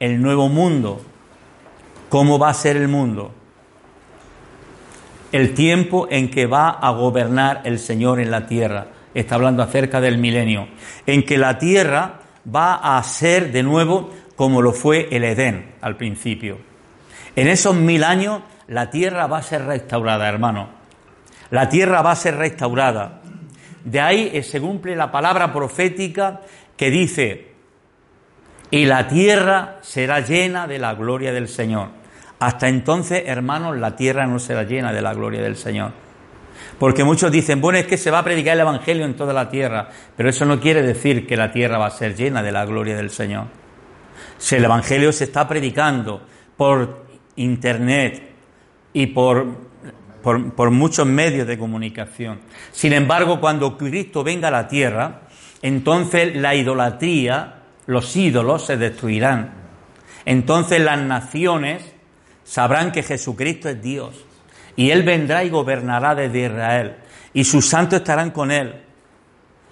el 0.00 0.20
nuevo 0.20 0.48
mundo, 0.48 1.00
cómo 2.08 2.38
va 2.38 2.50
a 2.50 2.54
ser 2.54 2.76
el 2.76 2.88
mundo 2.88 3.32
el 5.32 5.54
tiempo 5.54 6.06
en 6.10 6.30
que 6.30 6.46
va 6.46 6.68
a 6.68 6.90
gobernar 6.90 7.62
el 7.64 7.78
Señor 7.78 8.20
en 8.20 8.30
la 8.30 8.46
tierra. 8.46 8.86
Está 9.14 9.34
hablando 9.34 9.62
acerca 9.62 10.00
del 10.00 10.18
milenio, 10.18 10.68
en 11.06 11.22
que 11.24 11.38
la 11.38 11.58
tierra 11.58 12.20
va 12.54 12.96
a 12.96 13.02
ser 13.02 13.52
de 13.52 13.62
nuevo 13.62 14.10
como 14.36 14.62
lo 14.62 14.72
fue 14.72 15.08
el 15.12 15.24
Edén 15.24 15.74
al 15.80 15.96
principio. 15.96 16.58
En 17.36 17.48
esos 17.48 17.74
mil 17.74 18.04
años 18.04 18.42
la 18.68 18.90
tierra 18.90 19.26
va 19.26 19.38
a 19.38 19.42
ser 19.42 19.64
restaurada, 19.64 20.28
hermano. 20.28 20.68
La 21.50 21.68
tierra 21.68 22.02
va 22.02 22.12
a 22.12 22.16
ser 22.16 22.36
restaurada. 22.36 23.20
De 23.84 24.00
ahí 24.00 24.42
se 24.42 24.60
cumple 24.60 24.96
la 24.96 25.10
palabra 25.10 25.52
profética 25.52 26.40
que 26.76 26.90
dice, 26.90 27.52
y 28.70 28.86
la 28.86 29.06
tierra 29.06 29.78
será 29.82 30.20
llena 30.20 30.66
de 30.66 30.78
la 30.78 30.94
gloria 30.94 31.32
del 31.32 31.48
Señor. 31.48 31.90
Hasta 32.38 32.68
entonces, 32.68 33.24
hermanos, 33.26 33.76
la 33.76 33.94
tierra 33.94 34.26
no 34.26 34.38
será 34.38 34.62
llena 34.62 34.92
de 34.92 35.02
la 35.02 35.12
gloria 35.14 35.42
del 35.42 35.56
Señor. 35.56 35.92
Porque 36.78 37.04
muchos 37.04 37.30
dicen, 37.30 37.60
bueno, 37.60 37.78
es 37.78 37.86
que 37.86 37.96
se 37.96 38.10
va 38.10 38.20
a 38.20 38.24
predicar 38.24 38.54
el 38.54 38.60
Evangelio 38.60 39.04
en 39.04 39.14
toda 39.14 39.32
la 39.32 39.48
tierra, 39.48 39.88
pero 40.16 40.28
eso 40.28 40.44
no 40.44 40.60
quiere 40.60 40.82
decir 40.82 41.26
que 41.26 41.36
la 41.36 41.52
tierra 41.52 41.78
va 41.78 41.86
a 41.86 41.90
ser 41.90 42.16
llena 42.16 42.42
de 42.42 42.52
la 42.52 42.64
gloria 42.64 42.96
del 42.96 43.10
Señor. 43.10 43.46
Si 44.38 44.56
el 44.56 44.64
Evangelio 44.64 45.12
se 45.12 45.24
está 45.24 45.46
predicando 45.46 46.26
por 46.56 47.06
Internet 47.36 48.30
y 48.92 49.06
por, 49.06 49.46
por, 50.22 50.54
por 50.54 50.70
muchos 50.70 51.06
medios 51.06 51.46
de 51.46 51.58
comunicación. 51.58 52.40
Sin 52.72 52.92
embargo, 52.92 53.40
cuando 53.40 53.78
Cristo 53.78 54.24
venga 54.24 54.48
a 54.48 54.50
la 54.52 54.68
tierra, 54.68 55.22
entonces 55.62 56.36
la 56.36 56.54
idolatría, 56.54 57.62
los 57.86 58.16
ídolos 58.16 58.66
se 58.66 58.76
destruirán. 58.76 59.54
Entonces 60.24 60.80
las 60.80 61.00
naciones 61.00 61.82
sabrán 62.44 62.92
que 62.92 63.02
Jesucristo 63.02 63.68
es 63.68 63.80
Dios 63.80 64.24
y 64.76 64.90
Él 64.90 65.02
vendrá 65.02 65.44
y 65.44 65.50
gobernará 65.50 66.14
desde 66.14 66.46
Israel 66.46 66.96
y 67.34 67.44
sus 67.44 67.68
santos 67.68 68.00
estarán 68.00 68.30
con 68.30 68.50
Él. 68.50 68.74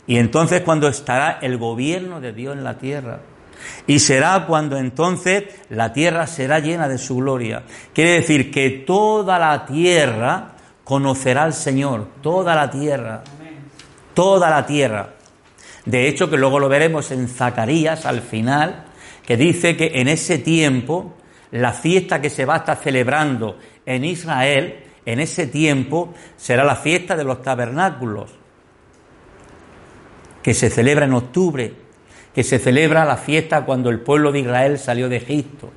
Y 0.06 0.16
entonces 0.16 0.62
cuando 0.62 0.88
estará 0.88 1.38
el 1.40 1.56
gobierno 1.58 2.20
de 2.20 2.32
Dios 2.32 2.56
en 2.56 2.64
la 2.64 2.78
tierra, 2.78 3.20
Y 3.86 3.98
será 3.98 4.46
cuando 4.46 4.78
entonces 4.78 5.44
la 5.68 5.92
tierra 5.92 6.26
será 6.26 6.60
llena 6.60 6.88
de 6.88 6.96
su 6.96 7.16
gloria. 7.16 7.62
Quiere 7.92 8.12
decir 8.12 8.50
que 8.50 8.70
toda 8.70 9.38
la 9.38 9.66
tierra 9.66 10.52
conocerá 10.82 11.42
al 11.42 11.52
Señor, 11.52 12.08
toda 12.22 12.54
la 12.54 12.70
tierra, 12.70 13.22
toda 14.14 14.48
la 14.48 14.64
tierra. 14.64 15.10
De 15.84 16.08
hecho, 16.08 16.30
que 16.30 16.38
luego 16.38 16.58
lo 16.58 16.70
veremos 16.70 17.10
en 17.10 17.28
Zacarías 17.28 18.06
al 18.06 18.22
final, 18.22 18.86
que 19.26 19.36
dice 19.36 19.76
que 19.76 19.92
en 20.00 20.08
ese 20.08 20.38
tiempo, 20.38 21.16
la 21.50 21.74
fiesta 21.74 22.22
que 22.22 22.30
se 22.30 22.46
va 22.46 22.54
a 22.54 22.58
estar 22.58 22.78
celebrando 22.78 23.58
en 23.84 24.06
Israel, 24.06 24.89
en 25.06 25.20
ese 25.20 25.46
tiempo, 25.46 26.14
será 26.36 26.64
la 26.64 26.76
fiesta 26.76 27.16
de 27.16 27.24
los 27.24 27.42
tabernáculos, 27.42 28.30
que 30.42 30.54
se 30.54 30.70
celebra 30.70 31.06
en 31.06 31.14
octubre, 31.14 31.74
que 32.34 32.42
se 32.42 32.58
celebra 32.58 33.04
la 33.04 33.16
fiesta 33.16 33.64
cuando 33.64 33.90
el 33.90 34.00
pueblo 34.00 34.32
de 34.32 34.40
Israel 34.40 34.78
salió 34.78 35.08
de 35.08 35.16
Egipto, 35.16 35.70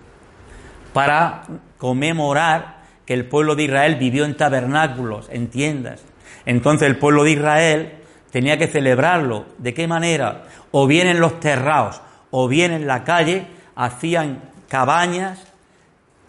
para 0.94 1.44
conmemorar 1.78 2.84
que 3.06 3.14
el 3.14 3.26
pueblo 3.26 3.56
de 3.56 3.64
Israel 3.64 3.96
vivió 3.96 4.26
en 4.26 4.38
tabernáculos, 4.38 5.28
en 5.32 5.48
tiendas. 5.48 6.04
Entonces 6.46 6.88
el 6.88 6.98
pueblo 6.98 7.24
de 7.24 7.32
Israel 7.32 7.94
tenía 8.32 8.58
que 8.58 8.68
celebrarlo. 8.68 9.46
¿De 9.58 9.74
qué 9.74 9.88
manera? 9.88 10.44
O 10.72 10.88
bien 10.88 11.08
en 11.08 11.20
los 11.20 11.40
terraos, 11.40 12.02
o 12.32 12.48
bien 12.48 12.72
en 12.72 12.88
la 12.88 13.04
calle, 13.04 13.48
hacían 13.76 14.42
cabañas 14.70 15.53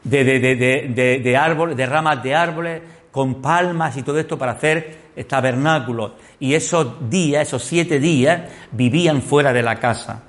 de, 0.04 0.24
de, 0.24 1.20
de 1.22 1.36
árboles, 1.36 1.76
de 1.76 1.86
ramas 1.86 2.22
de 2.22 2.34
árboles, 2.34 2.82
con 3.10 3.40
palmas 3.40 3.96
y 3.96 4.02
todo 4.02 4.18
esto 4.18 4.38
para 4.38 4.52
hacer 4.52 5.04
tabernáculos. 5.28 6.12
Y 6.40 6.54
esos 6.54 7.08
días, 7.08 7.46
esos 7.46 7.64
siete 7.64 7.98
días, 7.98 8.42
vivían 8.72 9.22
fuera 9.22 9.52
de 9.52 9.62
la 9.62 9.76
casa. 9.76 10.22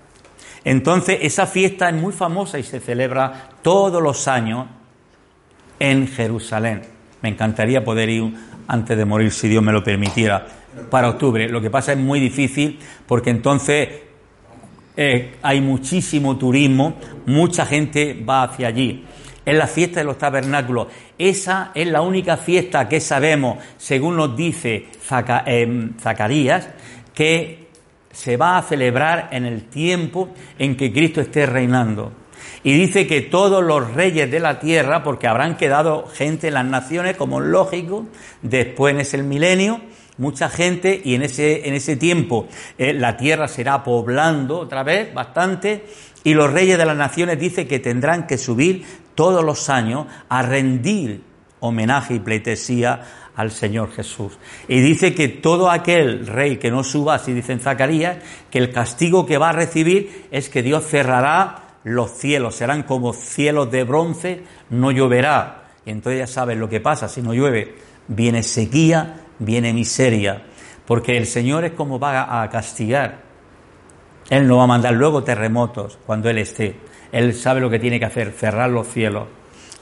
Entonces, 0.64 1.20
esa 1.22 1.46
fiesta 1.46 1.90
es 1.90 1.96
muy 1.96 2.14
famosa 2.14 2.58
y 2.58 2.64
se 2.64 2.80
celebra 2.80 3.50
todos 3.62 4.02
los 4.02 4.28
años 4.28 4.68
en 5.80 6.08
Jerusalén. 6.08 6.82
Me 7.22 7.30
encantaría 7.30 7.84
poder 7.84 8.10
ir 8.10 8.34
antes 8.68 8.98
de 8.98 9.06
morir, 9.06 9.32
si 9.32 9.48
Dios 9.48 9.64
me 9.64 9.72
lo 9.72 9.84
permitiera, 9.84 10.46
para 10.90 11.10
octubre. 11.10 11.48
Lo 11.50 11.62
que 11.62 11.70
pasa 11.70 11.94
es 11.94 11.98
muy 11.98 12.20
difícil 12.20 12.80
porque 13.08 13.30
entonces 13.30 13.90
eh, 14.98 15.36
hay 15.42 15.62
muchísimo 15.62 16.38
turismo, 16.38 16.96
mucha 17.26 17.66
gente 17.66 18.24
va 18.28 18.44
hacia 18.44 18.68
allí. 18.68 19.06
Es 19.46 19.56
la 19.56 19.68
fiesta 19.68 20.00
de 20.00 20.06
los 20.06 20.18
tabernáculos. 20.18 20.88
Esa 21.18 21.72
es 21.76 21.88
la 21.88 22.02
única 22.02 22.38
fiesta 22.38 22.90
que 22.90 23.00
sabemos, 23.00 23.60
según 23.78 24.18
nos 24.18 24.36
dice 24.36 24.88
eh, 25.46 25.90
Zacarías, 26.00 26.70
que 27.14 27.68
se 28.12 28.38
va 28.38 28.58
a 28.58 28.64
celebrar 28.64 29.30
en 29.32 29.46
el 29.46 29.64
tiempo 29.66 30.30
en 30.58 30.76
que 30.76 30.92
Cristo 30.92 31.22
esté 31.22 31.46
reinando. 31.46 32.12
Y 32.64 32.74
dice 32.74 33.06
que 33.06 33.22
todos 33.22 33.64
los 33.64 33.94
reyes 33.94 34.32
de 34.32 34.40
la 34.40 34.60
tierra, 34.60 35.04
porque 35.04 35.28
habrán 35.28 35.58
quedado 35.58 36.08
gente 36.08 36.48
en 36.48 36.56
las 36.56 36.66
naciones, 36.66 37.16
como 37.16 37.40
lógico, 37.40 38.08
después 38.42 38.96
es 38.98 39.14
el 39.14 39.24
milenio, 39.24 39.82
mucha 40.18 40.50
gente, 40.50 41.02
y 41.04 41.16
en 41.16 41.24
ese, 41.24 41.68
en 41.68 41.74
ese 41.74 41.96
tiempo 41.96 42.48
eh, 42.78 42.94
la 42.94 43.18
tierra 43.18 43.48
será 43.48 43.84
poblando 43.84 44.60
otra 44.60 44.84
vez 44.84 45.14
bastante, 45.14 45.86
y 46.26 46.34
los 46.34 46.52
reyes 46.52 46.80
de 46.80 46.86
las 46.88 46.98
naciones 46.98 47.40
dice 47.40 47.68
que 47.68 47.80
tendrán 47.80 48.26
que 48.26 48.40
subir 48.40 48.84
todos 49.14 49.46
los 49.46 49.70
años 49.70 50.08
a 50.28 50.42
rendir 50.42 51.22
homenaje 51.60 52.16
y 52.16 52.20
pleitesía 52.20 53.30
al 53.36 53.52
Señor 53.52 53.92
Jesús. 53.92 54.34
Y 54.68 54.82
dice 54.82 55.14
que 55.14 55.28
todo 55.28 55.70
aquel 55.70 56.26
rey 56.26 56.58
que 56.58 56.72
no 56.72 56.84
suba, 56.84 57.16
así 57.16 57.32
dice 57.32 57.54
en 57.54 57.60
Zacarías, 57.60 58.18
que 58.50 58.58
el 58.58 58.72
castigo 58.72 59.28
que 59.28 59.38
va 59.38 59.50
a 59.50 59.54
recibir 59.54 60.28
es 60.32 60.50
que 60.50 60.64
Dios 60.64 60.86
cerrará 60.86 61.78
los 61.84 62.10
cielos, 62.10 62.56
serán 62.56 62.84
como 62.84 63.14
cielos 63.14 63.70
de 63.70 63.84
bronce, 63.84 64.42
no 64.72 64.90
lloverá. 64.90 65.66
Y 65.86 65.92
entonces 65.92 66.22
ya 66.22 66.28
sabes 66.28 66.58
lo 66.58 66.68
que 66.68 66.82
pasa, 66.82 67.08
si 67.08 67.22
no 67.22 67.36
llueve, 67.36 67.76
viene 68.08 68.42
sequía, 68.42 69.22
viene 69.38 69.74
miseria, 69.74 70.42
porque 70.88 71.18
el 71.18 71.28
Señor 71.28 71.66
es 71.66 71.74
como 71.74 72.00
va 72.00 72.42
a 72.42 72.50
castigar. 72.50 73.25
Él 74.30 74.48
no 74.48 74.58
va 74.58 74.64
a 74.64 74.68
mandar 74.68 74.94
luego 74.94 75.24
terremotos 75.24 75.98
cuando 76.06 76.30
Él 76.30 76.40
esté. 76.40 76.76
Él 77.12 77.34
sabe 77.34 77.62
lo 77.62 77.70
que 77.70 77.80
tiene 77.80 78.00
que 78.00 78.06
hacer, 78.06 78.32
cerrar 78.32 78.70
los 78.70 78.88
cielos. 78.88 79.28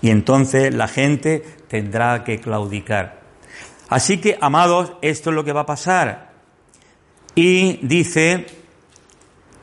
Y 0.01 0.09
entonces 0.09 0.73
la 0.73 0.87
gente 0.87 1.43
tendrá 1.67 2.23
que 2.23 2.39
claudicar. 2.39 3.21
Así 3.89 4.19
que, 4.19 4.37
amados, 4.39 4.93
esto 5.01 5.29
es 5.29 5.35
lo 5.35 5.43
que 5.43 5.53
va 5.53 5.61
a 5.61 5.65
pasar. 5.65 6.31
Y 7.35 7.79
dice 7.85 8.45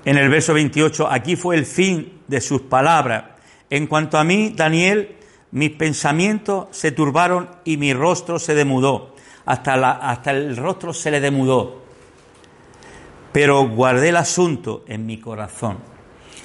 en 0.05 0.17
el 0.17 0.31
verso 0.31 0.55
28, 0.55 1.09
aquí 1.11 1.37
fue 1.37 1.57
el 1.57 1.67
fin 1.67 2.21
de 2.27 2.41
sus 2.41 2.63
palabras. 2.63 3.25
En 3.69 3.87
cuanto 3.87 4.19
a 4.19 4.25
mí, 4.25 4.53
Daniel, 4.57 5.17
mis 5.53 5.71
pensamientos 5.71 6.69
se 6.71 6.93
turbaron 6.93 7.51
y 7.65 7.77
mi 7.77 7.93
rostro 7.93 8.39
se 8.39 8.55
demudó. 8.55 9.15
Hasta, 9.45 9.91
hasta 9.93 10.31
el 10.31 10.57
rostro 10.57 10.95
se 10.95 11.11
le 11.11 11.21
demudó. 11.21 11.80
Pero 13.33 13.69
guardé 13.69 14.09
el 14.09 14.17
asunto 14.17 14.85
en 14.87 15.07
mi 15.07 15.19
corazón. 15.21 15.79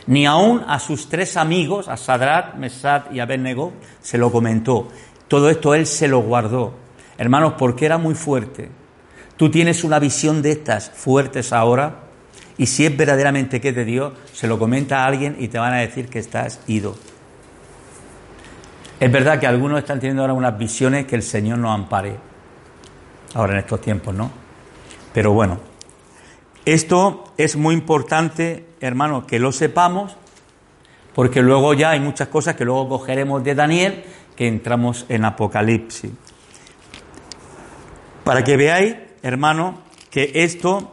Ni 0.07 0.25
aun 0.25 0.63
a 0.67 0.79
sus 0.79 1.09
tres 1.09 1.35
amigos, 1.35 1.87
a 1.87 1.97
Sadrat, 1.97 2.55
Mesad 2.55 3.11
y 3.11 3.19
Abednego, 3.19 3.73
se 4.01 4.17
lo 4.17 4.31
comentó. 4.31 4.87
Todo 5.27 5.49
esto 5.49 5.73
él 5.73 5.87
se 5.87 6.07
lo 6.07 6.19
guardó. 6.19 6.73
Hermanos, 7.17 7.53
porque 7.57 7.85
era 7.85 7.97
muy 7.97 8.13
fuerte. 8.13 8.69
Tú 9.37 9.49
tienes 9.49 9.83
una 9.83 9.99
visión 9.99 10.41
de 10.41 10.51
estas 10.51 10.89
fuertes 10.89 11.51
ahora 11.51 12.05
y 12.57 12.67
si 12.67 12.85
es 12.85 12.95
verdaderamente 12.95 13.59
que 13.59 13.69
es 13.69 13.75
de 13.75 13.83
Dios, 13.83 14.13
se 14.31 14.47
lo 14.47 14.57
comenta 14.57 15.03
a 15.03 15.07
alguien 15.07 15.35
y 15.39 15.47
te 15.47 15.57
van 15.57 15.73
a 15.73 15.77
decir 15.77 16.07
que 16.07 16.19
estás 16.19 16.61
ido. 16.67 16.95
Es 18.99 19.11
verdad 19.11 19.39
que 19.39 19.47
algunos 19.47 19.79
están 19.79 19.99
teniendo 19.99 20.21
ahora 20.21 20.33
unas 20.33 20.57
visiones 20.57 21.05
que 21.05 21.15
el 21.15 21.23
Señor 21.23 21.57
nos 21.57 21.71
ampare. 21.71 22.15
Ahora 23.33 23.53
en 23.53 23.59
estos 23.59 23.81
tiempos, 23.81 24.15
¿no? 24.15 24.31
Pero 25.13 25.33
bueno, 25.33 25.59
esto 26.65 27.23
es 27.37 27.55
muy 27.55 27.75
importante, 27.75 28.65
hermano, 28.81 29.25
que 29.25 29.39
lo 29.39 29.51
sepamos, 29.51 30.15
porque 31.13 31.41
luego 31.41 31.73
ya 31.73 31.91
hay 31.91 31.99
muchas 31.99 32.27
cosas 32.27 32.55
que 32.55 32.65
luego 32.65 32.89
cogeremos 32.89 33.43
de 33.43 33.55
Daniel, 33.55 34.03
que 34.35 34.47
entramos 34.47 35.05
en 35.07 35.25
Apocalipsis. 35.25 36.11
Para 38.23 38.43
que 38.43 38.57
veáis, 38.57 38.95
hermano, 39.21 39.79
que 40.09 40.31
esto 40.33 40.91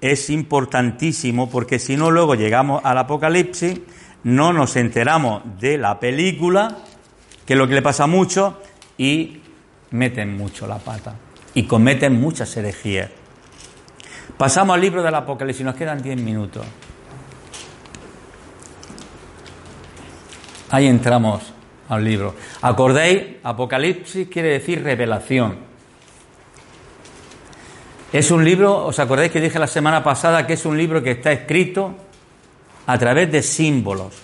es 0.00 0.30
importantísimo 0.30 1.48
porque 1.50 1.78
si 1.78 1.96
no 1.96 2.10
luego 2.10 2.34
llegamos 2.34 2.82
al 2.84 2.98
Apocalipsis, 2.98 3.80
no 4.24 4.52
nos 4.52 4.76
enteramos 4.76 5.42
de 5.58 5.78
la 5.78 5.98
película, 5.98 6.78
que 7.44 7.54
es 7.54 7.58
lo 7.58 7.66
que 7.66 7.74
le 7.74 7.82
pasa 7.82 8.06
mucho, 8.06 8.60
y 8.98 9.40
meten 9.90 10.36
mucho 10.36 10.66
la 10.66 10.78
pata 10.78 11.16
y 11.54 11.62
cometen 11.64 12.20
muchas 12.20 12.54
herejías. 12.56 13.10
Pasamos 14.36 14.74
al 14.74 14.82
libro 14.82 15.02
del 15.02 15.14
Apocalipsis, 15.14 15.64
nos 15.64 15.74
quedan 15.74 16.02
10 16.02 16.20
minutos. 16.20 16.66
Ahí 20.70 20.86
entramos 20.86 21.54
al 21.88 22.04
libro. 22.04 22.34
¿Acordéis? 22.60 23.36
Apocalipsis 23.42 24.28
quiere 24.28 24.48
decir 24.48 24.82
revelación. 24.82 25.56
Es 28.12 28.30
un 28.30 28.44
libro, 28.44 28.84
¿os 28.86 28.98
acordáis 28.98 29.32
que 29.32 29.40
dije 29.40 29.58
la 29.58 29.66
semana 29.66 30.04
pasada 30.04 30.46
que 30.46 30.52
es 30.52 30.66
un 30.66 30.76
libro 30.76 31.02
que 31.02 31.12
está 31.12 31.32
escrito 31.32 31.94
a 32.86 32.98
través 32.98 33.32
de 33.32 33.42
símbolos? 33.42 34.14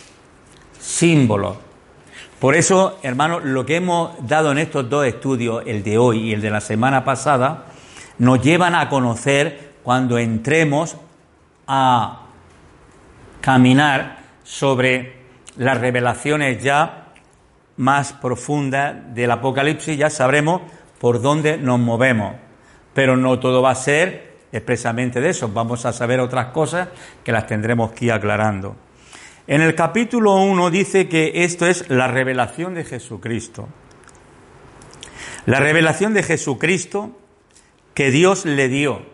Símbolos. 0.79 1.57
Por 2.39 2.55
eso, 2.55 2.99
hermanos, 3.03 3.45
lo 3.45 3.65
que 3.65 3.77
hemos 3.77 4.11
dado 4.27 4.53
en 4.53 4.59
estos 4.59 4.91
dos 4.91 5.07
estudios, 5.07 5.63
el 5.67 5.83
de 5.83 5.97
hoy 5.97 6.29
y 6.29 6.33
el 6.35 6.43
de 6.43 6.51
la 6.51 6.61
semana 6.61 7.05
pasada, 7.05 7.67
nos 8.19 8.43
llevan 8.43 8.75
a 8.75 8.89
conocer 8.89 9.72
cuando 9.83 10.19
entremos 10.19 10.97
a 11.67 12.27
caminar 13.41 14.19
sobre 14.45 15.23
las 15.57 15.81
revelaciones 15.81 16.63
ya 16.63 17.09
más 17.77 18.13
profundas 18.13 19.15
del 19.15 19.31
Apocalipsis, 19.31 19.97
ya 19.97 20.11
sabremos 20.11 20.63
por 20.99 21.21
dónde 21.21 21.59
nos 21.59 21.79
movemos. 21.79 22.35
Pero 22.95 23.17
no 23.17 23.39
todo 23.39 23.63
va 23.63 23.71
a 23.71 23.75
ser 23.75 24.33
expresamente 24.53 25.21
de 25.21 25.31
eso, 25.31 25.49
vamos 25.49 25.87
a 25.87 25.93
saber 25.93 26.21
otras 26.21 26.49
cosas 26.49 26.89
que 27.25 27.33
las 27.33 27.47
tendremos 27.47 27.93
que 27.93 28.07
ir 28.07 28.13
aclarando. 28.13 28.77
En 29.47 29.61
el 29.61 29.75
capítulo 29.75 30.37
1 30.37 30.71
dice 30.71 31.09
que 31.09 31.45
esto 31.45 31.67
es 31.67 31.89
la 31.91 32.07
revelación 32.07 32.75
de 32.75 32.85
Jesucristo. 32.85 33.69
La 35.47 35.59
revelación 35.59 36.15
de 36.15 36.23
Jesucristo 36.23 37.11
que 37.95 38.11
Dios 38.11 38.45
le 38.45 38.69
dio. 38.69 39.12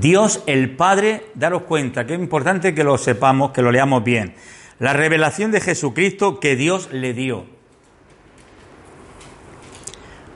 Dios 0.00 0.42
el 0.46 0.74
Padre, 0.76 1.26
daros 1.34 1.62
cuenta, 1.62 2.06
que 2.06 2.14
es 2.14 2.20
importante 2.20 2.74
que 2.74 2.84
lo 2.84 2.98
sepamos, 2.98 3.52
que 3.52 3.62
lo 3.62 3.70
leamos 3.70 4.02
bien. 4.02 4.34
La 4.78 4.92
revelación 4.92 5.50
de 5.50 5.60
Jesucristo 5.60 6.40
que 6.40 6.56
Dios 6.56 6.88
le 6.92 7.12
dio 7.12 7.46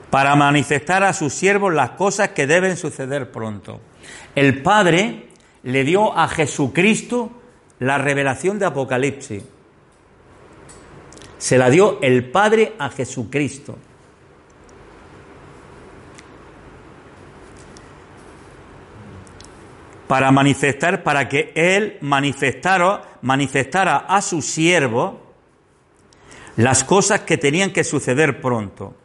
para 0.09 0.35
manifestar 0.35 1.03
a 1.03 1.13
sus 1.13 1.33
siervos 1.33 1.73
las 1.73 1.91
cosas 1.91 2.29
que 2.29 2.47
deben 2.47 2.77
suceder 2.77 3.31
pronto. 3.31 3.79
El 4.33 4.61
Padre 4.61 5.27
le 5.63 5.83
dio 5.83 6.17
a 6.17 6.27
Jesucristo 6.27 7.31
la 7.79 7.97
revelación 7.97 8.59
de 8.59 8.65
Apocalipsis. 8.65 9.43
Se 11.37 11.57
la 11.57 11.69
dio 11.69 11.99
el 12.01 12.31
Padre 12.31 12.73
a 12.79 12.89
Jesucristo. 12.89 13.77
Para 20.09 20.31
manifestar, 20.31 21.03
para 21.03 21.29
que 21.29 21.51
Él 21.53 21.99
manifestara, 22.01 23.03
manifestara 23.21 23.97
a 23.97 24.23
su 24.23 24.41
siervo 24.41 25.21
las 26.55 26.83
cosas 26.83 27.19
que 27.19 27.37
tenían 27.37 27.71
que 27.71 27.83
suceder 27.83 28.41
pronto. 28.41 28.95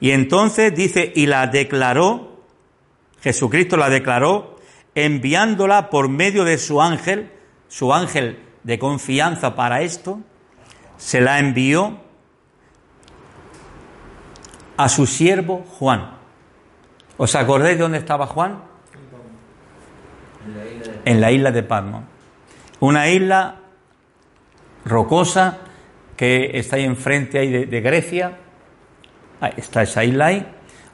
Y 0.00 0.10
entonces 0.10 0.74
dice, 0.74 1.12
y 1.14 1.26
la 1.26 1.46
declaró, 1.46 2.42
Jesucristo 3.20 3.76
la 3.76 3.90
declaró, 3.90 4.56
enviándola 4.96 5.88
por 5.88 6.08
medio 6.08 6.42
de 6.42 6.58
su 6.58 6.82
ángel, 6.82 7.30
su 7.68 7.94
ángel 7.94 8.42
de 8.64 8.80
confianza 8.80 9.54
para 9.54 9.82
esto, 9.82 10.18
se 10.96 11.20
la 11.20 11.38
envió 11.38 12.00
a 14.76 14.88
su 14.88 15.06
siervo 15.06 15.64
Juan. 15.78 16.18
¿Os 17.18 17.36
acordáis 17.36 17.76
de 17.76 17.82
dónde 17.82 17.98
estaba 17.98 18.26
Juan? 18.26 18.69
En 21.04 21.20
la 21.20 21.32
isla 21.32 21.50
de 21.50 21.62
Patmos. 21.62 22.04
Una 22.80 23.08
isla 23.08 23.56
rocosa 24.84 25.58
que 26.16 26.50
está 26.54 26.76
ahí 26.76 26.84
enfrente 26.84 27.38
ahí 27.38 27.66
de, 27.66 27.80
Grecia. 27.80 28.36
Está 29.56 29.82
esa 29.82 30.04
isla 30.04 30.26
ahí. 30.26 30.46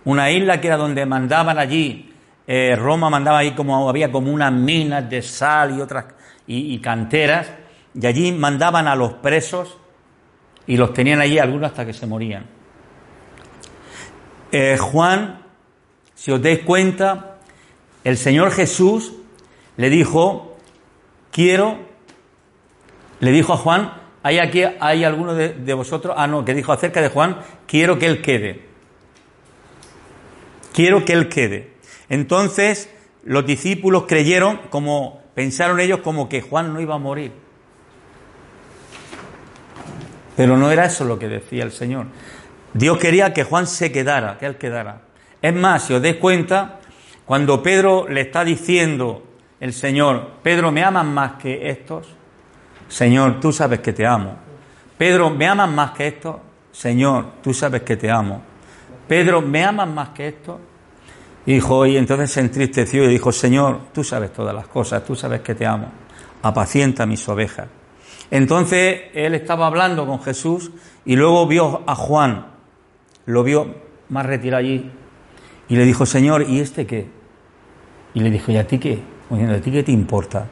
Una 0.04 0.30
isla 0.30 0.60
que 0.60 0.68
era 0.68 0.76
donde 0.76 1.04
mandaban 1.04 1.58
allí, 1.58 2.14
eh, 2.46 2.76
Roma 2.78 3.10
mandaba 3.10 3.38
ahí 3.38 3.52
como 3.52 3.88
había 3.88 4.12
como 4.12 4.30
unas 4.30 4.52
minas 4.52 5.10
de 5.10 5.20
sal 5.20 5.76
y 5.76 5.80
otras 5.80 6.04
y, 6.46 6.78
canteras, 6.78 7.50
y 7.92 8.06
allí 8.06 8.30
mandaban 8.30 8.86
a 8.86 8.94
los 8.94 9.14
presos 9.14 9.78
y 10.64 10.76
los 10.76 10.92
tenían 10.92 11.20
allí 11.20 11.40
algunos 11.40 11.70
hasta 11.70 11.84
que 11.84 11.92
se 11.92 12.06
morían. 12.06 12.46
Eh, 14.52 14.76
Juan, 14.78 15.42
si 16.14 16.30
os 16.30 16.40
dais 16.40 16.60
cuenta, 16.60 17.38
el 18.04 18.16
Señor 18.16 18.52
Jesús 18.52 19.12
le 19.76 19.90
dijo, 19.90 20.56
quiero, 21.30 21.78
le 23.20 23.30
dijo 23.30 23.52
a 23.52 23.56
Juan, 23.56 23.92
hay 24.22 24.38
aquí, 24.38 24.62
hay 24.80 25.04
alguno 25.04 25.34
de, 25.34 25.50
de 25.50 25.74
vosotros, 25.74 26.14
ah 26.16 26.26
no, 26.26 26.44
que 26.44 26.54
dijo 26.54 26.72
acerca 26.72 27.00
de 27.00 27.08
Juan, 27.08 27.38
quiero 27.66 27.98
que 27.98 28.06
él 28.06 28.22
quede. 28.22 28.66
Quiero 30.72 31.04
que 31.04 31.12
él 31.12 31.28
quede. 31.28 31.74
Entonces, 32.08 32.90
los 33.24 33.46
discípulos 33.46 34.04
creyeron 34.06 34.60
como 34.70 35.26
pensaron 35.36 35.80
ellos 35.80 36.00
como 36.00 36.30
que 36.30 36.40
Juan 36.40 36.72
no 36.72 36.80
iba 36.80 36.94
a 36.94 36.98
morir. 36.98 37.30
Pero 40.34 40.56
no 40.56 40.70
era 40.70 40.86
eso 40.86 41.04
lo 41.04 41.18
que 41.18 41.28
decía 41.28 41.62
el 41.62 41.72
Señor. 41.72 42.06
Dios 42.72 42.96
quería 42.98 43.34
que 43.34 43.44
Juan 43.44 43.66
se 43.66 43.92
quedara, 43.92 44.38
que 44.38 44.46
él 44.46 44.56
quedara. 44.56 45.02
Es 45.42 45.54
más, 45.54 45.84
si 45.84 45.92
os 45.92 46.00
dais 46.00 46.16
cuenta, 46.16 46.80
cuando 47.26 47.62
Pedro 47.62 48.08
le 48.08 48.22
está 48.22 48.44
diciendo 48.44 49.25
el 49.60 49.72
Señor, 49.72 50.32
Pedro, 50.42 50.70
¿me 50.70 50.84
amas 50.84 51.06
más 51.06 51.32
que 51.34 51.70
estos? 51.70 52.06
Señor, 52.88 53.40
tú 53.40 53.52
sabes 53.52 53.80
que 53.80 53.92
te 53.92 54.06
amo. 54.06 54.36
Pedro, 54.98 55.30
¿me 55.30 55.46
amas 55.46 55.70
más 55.70 55.90
que 55.92 56.08
estos? 56.08 56.36
Señor, 56.72 57.26
tú 57.42 57.54
sabes 57.54 57.82
que 57.82 57.96
te 57.96 58.10
amo. 58.10 58.42
Pedro, 59.08 59.40
¿me 59.40 59.64
amas 59.64 59.88
más 59.88 60.10
que 60.10 60.28
estos? 60.28 60.56
Hijo, 61.46 61.86
y 61.86 61.96
entonces 61.96 62.30
se 62.32 62.40
entristeció 62.40 63.04
y 63.04 63.08
dijo, 63.08 63.30
Señor, 63.30 63.80
tú 63.92 64.02
sabes 64.02 64.32
todas 64.32 64.54
las 64.54 64.66
cosas, 64.66 65.04
tú 65.04 65.14
sabes 65.14 65.40
que 65.42 65.54
te 65.54 65.64
amo, 65.64 65.88
apacienta 66.42 67.06
mis 67.06 67.26
ovejas. 67.28 67.68
Entonces 68.30 69.02
él 69.14 69.34
estaba 69.34 69.68
hablando 69.68 70.06
con 70.06 70.20
Jesús 70.22 70.72
y 71.04 71.14
luego 71.14 71.46
vio 71.46 71.82
a 71.86 71.94
Juan, 71.94 72.46
lo 73.26 73.44
vio 73.44 73.76
más 74.08 74.26
retirado 74.26 74.60
allí 74.60 74.90
y 75.68 75.76
le 75.76 75.84
dijo, 75.84 76.04
Señor, 76.04 76.42
¿y 76.48 76.60
este 76.60 76.86
qué? 76.86 77.06
Y 78.14 78.20
le 78.20 78.30
dijo, 78.30 78.50
¿y 78.50 78.56
a 78.56 78.66
ti 78.66 78.78
qué? 78.78 79.15
Diciendo, 79.30 79.56
¿a 79.56 79.60
ti 79.60 79.70
qué 79.70 79.82
te 79.82 79.92
importa? 79.92 80.46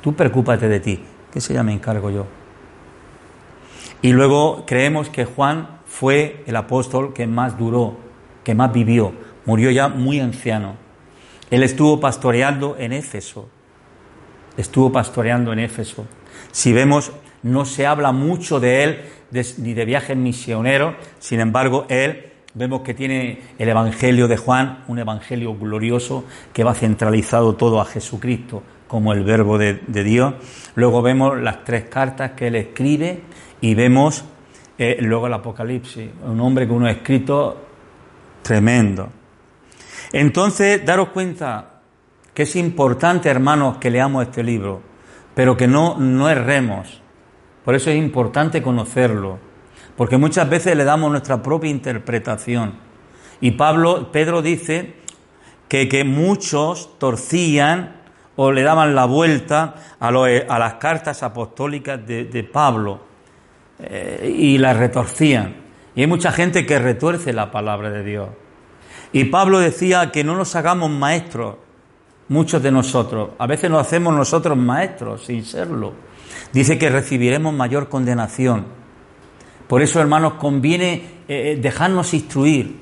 Tú 0.00 0.14
preocúpate 0.14 0.68
de 0.68 0.80
ti, 0.80 1.00
que 1.32 1.40
se 1.40 1.54
ya 1.54 1.62
me 1.62 1.72
encargo 1.72 2.10
yo. 2.10 2.26
Y 4.02 4.12
luego 4.12 4.64
creemos 4.66 5.08
que 5.08 5.24
Juan 5.24 5.78
fue 5.86 6.42
el 6.46 6.56
apóstol 6.56 7.14
que 7.14 7.26
más 7.26 7.56
duró, 7.56 7.96
que 8.42 8.54
más 8.54 8.72
vivió, 8.72 9.12
murió 9.46 9.70
ya 9.70 9.88
muy 9.88 10.18
anciano. 10.18 10.74
Él 11.50 11.62
estuvo 11.62 12.00
pastoreando 12.00 12.76
en 12.78 12.92
Éfeso. 12.92 13.48
Estuvo 14.56 14.90
pastoreando 14.90 15.52
en 15.52 15.60
Éfeso. 15.60 16.06
Si 16.50 16.72
vemos, 16.72 17.12
no 17.42 17.64
se 17.64 17.86
habla 17.86 18.10
mucho 18.10 18.58
de 18.58 18.84
él 18.84 19.00
ni 19.58 19.74
de 19.74 19.84
viajes 19.84 20.16
misioneros, 20.16 20.94
sin 21.18 21.40
embargo, 21.40 21.86
él 21.88 22.31
vemos 22.54 22.82
que 22.82 22.94
tiene 22.94 23.40
el 23.58 23.68
Evangelio 23.68 24.28
de 24.28 24.36
Juan, 24.36 24.84
un 24.88 24.98
Evangelio 24.98 25.56
glorioso 25.56 26.24
que 26.52 26.64
va 26.64 26.74
centralizado 26.74 27.54
todo 27.54 27.80
a 27.80 27.84
Jesucristo 27.84 28.62
como 28.88 29.14
el 29.14 29.24
verbo 29.24 29.56
de, 29.56 29.80
Dios. 29.86 30.34
Luego 30.74 31.00
vemos 31.00 31.40
las 31.40 31.64
tres 31.64 31.84
cartas 31.84 32.32
que 32.32 32.48
él 32.48 32.56
escribe 32.56 33.22
y 33.60 33.74
vemos 33.74 34.24
eh, 34.76 34.98
luego 35.00 35.28
el 35.28 35.32
Apocalipsis, 35.32 36.10
un 36.26 36.40
hombre 36.40 36.68
con 36.68 36.78
unos 36.78 36.90
escritos 36.90 37.54
tremendo. 38.42 39.08
Entonces, 40.12 40.84
daros 40.84 41.08
cuenta 41.08 41.80
que 42.34 42.42
es 42.42 42.56
importante, 42.56 43.30
hermanos, 43.30 43.78
que 43.78 43.90
leamos 43.90 44.24
este 44.26 44.42
libro, 44.42 44.82
pero 45.34 45.56
que 45.56 45.66
no, 45.66 45.96
no 45.98 46.28
erremos. 46.28 47.00
Por 47.64 47.74
eso 47.74 47.88
es 47.88 47.96
importante 47.96 48.60
conocerlo, 48.60 49.38
porque 49.96 50.16
muchas 50.16 50.48
veces 50.48 50.76
le 50.76 50.84
damos 50.84 51.10
nuestra 51.10 51.42
propia 51.42 51.70
interpretación. 51.70 52.74
Y 53.40 53.52
Pablo, 53.52 54.10
Pedro 54.12 54.42
dice 54.42 54.94
que, 55.68 55.88
que 55.88 56.04
muchos 56.04 56.98
torcían 56.98 58.02
o 58.36 58.52
le 58.52 58.62
daban 58.62 58.94
la 58.94 59.04
vuelta 59.04 59.74
a, 60.00 60.08
a 60.08 60.58
las 60.58 60.74
cartas 60.74 61.22
apostólicas 61.22 62.04
de, 62.06 62.48
Pablo 62.50 63.00
eh, 63.78 64.34
y 64.36 64.58
las 64.58 64.76
retorcían. 64.76 65.54
Y 65.94 66.00
hay 66.02 66.06
mucha 66.06 66.32
gente 66.32 66.64
que 66.64 66.78
retuerce 66.78 67.32
la 67.32 67.50
palabra 67.50 67.90
de 67.90 68.02
Dios. 68.02 68.28
Y 69.12 69.24
Pablo 69.24 69.58
decía 69.58 70.10
que 70.10 70.24
no 70.24 70.34
nos 70.36 70.56
hagamos 70.56 70.90
maestros, 70.90 71.56
muchos 72.28 72.62
de 72.62 72.72
nosotros. 72.72 73.30
A 73.38 73.46
veces 73.46 73.70
nos 73.70 73.82
hacemos 73.82 74.14
nosotros 74.14 74.56
maestros 74.56 75.24
sin 75.26 75.44
serlo. 75.44 75.92
Dice 76.52 76.78
que 76.78 76.88
recibiremos 76.88 77.52
mayor 77.52 77.90
condenación. 77.90 78.81
Por 79.72 79.80
eso, 79.80 80.02
hermanos, 80.02 80.34
conviene 80.34 80.92
eh, 81.26 81.52
eh, 81.52 81.58
dejarnos 81.58 82.12
instruir. 82.12 82.76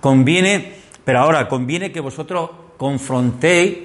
Conviene, 0.00 0.72
pero 1.04 1.20
ahora 1.20 1.46
conviene 1.46 1.92
que 1.92 2.00
vosotros 2.00 2.50
confrontéis 2.76 3.78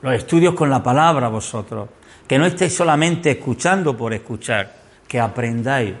los 0.00 0.14
estudios 0.14 0.54
con 0.54 0.70
la 0.70 0.80
palabra 0.80 1.26
vosotros. 1.26 1.88
Que 2.24 2.38
no 2.38 2.46
estéis 2.46 2.76
solamente 2.76 3.32
escuchando 3.32 3.96
por 3.96 4.14
escuchar, 4.14 4.72
que 5.08 5.18
aprendáis, 5.18 5.94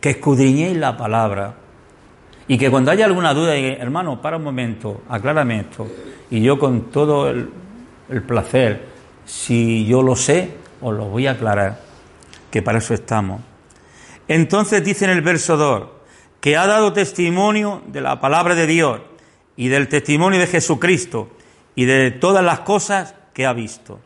que 0.00 0.08
escudriñéis 0.08 0.78
la 0.78 0.96
palabra. 0.96 1.54
Y 2.48 2.56
que 2.56 2.70
cuando 2.70 2.90
haya 2.90 3.04
alguna 3.04 3.34
duda, 3.34 3.54
hermano, 3.54 4.22
para 4.22 4.38
un 4.38 4.44
momento, 4.44 5.02
aclárame 5.06 5.60
esto. 5.60 5.86
Y 6.30 6.40
yo 6.40 6.58
con 6.58 6.90
todo 6.90 7.28
el, 7.28 8.22
placer, 8.26 8.86
si 9.26 9.84
yo 9.84 10.02
lo 10.02 10.16
sé, 10.16 10.48
os 10.80 10.94
lo 10.94 11.10
voy 11.10 11.26
a 11.26 11.32
aclarar, 11.32 11.78
que 12.50 12.62
para 12.62 12.78
eso 12.78 12.94
estamos. 12.94 13.51
Entonces 14.32 14.82
dice 14.82 15.04
en 15.04 15.10
el 15.10 15.20
verso 15.20 15.58
2, 15.58 15.88
que 16.40 16.56
ha 16.56 16.66
dado 16.66 16.94
testimonio 16.94 17.82
de 17.88 18.00
la 18.00 18.18
palabra 18.18 18.54
de 18.54 18.66
Dios 18.66 19.02
y 19.56 19.68
del 19.68 19.88
testimonio 19.88 20.40
de 20.40 20.46
Jesucristo 20.46 21.28
y 21.74 21.84
de 21.84 22.10
todas 22.12 22.42
las 22.42 22.60
cosas 22.60 23.14
que 23.34 23.44
ha 23.44 23.52
visto. 23.52 24.00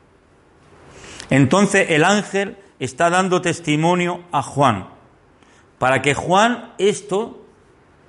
Entonces 1.30 1.90
el 1.90 2.02
ángel 2.02 2.56
está 2.80 3.08
dando 3.08 3.40
testimonio 3.40 4.24
a 4.32 4.42
Juan, 4.42 4.88
para 5.78 6.02
que 6.02 6.14
Juan 6.14 6.72
esto 6.78 7.44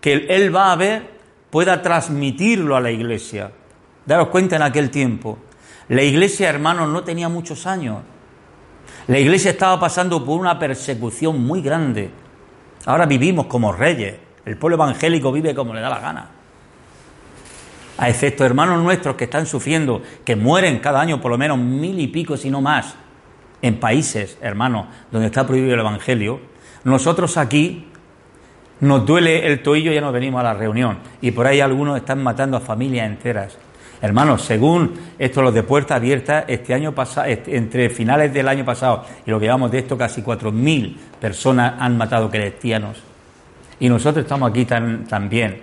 que 0.01 0.13
él 0.13 0.55
va 0.55 0.71
a 0.71 0.75
ver 0.75 1.11
pueda 1.51 1.83
transmitirlo 1.83 2.75
a 2.75 2.81
la 2.81 2.89
iglesia. 2.89 3.51
Daros 4.07 4.29
cuenta 4.29 4.55
en 4.55 4.63
aquel 4.63 4.89
tiempo. 4.89 5.37
La 5.87 6.01
iglesia, 6.01 6.49
hermanos, 6.49 6.89
no 6.89 7.03
tenía 7.03 7.29
muchos 7.29 7.67
años. 7.67 7.99
La 9.07 9.19
iglesia 9.19 9.51
estaba 9.51 9.79
pasando 9.79 10.23
por 10.23 10.37
una 10.39 10.59
persecución 10.59 11.41
muy 11.45 11.61
grande. 11.61 12.09
Ahora 12.85 13.05
vivimos 13.05 13.45
como 13.45 13.71
reyes. 13.71 14.15
El 14.45 14.57
pueblo 14.57 14.75
evangélico 14.75 15.31
vive 15.31 15.55
como 15.55 15.73
le 15.73 15.79
da 15.79 15.89
la 15.89 15.99
gana. 15.99 16.29
A 17.97 18.09
excepto 18.09 18.45
hermanos 18.45 18.83
nuestros 18.83 19.15
que 19.15 19.23
están 19.23 19.45
sufriendo, 19.45 20.01
que 20.25 20.35
mueren 20.35 20.79
cada 20.79 20.99
año 20.99 21.21
por 21.21 21.31
lo 21.31 21.37
menos 21.37 21.57
mil 21.57 21.99
y 21.99 22.07
pico, 22.07 22.35
si 22.37 22.49
no 22.49 22.61
más, 22.61 22.95
en 23.61 23.79
países, 23.79 24.37
hermanos, 24.41 24.87
donde 25.09 25.27
está 25.27 25.47
prohibido 25.47 25.73
el 25.73 25.79
Evangelio, 25.79 26.39
nosotros 26.83 27.37
aquí 27.37 27.87
nos 28.81 29.05
duele 29.05 29.47
el 29.47 29.63
toillo 29.63 29.91
y 29.91 29.95
ya 29.95 30.01
nos 30.01 30.13
venimos 30.13 30.41
a 30.41 30.43
la 30.43 30.53
reunión. 30.53 30.99
Y 31.21 31.31
por 31.31 31.47
ahí 31.47 31.61
algunos 31.61 31.97
están 31.97 32.21
matando 32.21 32.57
a 32.57 32.59
familias 32.59 33.07
enteras. 33.07 33.57
Hermanos, 33.99 34.43
según 34.43 34.93
esto, 35.17 35.41
los 35.41 35.53
de 35.53 35.63
puerta 35.63 35.95
abierta, 35.95 36.45
este 36.47 36.73
año 36.73 36.93
pasado, 36.93 37.27
entre 37.47 37.89
finales 37.89 38.31
del 38.31 38.47
año 38.47 38.63
pasado 38.63 39.03
y 39.25 39.31
lo 39.31 39.39
que 39.39 39.45
llevamos 39.45 39.71
de 39.71 39.79
esto, 39.79 39.97
casi 39.97 40.21
4.000 40.21 40.95
personas 41.19 41.73
han 41.79 41.97
matado 41.97 42.29
cristianos. 42.29 43.01
Y 43.79 43.89
nosotros 43.89 44.23
estamos 44.23 44.51
aquí 44.51 44.65
también. 44.65 45.61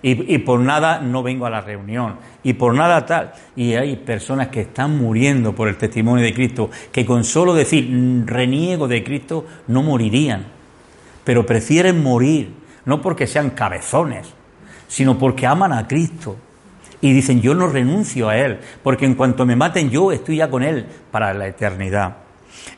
Y, 0.00 0.34
y, 0.34 0.38
por 0.38 0.60
nada 0.60 1.00
no 1.00 1.22
vengo 1.22 1.46
a 1.46 1.50
la 1.50 1.62
reunión. 1.62 2.16
Y 2.42 2.54
por 2.54 2.74
nada 2.74 3.06
tal. 3.06 3.32
Y 3.56 3.74
hay 3.74 3.96
personas 3.96 4.48
que 4.48 4.62
están 4.62 4.98
muriendo 4.98 5.54
por 5.54 5.68
el 5.68 5.76
testimonio 5.76 6.24
de 6.24 6.34
Cristo, 6.34 6.70
que 6.92 7.06
con 7.06 7.24
solo 7.24 7.54
decir 7.54 7.88
mm, 7.90 8.26
reniego 8.26 8.86
de 8.86 9.02
Cristo 9.02 9.46
no 9.68 9.82
morirían. 9.82 10.44
Pero 11.22 11.46
prefieren 11.46 12.02
morir, 12.02 12.52
no 12.84 13.00
porque 13.00 13.26
sean 13.26 13.50
cabezones, 13.50 14.28
sino 14.88 15.18
porque 15.18 15.46
aman 15.46 15.72
a 15.72 15.86
Cristo 15.86 16.36
y 17.00 17.12
dicen, 17.12 17.40
yo 17.40 17.54
no 17.54 17.66
renuncio 17.66 18.28
a 18.28 18.38
Él, 18.38 18.58
porque 18.82 19.04
en 19.04 19.14
cuanto 19.14 19.46
me 19.46 19.56
maten 19.56 19.90
yo 19.90 20.12
estoy 20.12 20.36
ya 20.36 20.50
con 20.50 20.62
Él 20.62 20.86
para 21.10 21.34
la 21.34 21.46
eternidad. 21.46 22.16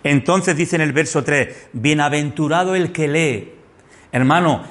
Entonces 0.02 0.56
dice 0.56 0.76
en 0.76 0.82
el 0.82 0.92
verso 0.92 1.22
3, 1.22 1.68
bienaventurado 1.72 2.74
el 2.74 2.92
que 2.92 3.08
lee. 3.08 3.52
Hermano, 4.12 4.62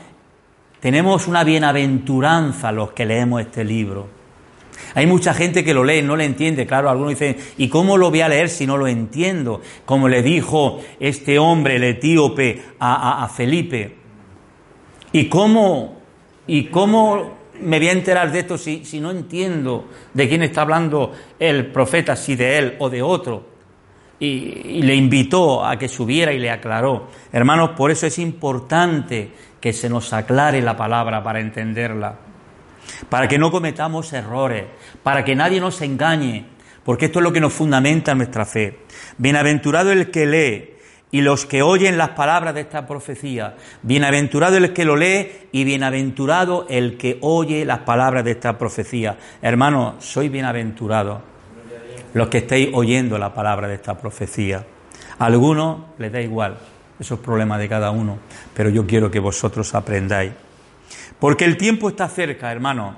tenemos 0.80 1.28
una 1.28 1.44
bienaventuranza 1.44 2.72
los 2.72 2.92
que 2.92 3.06
leemos 3.06 3.42
este 3.42 3.64
libro. 3.64 4.08
Hay 4.94 5.08
mucha 5.08 5.34
gente 5.34 5.64
que 5.64 5.74
lo 5.74 5.84
lee, 5.84 6.02
no 6.02 6.16
le 6.16 6.26
entiende. 6.26 6.66
Claro, 6.66 6.90
algunos 6.90 7.12
dicen, 7.12 7.38
¿y 7.58 7.70
cómo 7.70 7.98
lo 7.98 8.10
voy 8.10 8.22
a 8.22 8.30
leer 8.30 8.50
si 8.50 8.66
no 8.66 8.78
lo 8.78 8.88
entiendo? 8.88 9.62
Como 9.86 10.08
le 10.08 10.22
dijo 10.22 10.82
este 11.00 11.40
hombre, 11.40 11.78
el 11.78 11.84
etíope, 11.84 12.62
a, 12.80 13.24
a 13.24 13.30
Felipe. 13.30 13.96
¿Y 15.12 15.28
cómo, 15.28 15.98
¿Y 16.48 16.66
cómo 16.66 17.38
me 17.62 17.80
voy 17.80 17.90
a 17.90 17.92
enterar 17.92 18.32
de 18.32 18.40
esto 18.40 18.58
si, 18.58 18.86
si 18.86 19.00
no 19.00 19.12
entiendo 19.12 19.90
de 20.14 20.28
quién 20.28 20.44
está 20.44 20.62
hablando 20.62 21.14
el 21.40 21.68
profeta, 21.68 22.16
si 22.16 22.36
de 22.36 22.58
él 22.58 22.76
o 22.80 22.90
de 22.90 23.02
otro? 23.02 23.56
Y, 24.20 24.82
le 24.82 24.96
invitó 24.96 25.66
a 25.66 25.78
que 25.78 25.88
subiera 25.88 26.32
y 26.32 26.40
le 26.40 26.50
aclaró. 26.50 27.10
Hermanos, 27.32 27.72
por 27.72 27.92
eso 27.92 28.08
es 28.08 28.18
importante 28.20 29.32
que 29.60 29.74
se 29.74 29.90
nos 29.90 30.14
aclare 30.14 30.62
la 30.62 30.78
palabra 30.78 31.24
para 31.24 31.40
entenderla, 31.40 32.18
para 33.10 33.28
que 33.28 33.38
no 33.38 33.52
cometamos 33.52 34.14
errores, 34.14 34.66
para 35.04 35.26
que 35.26 35.36
nadie 35.36 35.60
nos 35.60 35.82
engañe, 35.82 36.46
porque 36.84 37.06
esto 37.06 37.20
es 37.20 37.24
lo 37.24 37.34
que 37.34 37.42
nos 37.42 37.54
fundamenta 37.54 38.16
nuestra 38.16 38.46
fe. 38.46 38.80
Bienaventurado 39.18 39.92
el 39.92 40.12
que 40.12 40.26
lee 40.26 40.75
y 41.16 41.22
los 41.22 41.46
que 41.46 41.62
oyen 41.62 41.98
las 41.98 42.10
palabras 42.10 42.54
de 42.54 42.60
esta 42.60 42.86
profecía. 42.86 43.56
Bienaventurado 43.84 44.58
el 44.58 44.74
que 44.74 44.84
lo 44.84 44.98
lee 44.98 45.48
y 45.54 45.64
bienaventurado 45.64 46.66
el 46.70 46.98
que 46.98 47.20
oye 47.22 47.64
las 47.64 47.80
palabras 47.80 48.26
de 48.26 48.32
esta 48.32 48.58
profecía. 48.58 49.16
Hermanos, 49.42 50.04
soy 50.04 50.28
bienaventurado 50.28 51.22
los 52.14 52.28
que 52.28 52.40
estéis 52.40 52.68
oyendo 52.74 53.18
la 53.18 53.34
palabra 53.34 53.70
de 53.70 53.76
esta 53.76 53.98
profecía. 53.98 54.66
A 55.18 55.28
algunos 55.28 55.84
les 56.00 56.12
da 56.12 56.20
igual, 56.20 56.58
eso 57.00 57.14
es 57.14 57.22
problema 57.22 57.58
de 57.58 57.70
cada 57.70 57.92
uno, 57.92 58.18
pero 58.54 58.70
yo 58.70 58.86
quiero 58.86 59.10
que 59.10 59.20
vosotros 59.20 59.74
aprendáis. 59.74 60.34
Porque 61.18 61.46
el 61.46 61.56
tiempo 61.56 61.88
está 61.88 62.10
cerca, 62.10 62.52
hermanos. 62.52 62.94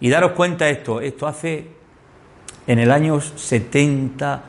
Y 0.00 0.10
daros 0.10 0.32
cuenta 0.32 0.68
esto, 0.68 1.00
esto 1.00 1.26
hace 1.26 1.66
en 2.66 2.78
el 2.78 2.90
año 2.90 3.22
70, 3.22 4.42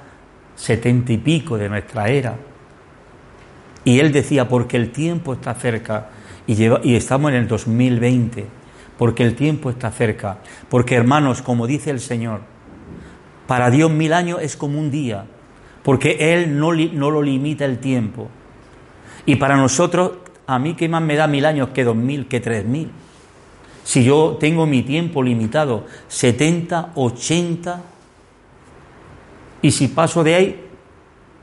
70 0.54 1.14
y 1.14 1.18
pico 1.20 1.58
de 1.58 1.70
nuestra 1.70 2.10
era 2.10 2.36
y 3.86 4.00
él 4.00 4.12
decía, 4.12 4.50
porque 4.50 4.76
el 4.76 4.92
tiempo 4.92 5.34
está 5.34 5.54
cerca, 5.54 6.10
y, 6.48 6.62
y 6.84 6.96
estamos 6.96 7.32
en 7.32 7.38
el 7.38 7.48
2020, 7.48 8.46
porque 8.98 9.24
el 9.24 9.36
tiempo 9.36 9.70
está 9.70 9.92
cerca, 9.92 10.40
porque 10.70 10.96
hermanos, 10.96 11.42
como 11.42 11.68
dice 11.68 11.92
el 11.92 12.02
Señor, 12.02 12.42
para 13.48 13.70
Dios 13.70 13.92
mil 13.92 14.12
años 14.12 14.40
es 14.42 14.58
como 14.58 14.80
un 14.80 14.92
día, 14.92 15.26
porque 15.84 16.34
Él 16.34 16.60
no, 16.60 16.74
no 16.74 17.12
lo 17.12 17.22
limita 17.22 17.64
el 17.64 17.78
tiempo. 17.78 18.28
Y 19.26 19.36
para 19.36 19.56
nosotros, 19.56 20.14
a 20.48 20.58
mí 20.58 20.74
qué 20.74 20.90
más 20.90 21.02
me 21.02 21.16
da 21.16 21.28
mil 21.28 21.46
años 21.46 21.70
que 21.70 21.84
dos 21.84 21.96
mil, 21.96 22.28
que 22.28 22.40
tres 22.40 22.66
mil. 22.66 22.92
Si 23.84 24.04
yo 24.04 24.38
tengo 24.40 24.66
mi 24.66 24.82
tiempo 24.82 25.22
limitado, 25.22 25.86
70, 26.08 26.94
80, 26.96 27.84
y 29.62 29.72
si 29.72 29.88
paso 29.90 30.24
de 30.24 30.36
ahí, 30.36 30.65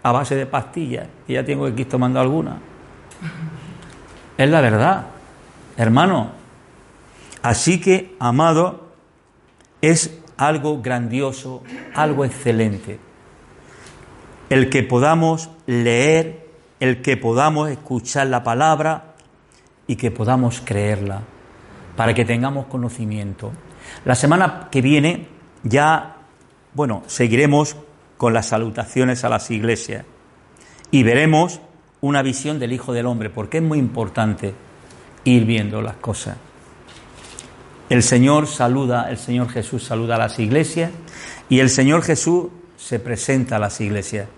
a 0.03 0.13
base 0.13 0.35
de 0.35 0.47
pastillas 0.47 1.09
y 1.29 1.35
ya 1.35 1.45
tengo 1.45 1.73
que 1.75 1.83
ir 1.83 1.89
tomando 1.89 2.21
alguna. 2.21 2.59
Es 4.37 4.49
la 4.49 4.61
verdad, 4.61 5.07
hermano. 5.77 6.33
Así 7.43 7.81
que, 7.81 8.15
amado, 8.19 8.93
es 9.81 10.19
algo 10.37 10.81
grandioso, 10.81 11.63
algo 11.95 12.25
excelente. 12.25 12.99
El 14.49 14.71
que 14.71 14.83
podamos 14.83 15.51
leer, 15.67 16.47
el 16.81 17.03
que 17.03 17.17
podamos 17.17 17.71
escuchar 17.71 18.27
la 18.29 18.43
palabra 18.45 19.15
y 19.87 19.97
que 19.97 20.11
podamos 20.11 20.63
creerla, 20.65 21.23
para 21.97 22.15
que 22.15 22.25
tengamos 22.25 22.67
conocimiento. 22.67 23.53
La 24.05 24.15
semana 24.15 24.69
que 24.71 24.83
viene 24.83 25.27
ya, 25.63 26.17
bueno, 26.75 27.03
seguiremos 27.07 27.77
con 28.23 28.35
las 28.35 28.47
salutaciones 28.47 29.25
a 29.25 29.29
las 29.29 29.51
iglesias. 29.51 30.05
Y 30.93 31.03
veremos 31.03 31.61
una 32.01 32.23
visión 32.23 32.61
del 32.61 32.73
Hijo 32.73 32.93
del 32.93 33.07
Hombre, 33.07 33.31
porque 33.31 33.57
es 33.57 33.65
muy 33.65 33.81
importante 33.81 34.55
ir 35.25 35.45
viendo 35.45 35.83
las 35.83 35.97
cosas. 35.97 36.37
El 37.91 38.05
Señor 38.05 38.47
saluda, 38.47 39.11
el 39.11 39.19
Señor 39.19 39.49
Jesús 39.49 39.83
saluda 39.83 40.15
a 40.15 40.19
las 40.19 40.39
iglesias 40.39 40.93
y 41.49 41.59
el 41.59 41.69
Señor 41.69 42.03
Jesús 42.03 42.47
se 42.77 43.01
presenta 43.01 43.57
a 43.57 43.59
las 43.59 43.81
iglesias. 43.81 44.29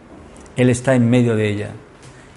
Él 0.56 0.70
está 0.70 0.94
en 0.94 1.10
medio 1.10 1.36
de 1.36 1.50
ellas. 1.50 1.72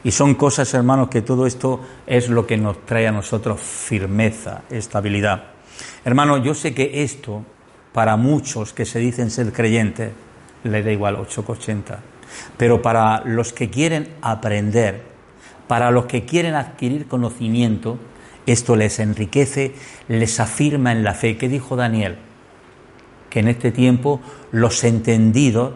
Y 0.04 0.12
son 0.12 0.36
cosas, 0.36 0.74
hermanos, 0.74 1.08
que 1.08 1.22
todo 1.22 1.48
esto 1.48 1.80
es 2.06 2.28
lo 2.28 2.46
que 2.46 2.58
nos 2.58 2.86
trae 2.86 3.08
a 3.08 3.14
nosotros 3.14 3.62
firmeza, 3.62 4.64
estabilidad. 4.70 5.46
Hermanos, 6.04 6.42
yo 6.44 6.54
sé 6.54 6.74
que 6.74 7.04
esto, 7.04 7.46
para 7.94 8.18
muchos 8.18 8.74
que 8.74 8.84
se 8.84 9.00
dicen 9.00 9.32
ser 9.32 9.54
creyentes, 9.54 10.12
le 10.64 10.84
da 10.84 10.92
igual 10.92 11.18
8,80. 11.18 11.98
Pero 12.58 12.82
para 12.82 13.24
los 13.26 13.54
que 13.54 13.70
quieren 13.70 14.10
aprender, 14.22 15.04
para 15.68 15.92
los 15.92 16.06
que 16.06 16.26
quieren 16.26 16.56
adquirir 16.56 17.08
conocimiento, 17.08 17.98
esto 18.46 18.76
les 18.76 19.00
enriquece, 19.00 19.76
les 20.08 20.40
afirma 20.40 20.92
en 20.92 21.04
la 21.04 21.14
fe. 21.14 21.38
¿Qué 21.38 21.50
dijo 21.50 21.76
Daniel? 21.76 22.18
Que 23.30 23.40
en 23.42 23.50
este 23.50 23.72
tiempo 23.72 24.22
los 24.52 24.84
entendidos 24.84 25.74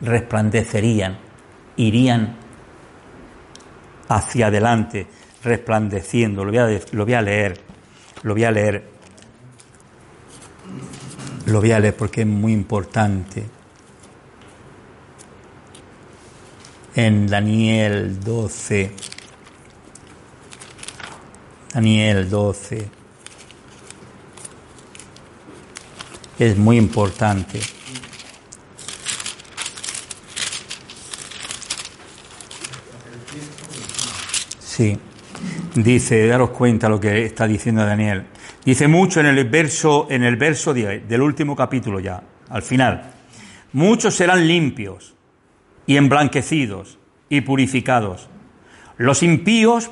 resplandecerían, 0.00 1.18
irían 1.76 2.36
hacia 4.08 4.48
adelante, 4.48 5.06
resplandeciendo. 5.44 6.44
Lo 6.44 6.50
voy 6.50 6.58
a, 6.58 6.80
lo 6.92 7.04
voy 7.04 7.14
a 7.14 7.22
leer, 7.22 7.60
lo 8.22 8.34
voy 8.34 8.44
a 8.44 8.50
leer. 8.50 8.96
Lo 11.46 11.60
voy 11.60 11.70
a 11.70 11.78
leer 11.78 11.94
porque 11.94 12.22
es 12.22 12.26
muy 12.26 12.52
importante. 12.52 13.44
En 16.96 17.26
Daniel 17.26 18.18
12. 18.20 18.90
Daniel 21.74 22.30
12. 22.30 22.88
Es 26.38 26.56
muy 26.56 26.78
importante. 26.78 27.60
Sí. 34.58 34.98
Dice, 35.74 36.26
daros 36.26 36.50
cuenta 36.50 36.88
lo 36.88 36.98
que 36.98 37.26
está 37.26 37.46
diciendo 37.46 37.84
Daniel. 37.84 38.24
Dice 38.64 38.88
mucho 38.88 39.20
en 39.20 39.26
el 39.26 39.44
verso 39.44 40.06
en 40.08 40.22
el 40.22 40.36
verso 40.36 40.72
10 40.72 41.06
del 41.06 41.20
último 41.20 41.54
capítulo 41.54 42.00
ya, 42.00 42.22
al 42.48 42.62
final. 42.62 43.12
Muchos 43.74 44.14
serán 44.14 44.46
limpios 44.46 45.15
y 45.86 45.96
emblanquecidos 45.96 46.98
y 47.28 47.42
purificados. 47.42 48.28
Los 48.98 49.22
impíos 49.22 49.90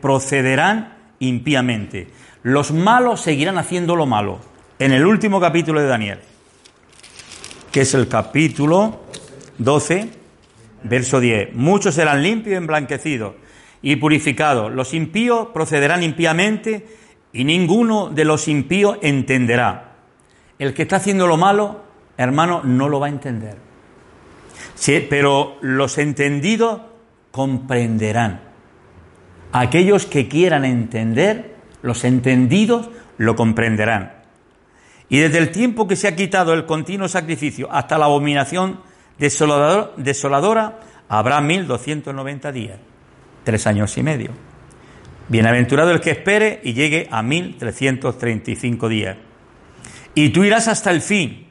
procederán 0.00 0.96
impíamente. 1.18 2.08
Los 2.42 2.72
malos 2.72 3.20
seguirán 3.20 3.58
haciendo 3.58 3.96
lo 3.96 4.06
malo. 4.06 4.40
En 4.78 4.92
el 4.92 5.04
último 5.04 5.40
capítulo 5.40 5.80
de 5.80 5.88
Daniel, 5.88 6.18
que 7.70 7.82
es 7.82 7.94
el 7.94 8.08
capítulo 8.08 9.00
12, 9.58 10.08
verso 10.84 11.20
10. 11.20 11.54
Muchos 11.54 11.94
serán 11.94 12.22
limpios 12.22 12.54
y 12.54 12.56
emblanquecidos 12.56 13.34
y 13.82 13.96
purificados. 13.96 14.72
Los 14.72 14.94
impíos 14.94 15.48
procederán 15.52 16.02
impíamente 16.02 16.86
y 17.32 17.44
ninguno 17.44 18.08
de 18.08 18.24
los 18.24 18.48
impíos 18.48 18.98
entenderá. 19.02 19.96
El 20.58 20.74
que 20.74 20.82
está 20.82 20.96
haciendo 20.96 21.26
lo 21.26 21.36
malo, 21.36 21.82
hermano, 22.16 22.62
no 22.64 22.88
lo 22.88 23.00
va 23.00 23.06
a 23.06 23.10
entender. 23.10 23.69
Sí, 24.80 25.06
pero 25.10 25.58
los 25.60 25.98
entendidos 25.98 26.80
comprenderán. 27.32 28.40
Aquellos 29.52 30.06
que 30.06 30.26
quieran 30.26 30.64
entender, 30.64 31.54
los 31.82 32.02
entendidos 32.04 32.88
lo 33.18 33.36
comprenderán. 33.36 34.14
Y 35.10 35.18
desde 35.18 35.36
el 35.36 35.50
tiempo 35.50 35.86
que 35.86 35.96
se 35.96 36.08
ha 36.08 36.16
quitado 36.16 36.54
el 36.54 36.64
continuo 36.64 37.08
sacrificio 37.08 37.70
hasta 37.70 37.98
la 37.98 38.06
abominación 38.06 38.80
desoladora, 39.18 40.80
habrá 41.10 41.42
1290 41.42 42.50
días, 42.50 42.78
tres 43.44 43.66
años 43.66 43.98
y 43.98 44.02
medio. 44.02 44.30
Bienaventurado 45.28 45.90
el 45.90 46.00
que 46.00 46.12
espere 46.12 46.58
y 46.64 46.72
llegue 46.72 47.06
a 47.10 47.22
1335 47.22 48.88
días. 48.88 49.18
Y 50.14 50.30
tú 50.30 50.42
irás 50.42 50.68
hasta 50.68 50.90
el 50.90 51.02
fin. 51.02 51.48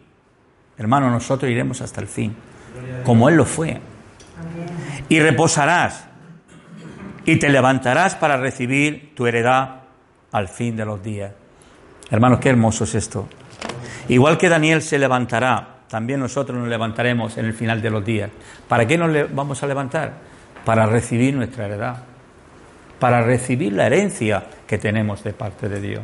Hermano, 0.79 1.11
nosotros 1.11 1.51
iremos 1.51 1.79
hasta 1.81 2.01
el 2.01 2.07
fin, 2.07 2.35
como 3.03 3.29
Él 3.29 3.35
lo 3.35 3.45
fue. 3.45 3.79
Y 5.09 5.19
reposarás 5.19 6.05
y 7.25 7.37
te 7.37 7.49
levantarás 7.49 8.15
para 8.15 8.37
recibir 8.37 9.13
tu 9.15 9.27
heredad 9.27 9.81
al 10.31 10.47
fin 10.47 10.75
de 10.75 10.85
los 10.85 11.01
días. 11.01 11.31
Hermanos, 12.09 12.39
qué 12.39 12.49
hermoso 12.49 12.85
es 12.85 12.95
esto. 12.95 13.27
Igual 14.07 14.37
que 14.37 14.49
Daniel 14.49 14.81
se 14.81 14.97
levantará, 14.97 15.79
también 15.87 16.19
nosotros 16.19 16.57
nos 16.57 16.67
levantaremos 16.67 17.37
en 17.37 17.45
el 17.45 17.53
final 17.53 17.81
de 17.81 17.89
los 17.89 18.03
días. 18.03 18.29
¿Para 18.67 18.87
qué 18.87 18.97
nos 18.97 19.11
vamos 19.33 19.61
a 19.61 19.67
levantar? 19.67 20.13
Para 20.65 20.85
recibir 20.85 21.35
nuestra 21.35 21.65
heredad, 21.65 21.97
para 22.99 23.21
recibir 23.21 23.73
la 23.73 23.87
herencia 23.87 24.43
que 24.67 24.77
tenemos 24.77 25.23
de 25.23 25.33
parte 25.33 25.69
de 25.69 25.81
Dios. 25.81 26.01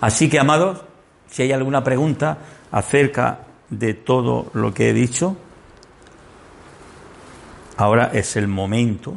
Así 0.00 0.28
que, 0.30 0.38
amados, 0.38 0.82
si 1.28 1.42
hay 1.42 1.52
alguna 1.52 1.84
pregunta 1.84 2.38
acerca 2.72 3.38
de 3.70 3.94
todo 3.94 4.50
lo 4.52 4.74
que 4.74 4.90
he 4.90 4.92
dicho, 4.92 5.36
ahora 7.76 8.10
es 8.12 8.36
el 8.36 8.48
momento 8.48 9.16